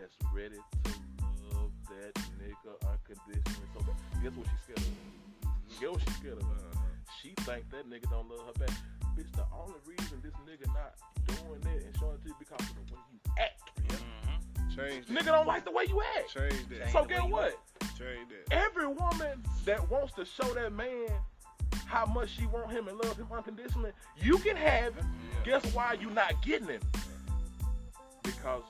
that's 0.00 0.16
ready 0.32 0.56
to 0.56 0.92
love 1.52 1.70
that 1.92 2.14
nigga 2.40 2.72
unconditionally 2.88 3.68
so. 3.74 3.80
Guess 4.22 4.32
what 4.32 4.46
she's 4.48 4.62
scared 4.64 4.78
of? 4.78 5.80
Guess 5.80 5.90
what 5.90 6.00
she's 6.00 6.16
scared 6.16 6.38
of? 6.38 6.44
Uh-huh. 6.44 6.80
She 7.20 7.28
think 7.44 7.70
that 7.70 7.84
nigga 7.88 8.10
don't 8.10 8.28
love 8.30 8.46
her 8.46 8.64
back. 8.64 8.74
Bitch, 9.16 9.30
the 9.32 9.44
only 9.52 9.78
reason 9.84 10.22
this 10.22 10.32
nigga 10.48 10.66
not 10.72 10.96
doing 11.26 11.60
that 11.60 11.84
and 11.84 11.96
showing 11.98 12.14
it 12.14 12.22
to 12.22 12.28
you 12.28 12.34
because 12.38 12.60
of 12.60 12.74
the 12.76 12.94
way 12.94 13.02
you 13.12 13.20
act. 13.38 13.60
Mm-hmm. 13.88 14.76
Change 14.76 15.06
that. 15.06 15.14
Nigga 15.14 15.26
don't 15.26 15.46
like 15.46 15.64
the 15.64 15.70
way 15.70 15.84
you 15.86 16.00
act. 16.16 16.32
Change 16.32 16.68
that. 16.70 16.92
So 16.92 17.04
guess 17.04 17.22
what? 17.24 17.58
Change 17.98 18.28
that. 18.30 18.54
Every 18.54 18.86
woman 18.86 19.44
that 19.66 19.90
wants 19.90 20.14
to 20.14 20.24
show 20.24 20.54
that 20.54 20.72
man 20.72 21.08
how 21.84 22.06
much 22.06 22.30
she 22.30 22.46
want 22.46 22.70
him 22.70 22.88
and 22.88 22.96
love 22.98 23.16
him 23.16 23.26
unconditionally, 23.30 23.92
you 24.22 24.38
can 24.38 24.56
have 24.56 24.94
him. 24.94 25.06
Yeah. 25.44 25.58
Guess 25.60 25.74
why 25.74 25.94
you 26.00 26.08
not 26.10 26.40
getting 26.42 26.68
him? 26.68 26.80
Because 28.22 28.62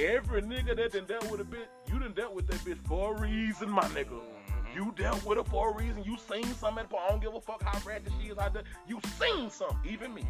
Every 0.00 0.42
nigga 0.42 0.76
that 0.76 0.92
done 0.92 1.04
dealt 1.06 1.30
with 1.30 1.40
a 1.40 1.44
bitch, 1.44 1.66
you 1.86 2.00
done 2.00 2.14
dealt 2.14 2.34
with 2.34 2.48
that 2.48 2.56
bitch 2.56 2.78
for 2.88 3.14
a 3.14 3.20
reason, 3.20 3.70
my 3.70 3.84
nigga. 3.84 4.08
Mm-hmm. 4.08 4.76
You 4.76 4.92
dealt 4.96 5.24
with 5.24 5.38
her 5.38 5.44
for 5.44 5.70
a 5.70 5.76
reason. 5.76 6.02
You 6.02 6.16
seen 6.18 6.52
something 6.54 6.82
at 6.82 6.90
the 6.90 6.96
I 6.96 7.08
don't 7.10 7.22
give 7.22 7.32
a 7.32 7.40
fuck 7.40 7.62
how 7.62 7.78
ratchet 7.88 8.12
she 8.20 8.28
is 8.28 8.38
out 8.38 8.54
there. 8.54 8.64
You 8.88 9.00
seen 9.20 9.50
something, 9.50 9.78
even 9.88 10.12
me. 10.12 10.24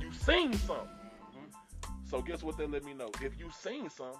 You 0.00 0.12
seen 0.12 0.52
something. 0.54 0.88
So 2.10 2.20
guess 2.22 2.42
what 2.42 2.58
they 2.58 2.66
let 2.66 2.84
me 2.84 2.92
know? 2.92 3.10
If 3.22 3.38
you 3.38 3.50
seen 3.62 3.88
something, 3.88 4.18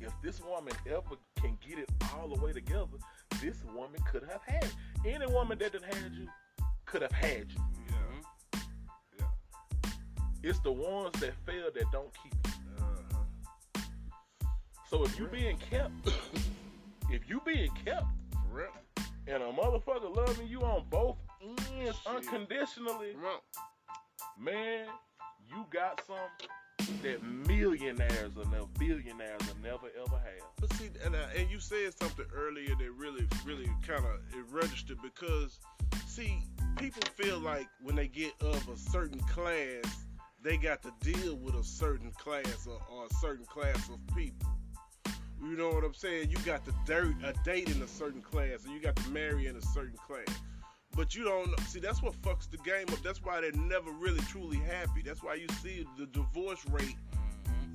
if 0.00 0.12
this 0.22 0.42
woman 0.42 0.72
ever 0.86 1.16
can 1.40 1.56
get 1.66 1.78
it 1.78 1.88
all 2.14 2.28
the 2.28 2.40
way 2.44 2.52
together, 2.52 2.98
this 3.40 3.62
woman 3.74 4.00
could 4.10 4.24
have 4.24 4.42
had 4.44 4.64
it. 4.64 4.74
Any 5.06 5.26
woman 5.32 5.56
that 5.58 5.72
done 5.72 5.82
had 5.82 6.12
you 6.12 6.26
could 6.84 7.02
have 7.02 7.12
had 7.12 7.46
you. 7.52 7.62
Yeah. 7.88 8.60
Yeah. 9.20 9.26
It's 10.42 10.58
the 10.60 10.72
ones 10.72 11.18
that 11.20 11.34
fail 11.46 11.70
that 11.72 11.92
don't 11.92 12.12
keep. 12.22 12.37
So 14.90 15.04
if 15.04 15.18
you 15.18 15.26
being 15.26 15.58
kept, 15.70 15.92
if 17.10 17.28
you 17.28 17.40
being 17.44 17.70
kept, 17.84 18.06
and 19.26 19.42
a 19.42 19.52
motherfucker 19.52 20.14
loving 20.16 20.48
you 20.48 20.62
on 20.62 20.84
both 20.88 21.16
ends 21.42 21.98
Shit. 21.98 22.06
unconditionally, 22.06 23.14
man, 24.38 24.86
you 25.50 25.66
got 25.70 26.02
some 26.06 26.16
that 27.02 27.22
millionaires 27.22 28.36
and 28.36 28.50
never 28.50 28.66
billionaires 28.78 29.40
will 29.46 29.62
never 29.62 29.88
ever 30.00 30.16
have. 30.16 30.48
But 30.58 30.72
see, 30.74 30.88
and, 31.04 31.14
uh, 31.14 31.26
and 31.36 31.50
you 31.50 31.60
said 31.60 31.92
something 31.98 32.24
earlier 32.34 32.74
that 32.74 32.90
really, 32.96 33.26
really 33.44 33.70
kind 33.86 34.04
of 34.04 34.20
it 34.32 34.44
registered 34.50 34.98
because, 35.02 35.58
see, 36.06 36.42
people 36.78 37.02
feel 37.14 37.38
like 37.38 37.68
when 37.82 37.94
they 37.94 38.08
get 38.08 38.32
of 38.40 38.66
a 38.68 38.76
certain 38.76 39.20
class, 39.20 40.06
they 40.42 40.56
got 40.56 40.82
to 40.82 40.92
deal 41.00 41.36
with 41.36 41.54
a 41.54 41.64
certain 41.64 42.10
class 42.12 42.66
or, 42.66 42.80
or 42.90 43.04
a 43.04 43.14
certain 43.20 43.44
class 43.44 43.90
of 43.90 43.98
people. 44.16 44.48
You 45.42 45.56
know 45.56 45.70
what 45.70 45.84
I'm 45.84 45.94
saying? 45.94 46.30
You 46.30 46.38
got 46.38 46.64
to 46.66 46.74
dirt 46.86 47.14
a 47.24 47.32
date 47.44 47.70
in 47.70 47.80
a 47.82 47.86
certain 47.86 48.20
class, 48.20 48.64
and 48.64 48.74
you 48.74 48.80
got 48.80 48.96
to 48.96 49.10
marry 49.10 49.46
in 49.46 49.56
a 49.56 49.62
certain 49.62 49.96
class. 50.06 50.36
But 50.96 51.14
you 51.14 51.24
don't 51.24 51.58
see 51.60 51.78
that's 51.78 52.02
what 52.02 52.20
fucks 52.22 52.50
the 52.50 52.56
game 52.58 52.86
up. 52.90 53.00
That's 53.02 53.22
why 53.22 53.40
they're 53.40 53.52
never 53.52 53.90
really 53.92 54.20
truly 54.22 54.56
happy. 54.58 55.02
That's 55.04 55.22
why 55.22 55.34
you 55.34 55.46
see 55.62 55.86
the 55.96 56.06
divorce 56.06 56.64
rate 56.70 56.96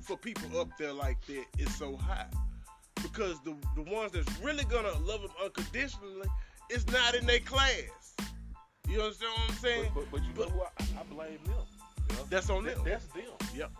for 0.02 0.16
people 0.16 0.60
up 0.60 0.68
there 0.78 0.92
like 0.92 1.24
that 1.26 1.44
is 1.58 1.74
so 1.74 1.96
high. 1.96 2.26
Because 3.02 3.40
the 3.40 3.56
the 3.76 3.82
ones 3.90 4.12
that's 4.12 4.38
really 4.40 4.64
gonna 4.64 4.92
love 5.00 5.22
them 5.22 5.30
unconditionally 5.42 6.28
is 6.70 6.86
not 6.88 7.14
in 7.14 7.24
their 7.24 7.40
class. 7.40 8.14
You 8.88 9.00
understand 9.00 9.32
what 9.36 9.50
I'm 9.50 9.56
saying? 9.56 9.90
But, 9.94 10.10
but, 10.10 10.20
but 10.20 10.20
you 10.24 10.34
know 10.34 10.50
who 10.50 10.60
I, 10.62 11.00
I 11.00 11.02
blame 11.04 11.38
them. 11.44 12.26
That's 12.28 12.50
on 12.50 12.64
them. 12.64 12.78
That's 12.84 13.06
them. 13.06 13.24
Yep. 13.54 13.70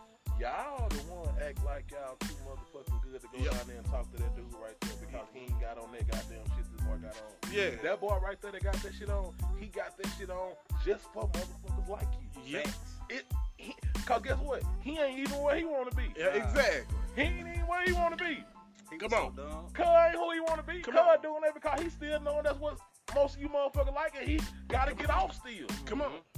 Y'all 0.41 0.89
the 0.89 0.97
one 1.13 1.29
act 1.47 1.65
like 1.65 1.91
y'all 1.93 2.17
too 2.21 2.35
motherfucking 2.45 3.03
good 3.05 3.21
to 3.21 3.27
go 3.29 3.39
Yep. 3.45 3.53
down 3.53 3.67
there 3.69 3.77
and 3.79 3.87
talk 3.87 4.11
to 4.13 4.17
that 4.19 4.35
dude 4.37 4.53
right 4.61 4.79
there 4.81 4.97
because 5.01 5.27
he 5.33 5.41
ain't 5.41 5.61
got 5.61 5.79
on 5.79 5.93
that 5.93 6.07
goddamn 6.11 6.45
shit 6.57 6.67
this 6.73 6.81
boy 6.85 6.97
got 6.97 7.15
on. 7.17 7.53
Yeah. 7.53 7.71
That 7.83 8.01
boy 8.01 8.19
right 8.23 8.41
there 8.43 8.51
that 8.53 8.63
got 8.63 8.75
that 8.75 8.95
shit 8.95 9.11
on, 9.11 9.33
he 9.61 9.67
got 9.67 9.97
that 9.97 10.09
shit 10.19 10.31
on 10.31 10.53
just 10.85 11.05
for 11.13 11.29
motherfuckers 11.29 11.89
like 11.89 12.09
you. 12.21 12.59
Yeah. 12.59 12.71
It, 13.11 13.25
he, 13.57 13.75
Cause 14.07 14.23
guess 14.23 14.37
what? 14.39 14.63
He 14.83 14.99
ain't 14.99 15.19
even 15.21 15.41
where 15.41 15.57
he 15.57 15.65
wanna 15.65 15.93
be. 15.93 16.13
Yeah, 16.19 16.27
exactly. 16.35 16.97
He 17.17 17.23
ain't 17.23 17.39
even 17.49 17.61
where 17.67 17.85
he 17.85 17.93
wanna 17.93 18.17
be. 18.17 18.45
He 18.91 18.99
Come 18.99 19.11
was 19.11 19.21
so 19.21 19.27
on. 19.27 19.35
dumb. 19.37 19.67
Cuz 19.73 19.87
ain't 19.87 20.15
who 20.17 20.31
he 20.33 20.41
wanna 20.41 20.63
be. 20.65 20.81
Come 20.83 20.95
Cuz 20.95 21.03
on. 21.17 21.23
doing 21.23 21.41
that 21.43 21.55
because 21.55 21.81
he 21.81 21.89
still 21.91 22.21
knowing 22.21 22.43
that's 22.43 22.59
what 22.59 22.77
most 23.15 23.37
of 23.37 23.41
you 23.41 23.49
motherfuckers 23.49 23.95
like 23.95 24.15
and 24.19 24.29
he 24.29 24.41
gotta 24.69 24.95
get 24.95 25.11
off 25.11 25.35
still. 25.37 25.69
Come 25.87 26.03
on. 26.03 26.09
Mm-hmm. 26.11 26.34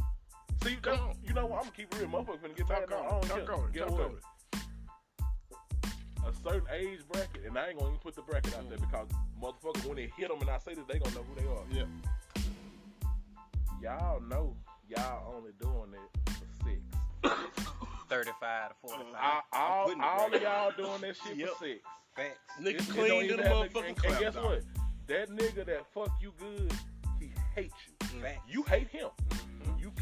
See, 0.66 0.76
Come 0.82 0.98
on. 0.98 1.14
you 1.26 1.32
know 1.34 1.46
what? 1.46 1.58
I'm 1.58 1.64
gonna 1.64 1.76
keep 1.76 1.94
it 1.94 2.00
real. 2.00 2.08
Motherfuckers 2.10 2.38
finna 2.40 2.56
get 2.56 2.68
mad. 2.68 2.88
Talk. 2.88 2.92
I 2.92 3.06
on 3.06 3.20
don't 3.20 3.24
it. 3.24 3.28
care. 3.28 3.44
Talk 3.46 3.58
on 3.58 3.64
it. 3.68 3.72
Guess 3.72 3.88
Talk 3.88 4.00
on 4.00 4.10
it. 4.16 4.22
A 6.26 6.32
certain 6.42 6.68
age 6.74 7.00
bracket, 7.12 7.44
and 7.46 7.56
I 7.56 7.68
ain't 7.68 7.78
gonna 7.78 7.90
even 7.90 8.00
put 8.00 8.16
the 8.16 8.22
bracket 8.22 8.56
out 8.56 8.68
there 8.68 8.78
because 8.78 9.06
motherfuckers, 9.40 9.84
when 9.86 9.96
they 9.96 10.10
hit 10.16 10.28
them 10.28 10.40
and 10.40 10.50
I 10.50 10.58
say 10.58 10.74
this, 10.74 10.84
they 10.88 10.98
gonna 10.98 11.14
know 11.14 11.22
who 11.22 11.40
they 11.40 11.46
are. 11.46 11.64
Yeah. 11.70 11.84
Y'all 13.80 14.20
know 14.22 14.56
y'all 14.88 15.34
only 15.36 15.52
doing 15.60 15.94
it 15.94 16.30
for 16.32 16.46
six. 16.64 16.80
35 18.08 18.68
to 18.70 18.74
45. 18.82 19.06
All, 19.14 19.42
I'm 19.52 19.62
all, 19.62 19.84
putting 19.86 20.02
it 20.02 20.36
of 20.36 20.42
y'all 20.42 20.72
doing 20.76 21.00
that 21.02 21.16
shit 21.16 21.36
Yep. 21.36 21.48
for 21.50 21.64
six. 21.64 21.80
Facts. 22.16 22.38
Nigga 22.60 22.66
It- 22.66 22.74
it 22.74 22.86
don't 22.86 22.94
clean 22.96 23.28
to 23.28 23.36
the 23.36 23.42
have 23.42 23.52
to- 23.52 23.78
motherfucking 23.80 23.88
and, 23.88 23.96
clap. 23.96 24.12
and 24.12 24.20
guess 24.20 24.34
dog. 24.34 24.44
what? 24.44 24.62
That 25.06 25.28
nigga 25.30 25.66
that 25.66 25.86
fuck 25.92 26.10
you 26.20 26.32
good, 26.38 26.72
he 27.20 27.30
hates 27.54 27.74
you. 27.86 28.20
Facts. 28.20 28.40
You 28.48 28.62
hate 28.64 28.88
him. 28.88 29.10
Mhm. 29.28 29.55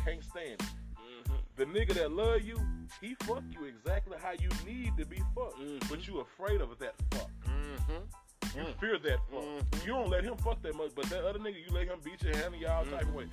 You 0.05 0.11
can't 0.13 0.25
stand 0.25 0.61
him. 0.61 0.69
Mhm. 1.27 1.41
The 1.57 1.65
nigga 1.67 1.95
that 1.95 2.13
love 2.13 2.43
you, 2.43 2.59
he 3.01 3.15
fuck 3.25 3.43
you 3.51 3.65
exactly 3.65 4.19
how 4.21 4.33
you 4.33 4.49
need 4.67 4.97
to 4.99 5.07
be 5.07 5.17
fucked. 5.35 5.59
Mhm. 5.59 5.89
But 5.89 6.07
you 6.07 6.21
afraid 6.21 6.61
of 6.61 6.79
that 6.79 6.95
fuck. 7.11 7.31
Mhm. 7.47 8.07
You 8.55 8.63
Mm. 8.65 8.79
fear 8.81 8.99
that 8.99 9.19
fuck. 9.31 9.43
Mhm. 9.43 9.81
You 9.87 9.93
don't 9.93 10.11
let 10.11 10.25
him 10.25 10.37
fuck 10.39 10.61
that 10.63 10.75
much, 10.75 10.95
but 10.95 11.07
that 11.07 11.25
other 11.25 11.39
nigga, 11.39 11.65
you 11.65 11.71
let 11.73 11.87
him 11.89 12.01
beat 12.01 12.23
your 12.23 12.37
hand 12.37 12.55
in 12.55 12.61
y'all 12.61 12.85
type 12.85 13.03
of 13.03 13.15
way. 13.15 13.29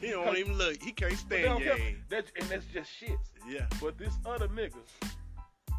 He 0.00 0.10
don't 0.10 0.36
even 0.36 0.56
look. 0.58 0.82
He 0.82 0.92
can't 0.92 1.16
stand 1.16 1.44
don't 1.44 1.62
your 1.62 1.76
care. 1.76 1.88
ass. 1.88 1.96
That's, 2.08 2.32
and 2.36 2.44
that's 2.50 2.66
just 2.66 2.90
shit. 2.90 3.18
Yeah. 3.46 3.66
But 3.80 3.96
this 3.98 4.14
other 4.26 4.48
nigga 4.48 4.82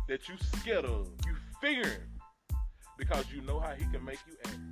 that 0.08 0.28
you 0.28 0.38
scared 0.60 0.86
of, 0.86 1.08
you 1.26 1.36
fearing 1.60 2.20
because 2.98 3.32
you 3.32 3.42
know 3.42 3.60
how 3.60 3.74
he 3.74 3.86
can 3.92 4.04
make 4.04 4.20
you 4.28 4.36
act, 4.46 4.54
Yep. 4.56 4.71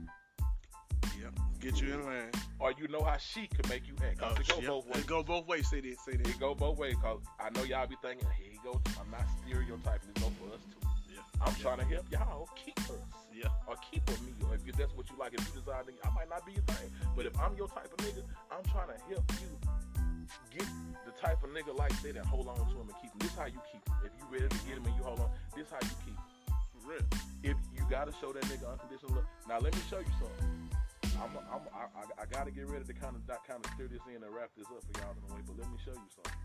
Get 1.60 1.82
you 1.82 1.94
in 1.94 2.06
line. 2.06 2.32
or 2.60 2.72
you 2.74 2.88
know 2.88 3.04
how 3.04 3.18
she 3.18 3.48
could 3.48 3.68
make 3.70 3.88
you 3.88 3.94
act. 4.04 4.20
'Cause 4.20 4.36
Oh, 4.38 4.42
it 4.42 4.48
go 4.48 4.56
yep. 4.60 4.68
both 4.68 4.86
ways. 4.88 4.98
It 5.04 5.08
go 5.08 5.24
both 5.24 5.48
ways. 5.48 5.70
Say 5.70 5.82
this. 5.82 6.00
Say 6.06 6.14
It 6.14 6.24
that. 6.24 6.40
go 6.40 6.56
both 6.56 6.78
ways. 6.78 6.96
Cause 7.02 7.20
I 7.40 7.50
know 7.52 7.64
y'all 7.64 7.88
be 7.88 7.96
thinking, 8.02 8.28
here 8.38 8.52
you 8.52 8.60
go. 8.64 8.80
I'm 9.00 9.10
not 9.12 9.26
stereotyping. 9.44 10.10
It 10.10 10.20
go 10.22 10.30
for 10.40 10.54
us 10.56 10.62
too. 10.72 10.88
Yeah. 11.14 11.22
I'm 11.42 11.54
Yeah. 11.56 11.62
trying 11.64 11.78
to 11.80 11.86
help 11.86 12.12
y'all 12.12 12.48
keep 12.56 12.80
us. 12.80 13.00
Yeah. 13.34 13.48
or 13.68 13.76
keep 13.90 14.06
with 14.10 14.20
me, 14.24 14.34
or 14.50 14.56
if 14.56 14.76
that's 14.76 14.92
what 14.96 15.10
you 15.10 15.16
like, 15.16 15.34
if 15.34 15.40
you 15.48 15.62
desire 15.62 15.82
to, 15.86 15.94
I 16.04 16.10
might 16.12 16.28
not 16.28 16.46
be 16.46 16.52
your 16.52 16.64
thing. 16.64 16.92
But 17.16 17.26
if 17.26 17.40
I'm 17.40 17.56
your 17.56 17.70
type 17.70 17.86
of 17.86 17.98
nigga, 18.04 18.22
I'm 18.52 18.64
trying 18.66 18.90
to 18.90 18.98
help 19.08 19.32
you 19.40 19.58
get 20.52 20.68
the 21.06 21.12
type 21.22 21.42
of 21.42 21.50
nigga 21.52 21.74
like 21.78 21.96
that 22.02 22.18
and 22.18 22.26
hold 22.26 22.50
on 22.50 22.58
to 22.58 22.64
him 22.76 22.90
and 22.90 22.96
keep 23.02 23.12
him. 23.14 23.20
This 23.20 23.34
how 23.36 23.46
you 23.46 23.62
keep 23.72 23.88
him. 23.88 23.96
If 24.04 24.12
you 24.20 24.26
ready 24.30 24.50
to 24.50 24.58
get 24.68 24.76
him 24.78 24.86
and 24.86 24.96
you 24.98 25.04
hold 25.04 25.22
on, 25.22 25.32
this 25.56 25.70
how 25.72 25.78
you 25.82 25.96
keep 26.04 26.18
him. 26.18 26.56
For 26.74 26.90
real. 26.90 27.06
If 27.44 27.56
you 27.74 27.86
gotta 27.90 28.12
show 28.20 28.34
that 28.34 28.44
nigga 28.44 28.70
unconditional 28.70 29.16
love. 29.16 29.26
Now 29.48 29.60
let 29.60 29.74
me 29.74 29.82
show 29.90 30.00
you 30.00 30.12
something. 30.20 30.70
I'm, 31.20 31.36
a, 31.36 31.40
I'm 31.52 31.64
a, 31.68 31.72
I, 31.76 31.84
I, 32.00 32.24
I 32.24 32.26
gotta 32.32 32.52
get 32.52 32.70
ready 32.70 32.86
to 32.86 32.94
kind 32.94 33.16
of 33.16 33.22
kind 33.48 33.64
of 33.64 33.72
steer 33.74 33.88
this 33.88 34.00
in 34.08 34.24
and 34.24 34.34
wrap 34.34 34.52
this 34.58 34.68
up 34.68 34.82
for 34.88 35.00
y'all 35.00 35.12
in 35.12 35.32
a 35.32 35.36
way. 35.36 35.42
But 35.46 35.60
let 35.60 35.68
me 35.72 35.78
show 35.84 35.92
you 35.92 36.10
something. 36.16 36.40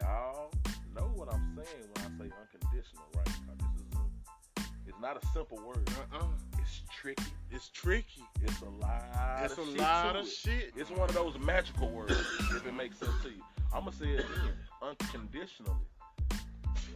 Y'all 0.00 0.50
know 0.94 1.10
what 1.14 1.32
I'm 1.32 1.56
saying 1.56 1.88
when 1.92 2.04
I 2.04 2.08
say 2.16 2.30
unconditional, 2.40 3.04
right? 3.16 3.26
this 3.26 3.34
is 3.34 3.92
a, 3.96 4.66
it's 4.88 5.00
not 5.00 5.22
a 5.22 5.26
simple 5.28 5.58
word. 5.58 5.88
Uh-uh. 6.12 6.26
It's 6.58 6.82
tricky. 6.90 7.32
It's 7.50 7.68
tricky. 7.68 8.24
It's 8.42 8.60
a 8.62 8.70
lot. 8.80 9.42
It's 9.44 9.58
of 9.58 9.68
a 9.68 9.70
lot 9.78 10.16
of 10.16 10.26
it. 10.26 10.30
shit. 10.30 10.72
It's 10.76 10.90
one 10.90 11.08
of 11.08 11.14
those 11.14 11.38
magical 11.38 11.90
words, 11.90 12.12
if 12.50 12.66
it 12.66 12.74
makes 12.74 12.98
sense 12.98 13.12
to 13.22 13.28
you. 13.28 13.42
I'm 13.74 13.84
gonna 13.84 13.92
say 13.92 14.06
it 14.06 14.20
again, 14.20 14.54
unconditionally. 14.82 15.76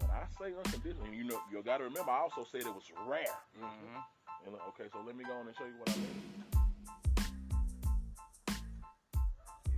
When 0.00 0.10
I 0.10 0.24
say 0.38 0.54
unconditionally, 0.56 1.16
you 1.16 1.24
know, 1.24 1.40
you 1.50 1.62
gotta 1.62 1.84
remember, 1.84 2.10
I 2.10 2.18
also 2.20 2.44
said 2.50 2.62
it 2.62 2.74
was 2.74 2.90
rare. 3.06 3.24
Mhm. 3.58 4.04
And, 4.46 4.54
okay, 4.68 4.88
so 4.92 5.00
let 5.06 5.14
me 5.16 5.24
go 5.24 5.32
on 5.34 5.46
and 5.46 5.56
show 5.56 5.64
you 5.64 5.78
what 5.78 5.90
I 5.90 5.96
mean. 5.96 6.44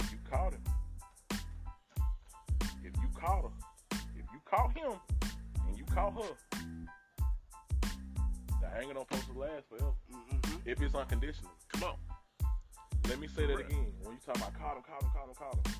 If 0.00 0.12
you 0.12 0.18
caught 0.30 0.52
him, 0.54 0.64
if 2.82 2.96
you 3.02 3.08
caught 3.20 3.42
her, 3.44 3.50
if 4.16 4.26
you 4.32 4.40
caught 4.44 4.76
him, 4.76 4.92
and 5.66 5.76
you 5.78 5.84
caught 5.84 6.14
her, 6.14 6.36
the 8.60 8.68
hanging 8.68 8.94
don't 8.94 9.06
supposed 9.08 9.26
to 9.32 9.38
last 9.38 9.68
forever. 9.68 9.92
Mm-hmm. 10.12 10.56
If 10.64 10.80
it's 10.80 10.94
unconditional. 10.94 11.50
Come 11.68 11.84
on. 11.84 11.96
Let 13.08 13.18
me 13.20 13.28
say 13.28 13.46
that 13.46 13.58
again. 13.58 13.92
When 14.02 14.14
you 14.14 14.20
talk 14.24 14.36
about 14.36 14.54
caught 14.54 14.76
him, 14.76 14.82
caught 14.82 15.02
him, 15.02 15.10
caught 15.10 15.28
him, 15.28 15.34
caught 15.34 15.54
him. 15.54 15.74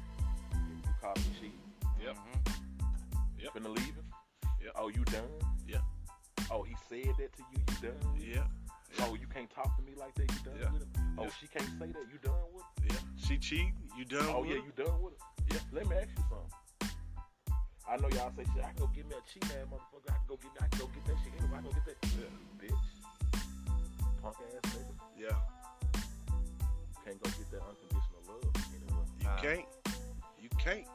If 0.53 0.87
you 0.87 0.93
caught 1.01 1.19
him 1.19 1.35
cheating, 1.41 1.61
Yep. 2.05 2.17
Yep. 3.45 3.55
finna 3.55 3.69
leave 3.77 3.95
him. 3.95 4.05
Yep. 4.63 4.73
Oh, 4.77 4.89
you 4.89 5.05
done? 5.05 5.29
Yeah. 5.69 5.79
Oh, 6.51 6.63
he 6.63 6.75
said 6.89 7.15
that 7.19 7.33
to 7.37 7.43
you. 7.53 7.61
You 7.69 7.77
done? 7.91 8.19
Yeah. 8.19 8.47
Oh, 9.01 9.15
you 9.15 9.27
can't 9.27 9.51
talk 9.51 9.77
to 9.77 9.83
me 9.83 9.93
like 9.99 10.15
that. 10.15 10.31
You 10.31 10.39
done 10.45 10.57
Yeah. 10.61 10.73
with 10.73 10.83
him? 10.83 10.91
Oh, 11.19 11.25
Yeah. 11.25 11.31
she 11.41 11.47
can't 11.49 11.69
say 11.79 11.93
that. 11.93 12.07
You 12.13 12.19
done 12.23 12.35
with 12.53 12.65
it? 12.85 12.93
Yeah. 12.93 13.01
She 13.17 13.39
cheat. 13.39 13.75
You 13.97 14.05
done 14.05 14.27
Oh 14.29 14.45
yeah, 14.45 14.57
it? 14.57 14.65
you 14.65 14.73
done 14.77 15.03
with 15.03 15.15
it? 15.15 15.21
Yeah, 15.53 15.61
let 15.73 15.87
me 15.89 15.97
ask 15.97 16.09
you 16.17 16.25
something. 16.31 16.53
I 17.87 17.97
know 17.99 18.09
y'all 18.09 18.33
say 18.35 18.45
shit. 18.55 18.65
I 18.65 18.73
can 18.73 18.77
go 18.79 18.87
get 18.95 19.07
me 19.09 19.15
a 19.15 19.21
cheap 19.29 19.45
ass 19.45 19.67
motherfucker. 19.69 20.09
I 20.09 20.17
can 20.17 20.27
go 20.27 20.37
get 20.37 20.45
me. 20.55 20.59
I 20.61 20.69
can 20.69 20.79
go 20.81 20.87
get 20.89 21.05
that 21.05 21.17
shit. 21.23 21.33
Anyway, 21.39 21.53
I 21.53 21.61
can 21.61 21.65
go 21.65 21.73
get 21.75 21.85
that. 21.85 21.99
Yeah. 22.17 22.33
Bitch. 22.61 22.85
Punk 24.23 24.37
ass 24.41 24.73
nigga. 24.73 24.95
Yeah. 25.19 25.37
Can't 27.05 27.23
go 27.23 27.29
get 27.31 27.51
that 27.53 27.61
unconditional 27.61 28.23
love. 28.27 28.57
Anyway. 28.73 29.07
You 29.21 29.29
can't. 29.43 29.67
You 30.41 30.49
can't. 30.59 30.87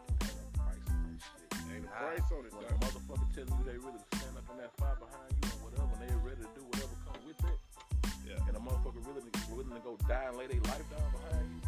Ain't 1.80 1.88
a 1.88 1.96
price 1.96 2.28
on 2.36 2.44
it, 2.46 2.52
When 2.54 2.68
dog. 2.68 2.76
a 2.76 2.78
motherfucker 2.84 3.28
telling 3.32 3.56
you 3.56 3.64
they 3.64 3.78
really 3.80 4.04
stand 4.12 4.36
up 4.36 4.48
in 4.52 4.58
that 4.60 4.72
fire 4.76 5.00
behind 5.00 5.32
you 5.40 5.48
or 5.56 5.60
whatever, 5.72 5.88
and 5.96 6.02
they 6.04 6.12
ready 6.20 6.44
to 6.44 6.52
do 6.52 6.64
whatever 6.68 6.96
come 7.08 7.22
with 7.24 7.40
that, 7.40 7.58
Yeah. 8.28 8.48
and 8.48 8.54
a 8.58 8.60
motherfucker 8.60 9.00
really 9.08 9.24
willing 9.48 9.72
to 9.80 9.84
go 9.84 9.96
die 10.12 10.28
and 10.28 10.36
lay 10.36 10.48
their 10.52 10.60
life 10.68 10.84
down 10.92 11.08
behind 11.16 11.48
you, 11.56 11.62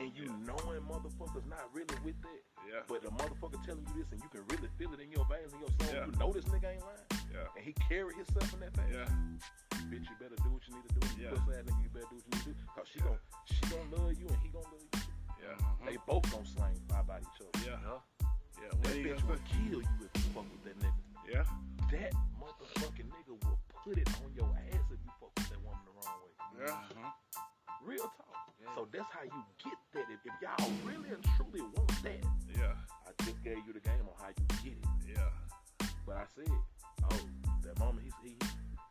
and 0.00 0.08
you 0.16 0.24
Yeah. 0.32 0.48
knowing 0.48 0.80
motherfuckers 0.88 1.44
not 1.46 1.68
really 1.76 1.92
with 2.00 2.16
that, 2.24 2.40
Yeah. 2.64 2.82
but 2.88 3.02
the 3.04 3.10
motherfucker 3.12 3.60
telling 3.68 3.84
you 3.92 3.94
this 4.00 4.08
and 4.16 4.22
you 4.24 4.28
can 4.32 4.42
really 4.48 4.68
feel 4.80 4.92
it 4.96 5.00
in 5.04 5.12
your 5.12 5.24
veins 5.28 5.52
and 5.52 5.60
your 5.60 5.72
soul, 5.76 5.92
Yeah. 5.92 6.06
you 6.08 6.12
know 6.16 6.32
this 6.32 6.44
nigga 6.48 6.72
ain't 6.72 6.80
lying, 6.82 7.06
Yeah. 7.32 7.52
and 7.56 7.64
he 7.68 7.72
carry 7.84 8.14
himself 8.16 8.48
in 8.54 8.60
that 8.60 8.72
fashion. 8.74 8.96
Yeah. 8.96 9.78
Bitch, 9.92 10.08
you 10.08 10.16
better 10.16 10.36
do 10.40 10.48
what 10.56 10.62
you 10.66 10.72
need 10.74 10.88
to 10.88 10.94
do. 10.96 11.06
You 11.20 11.22
Yeah. 11.28 11.30
pussy 11.36 11.52
ass 11.52 11.64
nigga, 11.68 11.82
you 11.84 11.88
better 11.92 12.08
do 12.08 12.16
what 12.16 12.24
you 12.24 12.32
need 12.32 12.44
to 12.44 12.52
do. 12.56 12.66
Cause 12.74 12.88
she 12.88 12.98
gon' 13.00 13.18
she 13.44 13.60
gon' 13.68 13.90
love 13.92 14.12
you 14.16 14.26
and 14.28 14.40
he 14.40 14.48
gon' 14.48 14.62
love 14.62 14.80
you. 14.80 14.88
too. 14.88 15.00
Yeah. 15.42 15.58
They 15.84 15.96
both 16.06 16.30
gon' 16.30 16.46
slang 16.46 16.80
fire 16.88 17.02
by 17.02 17.18
each 17.20 17.40
other. 17.42 17.66
Yeah. 17.66 17.78
Yeah. 17.82 17.98
Yeah. 18.60 18.68
That 18.82 18.94
bitch 18.96 19.22
will 19.28 19.42
kill 19.48 19.80
you 19.82 20.00
if 20.02 20.10
you 20.14 20.30
fuck 20.34 20.46
with 20.50 20.64
that 20.64 20.76
nigga. 20.80 21.02
Yeah. 21.30 21.44
That 21.92 22.12
motherfucking 22.40 23.08
nigga 23.08 23.34
will 23.44 23.58
put 23.84 23.98
it 23.98 24.08
on 24.24 24.32
your 24.34 24.48
ass 24.72 24.84
if 24.90 25.00
you 25.04 25.12
fuck 25.20 25.32
with 25.36 25.48
that 25.50 25.60
woman 25.62 25.80
the 25.86 25.92
wrong 25.96 26.18
way. 26.22 26.66
Yeah. 26.66 26.74
Mhm. 26.92 27.12
Real 27.84 28.04
talk. 28.04 28.52
Yeah. 28.60 28.74
So 28.74 28.86
that's 28.92 29.10
how 29.10 29.22
you 29.24 29.42
get 29.62 29.78
that. 29.94 30.06
If, 30.10 30.20
if 30.24 30.34
y'all 30.40 30.70
really 30.84 31.08
and 31.10 31.24
truly 31.36 31.62
want 31.62 31.90
that, 32.02 32.22
Yeah. 32.56 32.74
I 33.06 33.10
just 33.24 33.42
gave 33.42 33.58
you 33.66 33.72
the 33.72 33.80
game 33.80 34.06
on 34.06 34.14
how 34.20 34.28
you 34.30 34.46
get 34.62 34.78
it. 34.78 35.16
Yeah. 35.16 35.88
But 36.06 36.16
I 36.16 36.24
said, 36.34 36.50
oh, 37.10 37.20
that 37.64 37.78
moment 37.78 38.06
he's 38.06 38.14
he, 38.22 38.36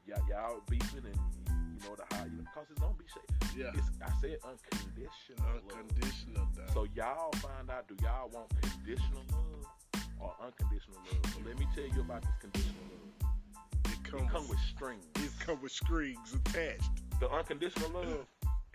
y'all, 0.07 0.21
y'all 0.29 0.61
beefing 0.69 1.05
and 1.05 1.19
you 1.47 1.87
know 1.87 1.95
the 1.95 2.03
how 2.15 2.23
you 2.25 2.37
know, 2.37 2.47
cause 2.53 2.67
it's 2.69 2.79
gonna 2.79 2.93
be 2.95 3.05
shit. 3.07 3.25
Yeah. 3.55 3.71
It's, 3.73 3.89
I 4.01 4.09
said 4.21 4.37
unconditional 4.43 5.43
love. 5.43 5.79
Unconditional, 5.79 6.47
dog. 6.55 6.69
So 6.73 6.87
y'all 6.95 7.31
find 7.33 7.69
out, 7.69 7.87
do 7.87 7.95
y'all 8.03 8.29
want 8.29 8.49
conditional 8.61 9.23
love 9.31 9.65
or 10.19 10.33
unconditional 10.45 10.97
love? 11.11 11.33
So 11.33 11.39
let 11.45 11.59
me 11.59 11.67
tell 11.75 11.83
you 11.95 12.01
about 12.01 12.21
this 12.21 12.31
conditional 12.39 12.83
love. 13.21 13.31
it 13.85 13.91
It 13.91 14.03
come, 14.03 14.27
come 14.27 14.47
with 14.47 14.59
strings. 14.73 15.05
it 15.15 15.31
come 15.39 15.61
with 15.61 15.71
strings 15.71 16.33
attached. 16.33 16.89
The 17.19 17.29
unconditional 17.29 17.89
love, 17.91 18.25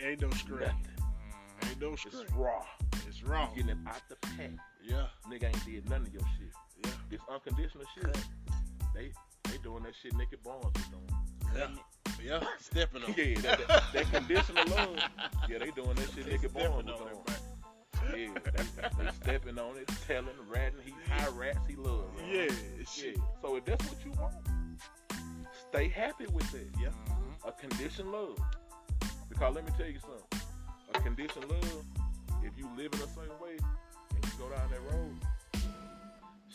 Ain't 0.00 0.20
no 0.20 0.30
string. 0.30 0.60
nothing. 0.60 0.86
Mhm. 1.00 1.68
Ain't 1.70 1.80
no 1.80 1.96
strings. 1.96 2.20
It's 2.22 2.32
raw. 2.32 2.64
It's 3.08 3.20
You 3.22 3.26
wrong. 3.28 3.54
getting 3.54 3.70
it 3.70 3.78
out 3.86 4.02
the 4.08 4.16
pack. 4.16 4.50
Yeah. 4.84 5.06
Nigga 5.26 5.44
ain't 5.44 5.64
did 5.64 5.88
none 5.88 6.02
of 6.02 6.12
your 6.12 6.22
shit. 6.38 6.52
Yeah. 6.84 6.90
This 7.08 7.20
unconditional 7.30 7.84
shit, 7.94 8.16
they 8.94 9.10
they 9.44 9.58
doing 9.58 9.82
that 9.84 9.94
shit 10.02 10.14
Nicky 10.16 10.36
Barnes 10.44 10.64
was 10.74 10.84
doing. 10.88 11.08
Yeah. 11.54 11.68
Yeah. 12.24 12.40
Stepping 12.60 13.02
on. 13.04 13.14
Yeah, 13.16 13.40
that, 13.40 13.68
that, 13.68 13.82
that 13.92 14.12
conditional 14.12 14.64
love. 14.68 14.98
Yeah, 15.48 15.58
they 15.58 15.70
doing 15.70 15.94
that 15.94 16.10
shit 16.14 16.24
Stepping 16.24 16.52
was 16.54 16.84
on 16.86 16.88
it. 16.88 17.40
Yeah, 18.16 18.28
they, 18.54 19.04
they 19.04 19.10
stepping 19.22 19.58
on 19.58 19.76
it, 19.78 19.90
telling, 20.06 20.28
ratting, 20.48 20.78
he 20.84 20.92
high 21.10 21.28
rats 21.30 21.58
he 21.68 21.76
love. 21.76 22.14
man. 22.16 22.28
Yeah. 22.32 22.84
Yeah. 23.04 23.12
So 23.42 23.56
if 23.56 23.64
that's 23.64 23.84
what 23.88 24.04
you 24.04 24.12
want, 24.12 24.34
stay 25.70 25.88
happy 25.88 26.26
with 26.32 26.54
it. 26.54 26.68
Yeah. 26.80 26.88
Mhm. 27.08 27.48
A 27.48 27.52
condition 27.52 28.12
love. 28.12 28.38
Because 29.28 29.54
let 29.54 29.64
me 29.64 29.72
tell 29.76 29.86
you 29.88 29.98
something. 30.00 30.40
A 30.94 31.00
condition 31.00 31.42
love, 31.48 31.84
if 32.42 32.56
you 32.56 32.68
live 32.76 32.92
in 32.94 33.00
a 33.00 33.08
certain 33.08 33.38
way 33.42 33.56
and 34.14 34.24
you 34.24 34.30
go 34.38 34.48
down 34.50 34.70
that 34.70 34.80
road, 34.94 35.16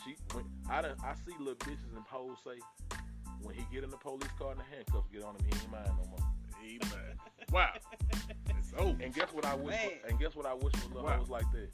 she 0.04 0.16
when 0.34 0.44
I 0.70 0.82
done 0.82 0.96
I 1.04 1.14
see 1.14 1.34
little 1.38 1.54
bitches 1.54 1.94
and 1.94 2.04
hoes 2.08 2.38
say, 2.44 2.58
when 3.42 3.54
he 3.54 3.64
get 3.72 3.84
in 3.84 3.90
the 3.90 3.96
police 3.96 4.30
car 4.38 4.50
and 4.52 4.60
the 4.60 4.64
handcuffs 4.74 5.08
get 5.12 5.22
on 5.22 5.34
him, 5.36 5.42
he 5.46 5.52
ain't 5.58 5.70
mine 5.70 5.84
no 5.86 6.08
more. 6.10 6.26
He 6.62 6.78
mad. 6.78 7.18
Wow. 7.50 7.72
It's 8.48 8.72
over. 8.78 8.96
And 9.02 9.12
guess 9.14 9.28
what 9.32 9.44
I 9.44 9.54
wish 9.54 9.76
for, 9.76 10.08
and 10.08 10.18
guess 10.18 10.34
what 10.34 10.46
I 10.46 10.54
wish 10.54 10.72
for 10.74 10.88
little 10.94 11.04
Wow. 11.04 11.18
hoes 11.18 11.28
like 11.28 11.50
that? 11.52 11.68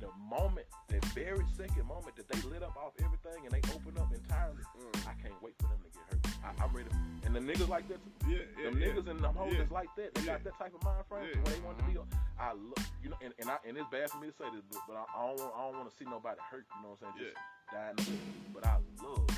The 0.00 0.08
moment, 0.30 0.64
the 0.88 0.96
very 1.12 1.44
second 1.58 1.84
moment 1.86 2.16
that 2.16 2.26
they 2.28 2.40
lit 2.48 2.62
up 2.62 2.74
off 2.76 2.92
everything 3.04 3.44
and 3.44 3.52
they 3.52 3.60
open 3.74 3.98
up 4.00 4.08
entirely, 4.14 4.62
Mm. 4.78 4.96
I 5.06 5.12
can't 5.20 5.36
wait 5.42 5.52
for 5.60 5.68
them 5.68 5.76
to 5.84 5.90
get 5.92 6.04
hurt. 6.08 6.56
I, 6.58 6.64
I'm 6.64 6.72
ready. 6.72 6.88
And 7.26 7.36
the 7.36 7.40
niggas 7.40 7.68
like 7.68 7.86
that 7.88 7.98
too. 8.00 8.30
Yeah. 8.30 8.38
Yeah. 8.56 8.70
Them 8.70 8.80
yeah. 8.80 8.86
niggas 8.88 9.08
and 9.10 9.20
them 9.20 9.34
hoes 9.34 9.52
Yeah. 9.52 9.58
that's 9.58 9.70
like 9.72 9.88
that. 9.96 10.14
They 10.14 10.22
Yeah. 10.22 10.38
got 10.40 10.44
that 10.44 10.58
type 10.58 10.74
of 10.74 10.82
mind 10.82 11.04
frame 11.06 11.24
Yeah. 11.28 11.32
to 11.34 11.38
where 11.42 11.52
they 11.54 11.60
want 11.60 11.78
to 11.80 11.84
be. 11.84 11.98
I 12.38 12.52
love 12.52 12.90
you 13.02 13.10
know, 13.10 13.16
and, 13.20 13.34
and 13.38 13.50
I 13.50 13.58
and 13.68 13.76
it's 13.76 13.90
bad 13.90 14.08
for 14.10 14.18
me 14.24 14.28
to 14.28 14.32
say 14.32 14.48
this, 14.54 14.62
but, 14.72 14.80
but 14.88 14.96
I, 14.96 15.04
I 15.04 15.26
don't 15.26 15.36
want 15.38 15.52
I 15.54 15.60
don't 15.68 15.76
want 15.84 15.90
to 15.90 15.96
see 15.96 16.06
nobody 16.08 16.40
hurt. 16.50 16.64
You 16.76 16.80
know 16.82 16.96
what 16.96 17.04
I'm 17.04 17.12
saying? 17.20 17.28
Just 17.28 18.08
dying. 18.08 18.18
But 18.54 18.64
I 18.64 18.76
love 19.04 19.28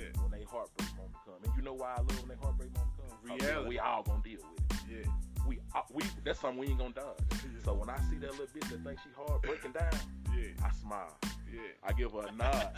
Yeah. 0.00 0.22
when 0.22 0.30
they 0.30 0.44
heartbreak 0.44 0.88
moment 0.96 1.16
come. 1.24 1.34
And 1.44 1.52
you 1.56 1.62
know 1.62 1.74
why 1.74 1.92
I 1.96 2.00
love 2.00 2.18
when 2.20 2.28
they 2.28 2.40
heartbreak 2.42 2.70
moment 2.72 2.96
come? 2.96 3.08
'Cause 3.10 3.18
we- 3.24 3.46
Reality. 3.46 3.68
We 3.68 3.78
all 3.78 4.02
gonna 4.02 4.22
deal 4.22 4.40
with 4.50 4.60
it. 4.60 5.04
Yeah. 5.06 5.12
We 5.46 5.58
uh, 5.74 5.82
we 5.92 6.02
that's 6.24 6.40
something 6.40 6.58
we 6.60 6.68
ain't 6.68 6.78
gonna 6.78 6.94
dodge. 6.94 7.18
So 7.64 7.74
when 7.74 7.88
I 7.90 7.96
see 8.08 8.16
that 8.18 8.30
little 8.32 8.46
bitch 8.46 8.68
that 8.70 8.82
thinks 8.84 9.02
she 9.02 9.10
hard 9.16 9.42
breaking 9.42 9.72
down, 9.72 9.92
Yeah. 10.36 10.64
I 10.66 10.70
smile. 10.72 11.16
Yeah. 11.52 11.60
I 11.82 11.92
give 11.92 12.12
her 12.12 12.26
a 12.28 12.32
nod. 12.32 12.70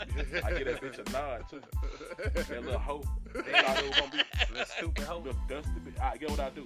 I 0.43 0.51
give 0.57 0.65
that 0.67 0.81
bitch 0.81 0.99
a 1.07 1.11
nod 1.11 1.45
too. 1.49 1.61
That 2.33 2.49
little 2.65 2.79
hoe. 2.89 3.03
They 3.33 3.41
thought 3.51 3.77
it 3.83 3.89
was 3.89 3.99
gonna 3.99 4.11
be 4.11 4.17
Little 4.51 4.65
stupid 4.65 5.03
hoe. 5.03 5.21
the 5.21 5.33
dusty 5.47 5.79
bitch. 5.85 5.99
I 6.01 6.17
get 6.17 6.29
what 6.31 6.39
I 6.39 6.49
do. 6.49 6.65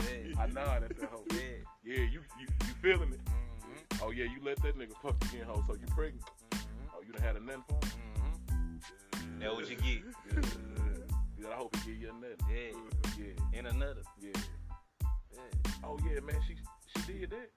Yeah. 0.00 0.40
I 0.42 0.46
nod 0.48 0.82
at 0.84 0.96
that 0.98 1.08
hoe. 1.10 1.24
Yeah. 1.32 1.38
Yeah, 1.84 1.98
you 2.14 2.20
you, 2.40 2.46
you 2.66 2.74
feeling 2.82 3.12
it. 3.12 3.20
Mhm. 3.24 4.02
Oh 4.02 4.10
yeah, 4.10 4.24
you 4.24 4.38
let 4.42 4.60
that 4.62 4.76
nigga 4.76 4.94
fuck 5.02 5.16
you 5.32 5.40
again, 5.40 5.46
hoe. 5.46 5.62
So 5.66 5.74
you 5.74 5.86
pregnant. 5.94 6.24
Mhm. 6.50 6.58
Oh, 6.96 7.02
you 7.06 7.12
done 7.12 7.22
had 7.22 7.36
a 7.36 7.40
nut 7.40 7.60
for 7.68 7.74
him? 7.74 7.92
Mhm. 7.92 8.13
That's 9.40 9.54
what 9.54 9.70
you 9.70 9.76
get. 9.76 10.02
Yeah, 11.40 11.48
I 11.50 11.54
hope 11.56 11.76
he 11.84 11.92
get 11.92 12.00
you 12.00 12.10
a 12.10 12.12
nut. 12.20 12.40
Yeah. 12.48 12.78
Yeah, 13.18 13.58
In 13.58 13.66
another. 13.66 14.02
yeah. 14.20 14.30
Yeah. 15.32 15.72
Oh 15.84 15.98
yeah, 16.04 16.20
man, 16.20 16.36
she 16.46 16.56
she 17.06 17.12
did 17.18 17.30
that. 17.30 17.50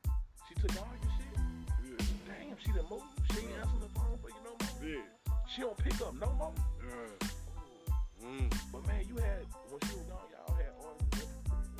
She 0.47 0.55
took 0.55 0.71
all 0.81 0.87
your 1.01 1.11
shit. 1.17 1.39
Yeah. 1.85 2.05
Damn, 2.27 2.57
she 2.63 2.71
done 2.71 2.85
moved. 2.89 3.03
She 3.31 3.39
ain't 3.39 3.57
answering 3.61 3.81
the 3.81 3.89
phone 3.99 4.17
for 4.21 4.29
you 4.29 4.41
no 4.43 4.51
more. 4.59 4.89
Yeah. 4.89 5.01
She 5.53 5.61
don't 5.61 5.77
pick 5.77 5.93
up 6.01 6.13
no 6.19 6.27
more. 6.37 6.53
Uh, 6.81 7.25
mm. 8.25 8.53
But 8.71 8.85
man, 8.87 9.01
you 9.07 9.15
had 9.17 9.45
when 9.69 9.79
she 9.87 9.95
was 9.95 10.05
gone, 10.09 10.27
y'all 10.33 10.55
had 10.57 10.73
orders. 10.81 11.25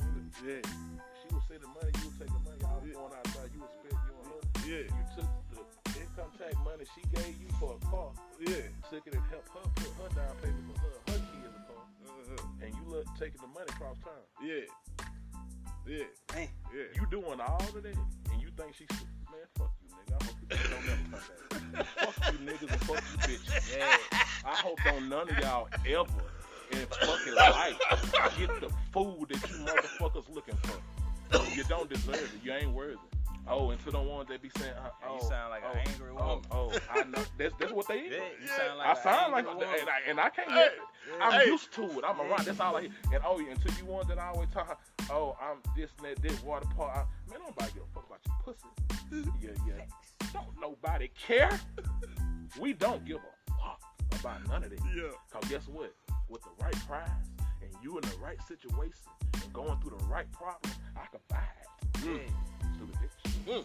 and. 0.00 0.32
Yeah. 0.46 0.62
She 1.20 1.34
was 1.34 1.42
sending 1.48 1.68
money, 1.74 1.92
you 2.00 2.08
was 2.08 2.16
taking 2.18 2.42
money. 2.44 2.58
Y'all 2.62 2.80
Yeah. 2.86 2.94
going 2.94 3.12
outside, 3.18 3.50
you 3.52 3.60
was 3.60 3.70
spending, 3.76 4.00
you 4.06 4.14
and 4.16 4.28
her. 4.32 4.40
Yeah. 4.64 4.86
You 4.88 5.04
took 5.16 5.28
the 6.18 6.24
income 6.24 6.38
tax 6.38 6.56
money 6.64 6.84
she 6.94 7.02
gave 7.14 7.34
you 7.40 7.48
for 7.60 7.76
a 7.80 7.86
car, 7.86 8.10
Yeah. 8.40 8.62
took 8.90 9.06
it 9.06 9.14
and 9.14 9.22
helped 9.30 9.48
her 9.54 9.70
put 9.76 9.92
her 10.02 10.08
down 10.14 10.36
payment 10.42 10.76
for 10.76 10.80
her, 10.82 11.00
her 11.06 11.18
kids 11.18 11.54
a 11.54 11.62
car, 11.70 11.84
Uh-huh. 12.06 12.46
and 12.62 12.74
you 12.74 12.82
look 12.86 13.06
taking 13.18 13.40
the 13.40 13.46
money 13.48 13.66
across 13.68 13.98
town. 13.98 14.24
Yeah. 14.42 14.66
Yeah. 15.86 16.04
Man. 16.34 16.48
Yeah. 16.74 16.84
You 17.00 17.06
doing 17.10 17.40
all 17.40 17.62
of 17.62 17.82
that, 17.82 17.96
and 18.32 18.42
you 18.42 18.50
think 18.56 18.74
she's 18.74 18.88
man, 18.90 19.46
fuck 19.56 19.72
you, 19.82 19.88
nigga. 19.94 20.20
I 20.20 20.24
hope 20.24 20.36
you 20.40 20.48
don't 20.70 20.86
never 20.86 21.48
come 21.48 21.70
back. 21.72 21.86
fuck 21.86 22.32
you 22.32 22.38
niggas 22.40 22.72
and 22.72 22.80
fuck 22.82 23.04
you 23.12 23.18
bitches. 23.18 23.78
Yeah. 23.78 23.96
I 24.44 24.56
hope 24.56 24.78
don't 24.84 25.08
none 25.08 25.28
of 25.30 25.38
y'all 25.38 25.68
ever 25.86 26.22
in 26.72 26.86
fucking 26.86 27.34
life 27.34 27.78
get 28.38 28.60
the 28.60 28.70
food 28.92 29.28
that 29.30 29.48
you 29.50 29.56
motherfuckers 29.64 30.28
looking 30.34 30.56
for. 30.56 30.80
You 31.54 31.64
don't 31.64 31.88
deserve 31.88 32.16
it. 32.16 32.44
You 32.44 32.52
ain't 32.52 32.72
worthy. 32.72 32.98
Oh, 33.50 33.70
and 33.70 33.80
to 33.84 33.90
the 33.90 34.00
ones 34.00 34.28
that 34.28 34.42
be 34.42 34.50
saying, 34.58 34.74
uh, 34.76 34.90
oh, 35.08 35.14
you 35.14 35.20
sound 35.28 35.50
like 35.50 35.62
oh, 35.66 35.72
an 35.72 35.78
angry 35.88 36.10
oh, 36.16 36.26
woman. 36.26 36.44
oh, 36.50 36.78
I 36.90 37.04
know. 37.04 37.22
That's 37.38 37.54
that's 37.58 37.72
what 37.72 37.88
they 37.88 37.98
is. 38.00 38.12
Yeah, 38.12 38.24
you 38.40 38.46
sound 38.48 38.78
like 38.78 38.86
I 38.86 38.90
an 38.92 38.96
sound 39.02 39.32
like, 39.32 39.46
angry 39.46 39.64
and 39.64 39.72
woman. 39.72 39.88
I, 39.88 40.10
and 40.10 40.20
I 40.20 40.28
can't 40.28 40.50
Hey. 40.50 40.66
it. 40.66 40.72
I'm 41.20 41.32
Hey. 41.40 41.46
used 41.46 41.72
to 41.74 41.82
it. 41.84 42.04
I'm 42.06 42.20
around. 42.20 42.44
That's 42.44 42.60
all 42.60 42.76
I 42.76 42.82
hear. 42.82 42.90
And 43.12 43.22
oh, 43.26 43.38
yeah, 43.38 43.52
until 43.52 43.72
you 43.78 43.84
ones 43.90 44.08
that 44.08 44.18
I 44.18 44.28
always 44.28 44.48
talk, 44.50 44.80
oh, 45.10 45.36
I'm 45.40 45.58
this 45.76 45.90
and 45.98 46.06
that, 46.06 46.22
this 46.22 46.42
water 46.42 46.66
park. 46.76 46.96
I, 46.96 47.30
man, 47.30 47.40
nobody 47.46 47.72
give 47.72 47.82
a 47.82 47.94
fuck 47.94 48.06
about 48.06 48.20
your 48.26 48.36
pussy. 48.44 48.68
Yeah, 49.40 49.50
yeah. 49.66 50.28
Don't 50.32 50.60
nobody 50.60 51.10
care. 51.18 51.58
We 52.60 52.72
don't 52.74 53.04
give 53.06 53.16
a 53.16 53.52
fuck 53.52 54.20
about 54.20 54.48
none 54.48 54.64
of 54.64 54.70
that. 54.70 54.80
Yeah. 54.94 55.10
Cause 55.32 55.48
guess 55.48 55.66
what? 55.68 55.94
With 56.28 56.42
the 56.42 56.50
right 56.62 56.76
prize 56.86 57.08
and 57.62 57.70
you 57.82 57.96
in 57.96 58.02
the 58.02 58.16
right 58.22 58.40
situation 58.46 59.04
and 59.42 59.52
going 59.52 59.78
through 59.80 59.96
the 59.98 60.04
right 60.04 60.30
problem, 60.32 60.72
I 60.96 61.06
can 61.10 61.20
buy 61.28 61.38
it. 61.38 62.04
Yeah. 62.04 62.57
Stupid 62.78 62.94
bitch. 63.02 63.52
Mm. 63.52 63.64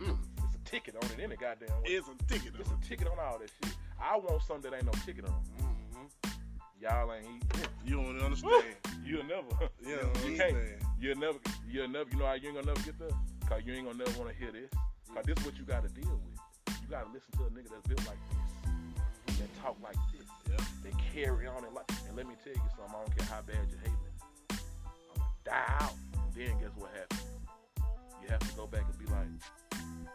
Mm. 0.00 0.16
It's 0.44 0.54
a 0.56 0.70
ticket 0.70 0.96
on 0.96 1.04
it 1.10 1.22
any 1.22 1.36
goddamn 1.36 1.68
way. 1.82 1.90
It's 1.90 2.08
a 2.08 2.16
ticket. 2.26 2.52
It's 2.58 2.70
a 2.70 2.88
ticket 2.88 3.06
on 3.06 3.18
all 3.18 3.38
that 3.38 3.50
shit. 3.62 3.74
I 4.02 4.16
want 4.18 4.42
something 4.42 4.70
that 4.70 4.76
ain't 4.76 4.86
no 4.86 4.92
ticket 5.06 5.24
on. 5.24 5.40
Mhm. 5.62 6.32
Y'all 6.80 7.12
ain't 7.12 7.24
eat. 7.26 7.68
You 7.84 7.96
don't 8.02 8.20
understand. 8.20 8.64
You'll 9.04 9.24
never. 9.24 9.46
You 9.80 9.96
don't 9.96 10.24
you 10.26 10.36
can't. 10.36 10.56
You'll 10.98 11.16
never. 11.16 11.38
You'll 11.70 11.88
never. 11.88 12.10
You 12.10 12.18
know 12.18 12.26
how 12.26 12.34
you 12.34 12.48
ain't 12.48 12.56
gonna 12.56 12.66
never 12.66 12.82
get 12.82 12.98
there? 12.98 13.14
Cause 13.48 13.62
you 13.64 13.74
ain't 13.74 13.86
gonna 13.86 13.98
never 13.98 14.18
wanna 14.18 14.34
hear 14.34 14.50
this. 14.50 14.70
Cause 15.14 15.24
this 15.24 15.38
is 15.38 15.44
what 15.44 15.56
you 15.56 15.64
gotta 15.64 15.88
deal 15.88 16.10
with. 16.10 16.76
You 16.82 16.88
gotta 16.90 17.06
listen 17.12 17.30
to 17.38 17.44
a 17.44 17.50
nigga 17.50 17.70
that's 17.70 17.86
built 17.86 18.04
like 18.08 18.18
this. 18.28 19.38
That 19.38 19.62
talk 19.62 19.76
like 19.82 19.96
this. 20.12 20.26
Yeah. 20.50 20.64
They 20.82 20.92
carry 21.14 21.46
on 21.46 21.62
it 21.64 21.72
like. 21.72 21.86
And 22.08 22.16
let 22.16 22.26
me 22.26 22.34
tell 22.42 22.52
you 22.52 22.68
something. 22.76 22.90
I 22.90 23.04
don't 23.04 23.16
care 23.16 23.26
how 23.30 23.42
bad 23.42 23.62
you 23.70 23.78
hate 23.78 23.92
me. 24.02 24.10
I'ma 25.14 25.24
die 25.44 25.74
out. 25.80 25.92
And 26.16 26.34
then 26.34 26.58
guess 26.58 26.74
what 26.76 26.90
happens? 26.92 27.23
You 28.24 28.30
have 28.30 28.40
to 28.40 28.56
go 28.56 28.66
back 28.66 28.84
and 28.88 28.98
be 28.98 29.04
like, 29.04 29.28
man, 29.28 30.08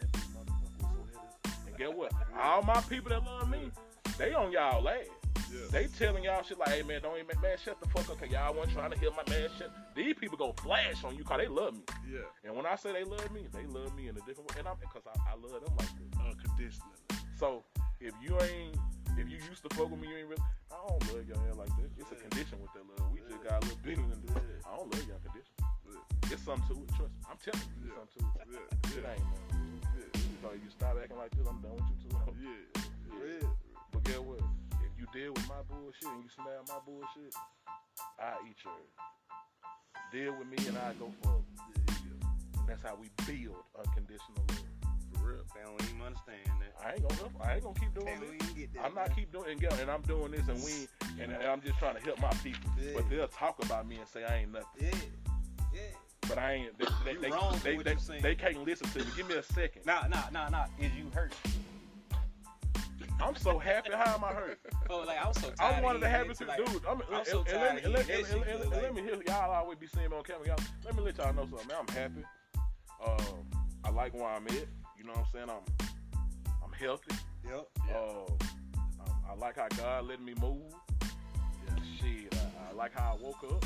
that 0.00 0.12
motherfucker 0.32 0.72
was 0.72 1.12
so 1.12 1.20
hit. 1.44 1.52
And 1.68 1.76
get 1.76 1.94
what? 1.94 2.12
All 2.40 2.62
my 2.62 2.80
people 2.88 3.10
that 3.10 3.22
love 3.24 3.50
me, 3.50 3.70
they 4.16 4.32
on 4.32 4.52
y'all 4.52 4.82
last. 4.82 5.10
Yeah. 5.52 5.60
They 5.70 5.86
telling 5.98 6.24
y'all 6.24 6.42
shit 6.42 6.58
like, 6.58 6.70
hey 6.70 6.82
man, 6.82 7.02
don't 7.02 7.18
even 7.18 7.38
man, 7.40 7.56
shut 7.62 7.78
the 7.80 7.88
fuck 7.90 8.08
up, 8.08 8.18
cause 8.18 8.30
y'all 8.30 8.54
wasn't 8.54 8.74
trying 8.74 8.90
to 8.90 8.98
hear 8.98 9.10
my 9.10 9.22
man 9.28 9.48
shit. 9.58 9.70
These 9.94 10.14
people 10.18 10.38
go 10.38 10.54
flash 10.62 11.04
on 11.04 11.14
you 11.14 11.24
cause 11.24 11.38
they 11.38 11.46
love 11.46 11.74
me. 11.74 11.82
Yeah. 12.10 12.24
And 12.44 12.56
when 12.56 12.64
I 12.64 12.74
say 12.76 12.92
they 12.92 13.04
love 13.04 13.30
me, 13.30 13.46
they 13.52 13.66
love 13.66 13.94
me 13.94 14.08
in 14.08 14.16
a 14.16 14.24
different 14.24 14.50
way. 14.50 14.60
And 14.60 14.68
I'm 14.68 14.76
because 14.80 15.04
I, 15.06 15.14
I 15.28 15.34
love 15.36 15.60
them 15.60 15.76
like 15.76 15.92
this. 15.92 16.08
Unconditionally. 16.18 16.96
So 17.38 17.64
if 18.00 18.14
you 18.24 18.32
ain't 18.40 18.76
if 19.18 19.28
you 19.28 19.36
used 19.48 19.62
to 19.68 19.74
fuck 19.76 19.90
with 19.90 20.00
me, 20.00 20.08
you 20.08 20.16
ain't 20.24 20.28
really 20.28 20.42
I 20.72 20.80
don't 20.88 21.04
love 21.12 21.28
y'all 21.28 21.56
like 21.56 21.72
this. 21.76 21.92
It's 22.00 22.12
a 22.12 22.16
condition 22.16 22.58
with 22.64 22.72
that 22.72 22.84
love. 22.96 23.12
We 23.12 23.20
just 23.28 23.44
got 23.44 23.62
a 23.62 23.66
little 23.68 23.80
bit 23.84 23.98
in 23.98 24.08
it. 24.08 24.18
I 24.64 24.76
don't 24.76 24.88
love 24.88 25.04
y'all 25.04 25.20
condition. 25.20 25.52
It's 26.30 26.42
something 26.42 26.66
to 26.74 26.82
it, 26.82 26.88
trust 26.96 27.12
me. 27.14 27.22
I'm 27.30 27.38
telling 27.38 27.68
you, 27.78 27.86
it's 27.86 27.94
something 27.94 28.50
to 28.50 28.58
it. 28.58 28.68
Yeah. 28.86 28.98
It 28.98 29.04
ain't 29.14 29.26
man. 29.26 29.46
So 30.42 30.52
you 30.52 30.70
stop 30.70 30.96
acting 31.02 31.18
like 31.18 31.30
this, 31.30 31.46
I'm 31.48 31.60
done 31.62 31.74
with 31.74 31.90
you 31.90 31.98
too. 32.02 32.16
Yeah. 32.42 32.82
Yeah. 33.42 33.48
But 33.92 34.02
get 34.04 34.22
what? 34.22 34.40
If 34.84 34.92
you 34.98 35.06
deal 35.14 35.32
with 35.32 35.48
my 35.48 35.62
bullshit 35.68 36.08
and 36.10 36.22
you 36.22 36.30
smell 36.34 36.62
my 36.68 36.78
bullshit, 36.84 37.34
I 38.18 38.34
eat 38.48 38.58
yours. 38.64 38.92
Deal 40.12 40.34
with 40.38 40.48
me 40.48 40.58
and 40.68 40.78
I 40.78 40.92
go 40.98 41.10
for 41.22 41.38
it. 41.38 41.44
And 42.58 42.68
that's 42.68 42.82
how 42.82 42.96
we 42.98 43.08
build 43.26 43.62
unconditional 43.78 44.42
love. 44.48 44.66
For 45.14 45.30
real. 45.30 45.44
They 45.54 45.62
don't 45.62 45.82
even 45.82 46.02
understand 46.02 46.46
that. 46.60 46.72
I 46.84 46.92
ain't 46.92 47.02
gonna 47.02 47.14
help. 47.14 47.32
I 47.42 47.54
ain't 47.54 47.62
gonna 47.62 47.80
keep 47.80 47.94
doing 47.94 48.06
Can't 48.06 48.38
this. 48.38 48.50
get 48.52 48.74
that. 48.74 48.84
I'm 48.84 48.94
not 48.94 49.14
keep 49.16 49.32
doing 49.32 49.50
and, 49.50 49.62
and 49.80 49.90
I'm 49.90 50.02
doing 50.02 50.30
this 50.32 50.46
and 50.48 50.62
we 50.62 50.86
and, 51.22 51.32
and 51.32 51.42
I'm 51.42 51.60
just 51.62 51.78
trying 51.78 51.96
to 51.96 52.02
help 52.02 52.20
my 52.20 52.30
people. 52.42 52.70
Yeah. 52.78 52.92
But 52.94 53.08
they'll 53.10 53.28
talk 53.28 53.62
about 53.64 53.86
me 53.88 53.96
and 53.96 54.08
say 54.08 54.24
I 54.24 54.42
ain't 54.42 54.52
nothing. 54.52 54.66
Yeah. 54.80 54.94
Yeah. 55.74 55.80
But 56.28 56.38
I 56.38 56.52
ain't. 56.52 56.78
They 56.78 56.86
they, 57.04 57.12
You 57.12 57.20
they, 57.20 57.30
wrong 57.30 57.60
they, 57.62 57.76
they, 57.76 58.20
they 58.20 58.34
can't 58.34 58.64
listen 58.64 58.88
to 58.90 58.98
me. 58.98 59.04
Give 59.16 59.28
me 59.28 59.36
a 59.36 59.42
second. 59.42 59.86
Nah, 59.86 60.06
nah, 60.08 60.24
nah, 60.32 60.48
nah. 60.48 60.66
Is 60.80 60.92
you 60.94 61.10
hurt? 61.14 61.32
I'm 63.20 63.34
so 63.36 63.58
happy. 63.58 63.90
How 63.92 64.14
am 64.14 64.24
I 64.24 64.32
hurt? 64.32 64.60
Oh, 64.88 65.02
like 65.04 65.18
I'm 65.24 65.32
so 65.32 65.50
tired. 65.50 65.76
I'm 65.78 65.82
one 65.82 65.96
of 65.96 66.00
the 66.00 66.08
happiest 66.08 66.46
like, 66.46 66.64
dude. 66.64 66.82
I'm, 66.88 67.02
I'm 67.10 67.18
and, 67.18 67.26
so 67.26 67.38
and, 67.40 67.48
tired 67.48 67.60
let 67.60 67.74
me, 67.74 67.82
and, 67.82 67.92
let, 67.92 68.06
hearing 68.06 68.24
and, 68.24 68.34
and, 68.34 68.46
shit, 68.46 68.62
and 68.62 68.82
let 68.82 68.94
me 68.94 69.02
hear 69.02 69.20
y'all 69.26 69.50
always 69.50 69.78
be 69.78 69.88
seeing 69.88 70.10
me 70.10 70.16
on 70.16 70.22
camera. 70.22 70.46
Y'all, 70.46 70.58
let 70.84 70.94
me 70.94 71.02
let 71.02 71.18
y'all 71.18 71.34
know 71.34 71.42
something, 71.50 71.66
man. 71.66 71.76
I'm 71.80 71.94
happy. 71.94 72.24
Um, 73.04 73.46
I 73.84 73.90
like 73.90 74.14
where 74.14 74.26
I'm 74.28 74.46
at. 74.46 74.52
You 74.96 75.04
know 75.04 75.12
what 75.12 75.18
I'm 75.18 75.26
saying? 75.32 75.50
I'm 75.50 75.88
I'm 76.64 76.72
healthy. 76.72 77.16
Yep. 77.44 77.68
Uh, 77.92 78.32
I, 79.00 79.32
I 79.32 79.34
like 79.34 79.56
how 79.56 79.66
God 79.76 80.06
letting 80.06 80.24
me 80.24 80.34
move. 80.40 80.62
Yeah. 81.02 81.74
Shit, 82.00 82.34
I, 82.34 82.70
I 82.70 82.74
like 82.76 82.94
how 82.94 83.18
I 83.18 83.24
woke 83.24 83.42
up. 83.50 83.64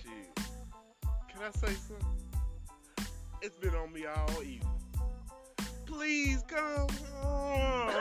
Shit. 0.00 0.39
Can 1.40 1.48
I 1.48 1.66
say 1.66 1.74
something? 1.88 3.08
It's 3.40 3.56
been 3.60 3.74
on 3.74 3.90
me 3.94 4.04
all 4.04 4.42
evening. 4.42 4.60
Please 5.86 6.44
come 6.46 6.86
home. 7.14 7.88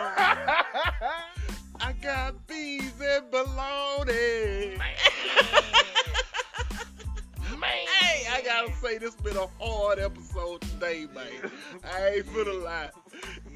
I 1.79 1.93
got 2.01 2.45
bees 2.47 2.91
and 3.01 3.31
bologna. 3.31 4.77
Hey, 7.61 8.25
I 8.31 8.41
gotta 8.43 8.73
say 8.73 8.97
this 8.97 9.15
been 9.15 9.37
a 9.37 9.47
hard 9.59 9.99
episode 9.99 10.61
today, 10.61 11.07
man. 11.13 11.51
I 11.83 12.09
ain't 12.15 12.25
finna 12.27 12.63
lie. 12.63 12.89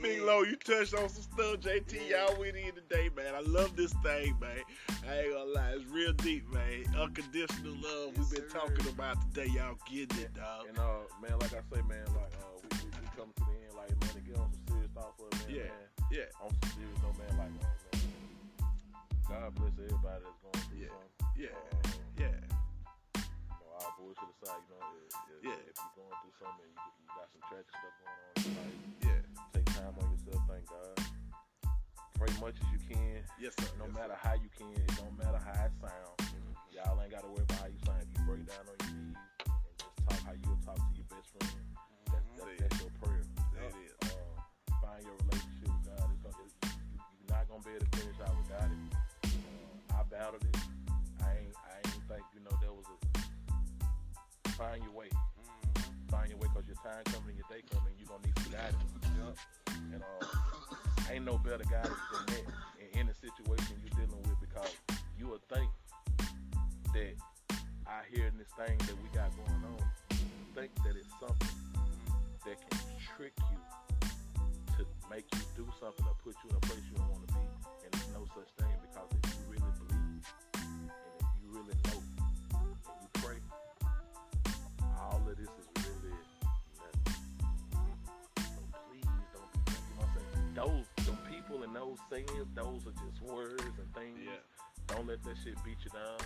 Big 0.04 0.22
Low, 0.22 0.43
you 0.43 0.58
touched 0.58 0.93
on 0.93 1.08
some 1.08 1.24
stuff, 1.24 1.64
JT. 1.64 2.10
Y'all 2.12 2.36
went 2.38 2.58
in 2.58 2.76
today, 2.76 3.10
man. 3.16 3.34
I 3.34 3.39
love 3.39 3.76
this 3.76 3.93
thing, 4.04 4.36
man. 4.39 4.60
I 5.08 5.24
ain't 5.24 5.32
gonna 5.32 5.47
lie, 5.56 5.72
it's 5.80 5.86
real 5.88 6.12
deep, 6.14 6.43
man. 6.54 6.84
Unconditional 6.99 7.72
love 7.80 8.12
we've 8.20 8.30
been 8.30 8.43
sir. 8.51 8.60
talking 8.60 8.88
about 8.91 9.16
today. 9.32 9.47
Y'all 9.56 9.80
getting 9.89 10.20
it, 10.20 10.34
dog. 10.36 10.68
And 10.68 10.78
uh, 10.78 11.08
man, 11.24 11.39
like 11.39 11.56
I 11.56 11.64
say, 11.72 11.80
man, 11.88 12.04
like 12.12 12.36
uh, 12.36 12.51
we, 12.60 12.68
we, 12.84 12.88
we 12.99 13.08
coming 13.16 13.32
to 13.32 13.43
the 13.47 13.56
end, 13.64 13.74
like 13.80 13.95
man, 13.95 14.12
to 14.12 14.22
get 14.28 14.36
on 14.43 14.51
some 14.51 14.64
serious 14.68 14.91
thoughts 14.91 15.16
for 15.16 15.28
a 15.32 15.36
minute, 15.47 15.56
Yeah. 15.56 15.72
man. 15.72 15.88
Yeah, 16.12 16.28
On 16.43 16.51
some 16.51 16.70
serious 16.76 16.99
note, 16.99 17.16
man, 17.24 17.34
like 17.39 17.56
uh, 17.64 17.64
man, 17.64 18.04
God 19.32 19.56
bless 19.56 19.72
everybody 19.88 20.20
that's 20.20 20.39
going 20.43 20.60
through 20.68 20.84
Yeah. 20.84 20.91
something. 20.91 21.39
yeah, 21.39 21.56
Uh, 21.56 21.80
yeah. 22.20 22.38
you 22.43 23.56
know, 23.56 23.72
all 23.80 23.91
bullshit 23.95 24.28
aside, 24.36 24.60
you 24.68 24.76
know, 24.76 24.84
if, 24.99 25.16
if, 25.32 25.47
Yeah. 25.47 25.64
if 25.64 25.76
you're 25.80 25.95
going 25.95 26.16
through 26.28 26.36
something, 26.43 26.68
you, 26.76 26.88
you 26.99 27.08
got 27.16 27.28
some 27.32 27.43
tragic 27.47 27.72
stuff 27.72 27.95
going 28.04 28.12
on 28.12 28.51
life, 28.51 28.84
Yeah. 29.08 29.22
Yourself, 30.26 30.43
thank 30.47 30.65
God. 30.69 31.05
Pray 32.15 32.32
much 32.39 32.55
as 32.61 32.67
you 32.71 32.80
can, 32.88 33.24
Yes, 33.39 33.53
sir. 33.59 33.67
no 33.80 33.86
yes, 33.86 33.95
matter 33.95 34.15
how 34.15 34.34
you 34.34 34.49
can. 34.55 34.71
It 34.71 34.95
don't 34.95 35.17
matter 35.17 35.39
how 35.43 35.65
it 35.65 35.74
sounds. 35.82 36.34
Y'all 36.71 36.99
ain't 37.01 37.11
gotta 37.11 37.28
worry 37.28 37.43
about 37.43 37.59
how 37.59 37.67
you 37.67 37.80
sound. 37.86 38.01
If 38.01 38.09
you 38.17 38.26
break 38.26 38.43
down 38.47 38.63
on 38.63 38.76
your 38.80 38.91
knees 38.95 39.17
and 39.17 39.76
just 39.78 39.95
talk 40.07 40.19
how 40.26 40.34
you'll 40.39 40.61
talk 40.65 40.78
to 40.80 40.91
your 40.95 41.07
best 41.11 41.28
friend, 41.36 41.53
that's, 42.09 42.28
that's, 42.38 42.59
that's 42.59 42.78
your 42.82 42.91
prayer. 43.01 43.24
Sir. 43.24 43.59
It 43.67 43.76
is. 43.84 43.93
Uh, 44.09 44.39
find 44.82 45.01
your 45.03 45.17
relationship 45.28 45.67
with 45.69 45.84
God. 45.84 46.05
It's 46.13 46.21
gonna, 46.24 46.43
it's, 46.47 46.55
you, 46.63 46.99
you're 47.19 47.32
not 47.34 47.43
gonna 47.49 47.63
be 47.65 47.71
able 47.76 47.86
to 47.86 47.91
finish 47.97 48.17
out 48.24 48.36
without 48.39 48.69
it. 48.71 48.80
Uh, 49.28 49.97
I 49.97 50.01
battled 50.07 50.43
it. 50.47 50.55
I 51.21 51.30
ain't, 51.43 51.55
I 51.59 51.74
ain't 51.84 52.03
think, 52.07 52.24
you 52.34 52.41
know, 52.45 52.55
there 52.61 52.74
was 52.74 52.88
a 52.88 52.97
find 54.55 54.82
your 54.84 54.93
way. 54.93 55.09
Time 56.84 57.04
coming 57.16 57.40
your 57.40 57.48
day 57.48 57.64
coming, 57.72 57.96
you're 57.96 58.12
gonna 58.12 58.28
need 58.28 58.36
some 58.44 58.52
guidance. 58.52 58.92
Yep. 59.16 59.38
And 59.96 60.04
uh, 60.04 61.12
ain't 61.12 61.24
no 61.24 61.38
better 61.40 61.64
guidance 61.64 62.04
than 62.12 62.26
that 62.36 62.44
in 62.76 63.00
any 63.00 63.14
situation 63.16 63.80
you're 63.80 63.96
dealing 63.96 64.20
with 64.28 64.36
because 64.44 64.76
you 65.18 65.32
would 65.32 65.48
think 65.48 65.72
that 66.92 67.16
I 67.88 68.04
hear 68.12 68.28
in 68.28 68.36
this 68.38 68.52
thing 68.60 68.76
that 68.84 68.96
we 69.00 69.08
got 69.16 69.32
going 69.32 69.64
on, 69.64 69.80
think 70.56 70.76
that 70.84 71.00
it's 71.00 71.16
something 71.24 71.56
that 72.44 72.60
can 72.60 72.80
trick 73.16 73.34
you 73.48 73.60
to 74.76 74.84
make 75.10 75.24
you 75.32 75.42
do 75.56 75.66
something 75.80 76.04
or 76.04 76.16
put 76.20 76.36
you 76.44 76.52
in 76.52 76.56
a 76.58 76.64
place 76.68 76.84
you 76.92 77.00
and 91.74 91.82
those 91.82 91.97
sayings, 92.09 92.30
those 92.53 92.86
are 92.86 92.93
just 93.01 93.17
words 93.26 93.65
and 93.65 93.89
things. 93.97 94.19
Yeah. 94.21 94.38
Don't 94.88 95.07
let 95.07 95.24
that 95.24 95.34
shit 95.43 95.57
beat 95.65 95.82
you 95.82 95.89
down. 95.89 96.21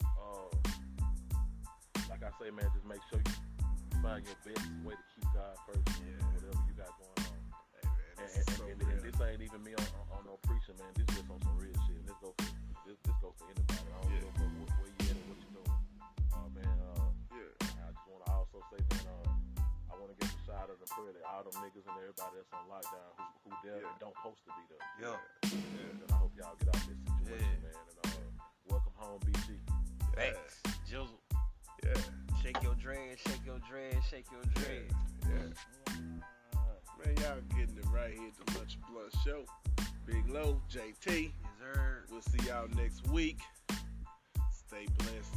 Uh, 0.00 0.48
like 2.08 2.24
I 2.24 2.32
say, 2.40 2.48
man, 2.48 2.64
just 2.72 2.88
make 2.88 3.04
sure 3.12 3.20
you 3.20 3.36
find 4.00 4.24
your 4.24 4.38
best 4.48 4.64
way 4.80 4.96
to 4.96 5.04
keep 5.12 5.28
God 5.36 5.52
first. 5.68 5.84
Yeah. 6.00 6.16
Whatever 6.32 6.56
you 6.64 6.72
got 6.72 6.92
going 6.96 7.20
on. 7.20 7.36
Hey, 7.76 7.84
man, 7.84 8.16
And, 8.16 8.16
this 8.16 8.36
and, 8.40 8.56
so 8.56 8.64
and, 8.64 8.80
and 8.80 9.00
this 9.04 9.16
ain't 9.20 9.42
even 9.44 9.60
me 9.60 9.76
on, 9.76 9.84
on, 9.92 10.04
on 10.16 10.22
no 10.24 10.40
preaching, 10.48 10.76
man. 10.80 10.88
This 10.96 11.04
just 11.12 11.28
on 11.28 11.36
some 11.44 11.56
real 11.60 11.76
shit. 11.84 12.00
And 12.00 12.08
this 12.08 12.16
goes 12.24 12.32
for 12.40 12.80
this, 12.88 12.96
this 13.04 13.16
go 13.20 13.36
for 13.36 13.44
anybody. 13.52 13.84
I 13.92 13.96
don't 14.00 14.08
Yeah. 14.08 14.24
a 14.24 14.44
what, 14.56 14.72
where 14.72 14.88
you 14.88 15.04
at 15.04 15.16
and 15.20 15.26
what 15.28 15.38
you 15.44 15.50
doing. 15.52 15.76
Uh, 16.32 16.48
man, 16.56 16.76
uh, 16.96 17.08
Yeah. 17.36 17.52
I 17.84 17.92
just 17.92 18.06
want 18.08 18.24
to 18.24 18.28
also 18.32 18.58
say, 18.72 18.80
man, 18.88 19.04
uh, 19.04 19.27
want 20.00 20.10
to 20.14 20.18
get 20.22 20.30
a 20.30 20.40
shout 20.46 20.70
out 20.70 20.78
and 20.78 20.88
prayer 20.90 21.12
to 21.12 21.22
all 21.26 21.42
them 21.44 21.56
niggas 21.62 21.84
and 21.86 21.96
everybody 21.98 22.34
that's 22.38 22.52
on 22.54 22.64
lockdown 22.70 23.10
who, 23.18 23.24
who 23.44 23.50
there 23.66 23.82
Yeah. 23.82 23.90
and 23.90 23.98
don't 24.00 24.16
post 24.22 24.40
to 24.46 24.50
be 24.54 24.64
there. 24.70 24.84
Yeah. 25.02 25.18
And 25.52 26.08
I 26.10 26.14
hope 26.16 26.32
y'all 26.38 26.54
get 26.58 26.68
out 26.70 26.78
of 26.78 26.86
this 26.88 26.98
situation, 27.02 27.58
Yeah. 27.58 27.66
man. 27.66 27.74
And 27.74 27.98
uh, 28.06 28.44
welcome 28.70 28.94
home, 28.96 29.20
BG. 29.26 29.58
Thanks. 30.14 30.62
Jizzle. 30.88 31.18
Yeah. 31.84 32.00
Shake 32.42 32.62
your 32.62 32.74
dread, 32.74 33.18
shake 33.18 33.44
your 33.44 33.58
dread, 33.68 33.96
shake 34.10 34.26
your 34.30 34.42
dread. 34.54 34.86
Yeah. 35.26 35.50
Man, 36.98 37.14
y'all 37.22 37.42
getting 37.58 37.76
it 37.78 37.86
right 37.92 38.12
here 38.14 38.28
at 38.28 38.46
the 38.46 38.58
Lunch 38.58 38.76
and 38.78 38.84
Blunt 38.90 39.12
Show. 39.24 39.44
Big 40.06 40.28
Low, 40.30 40.60
JT. 40.72 41.06
Yes, 41.06 41.30
sir. 41.60 42.04
We'll 42.10 42.22
see 42.22 42.46
y'all 42.48 42.66
next 42.76 43.06
week. 43.08 43.38
Stay 44.50 44.86
blessed. 44.98 45.34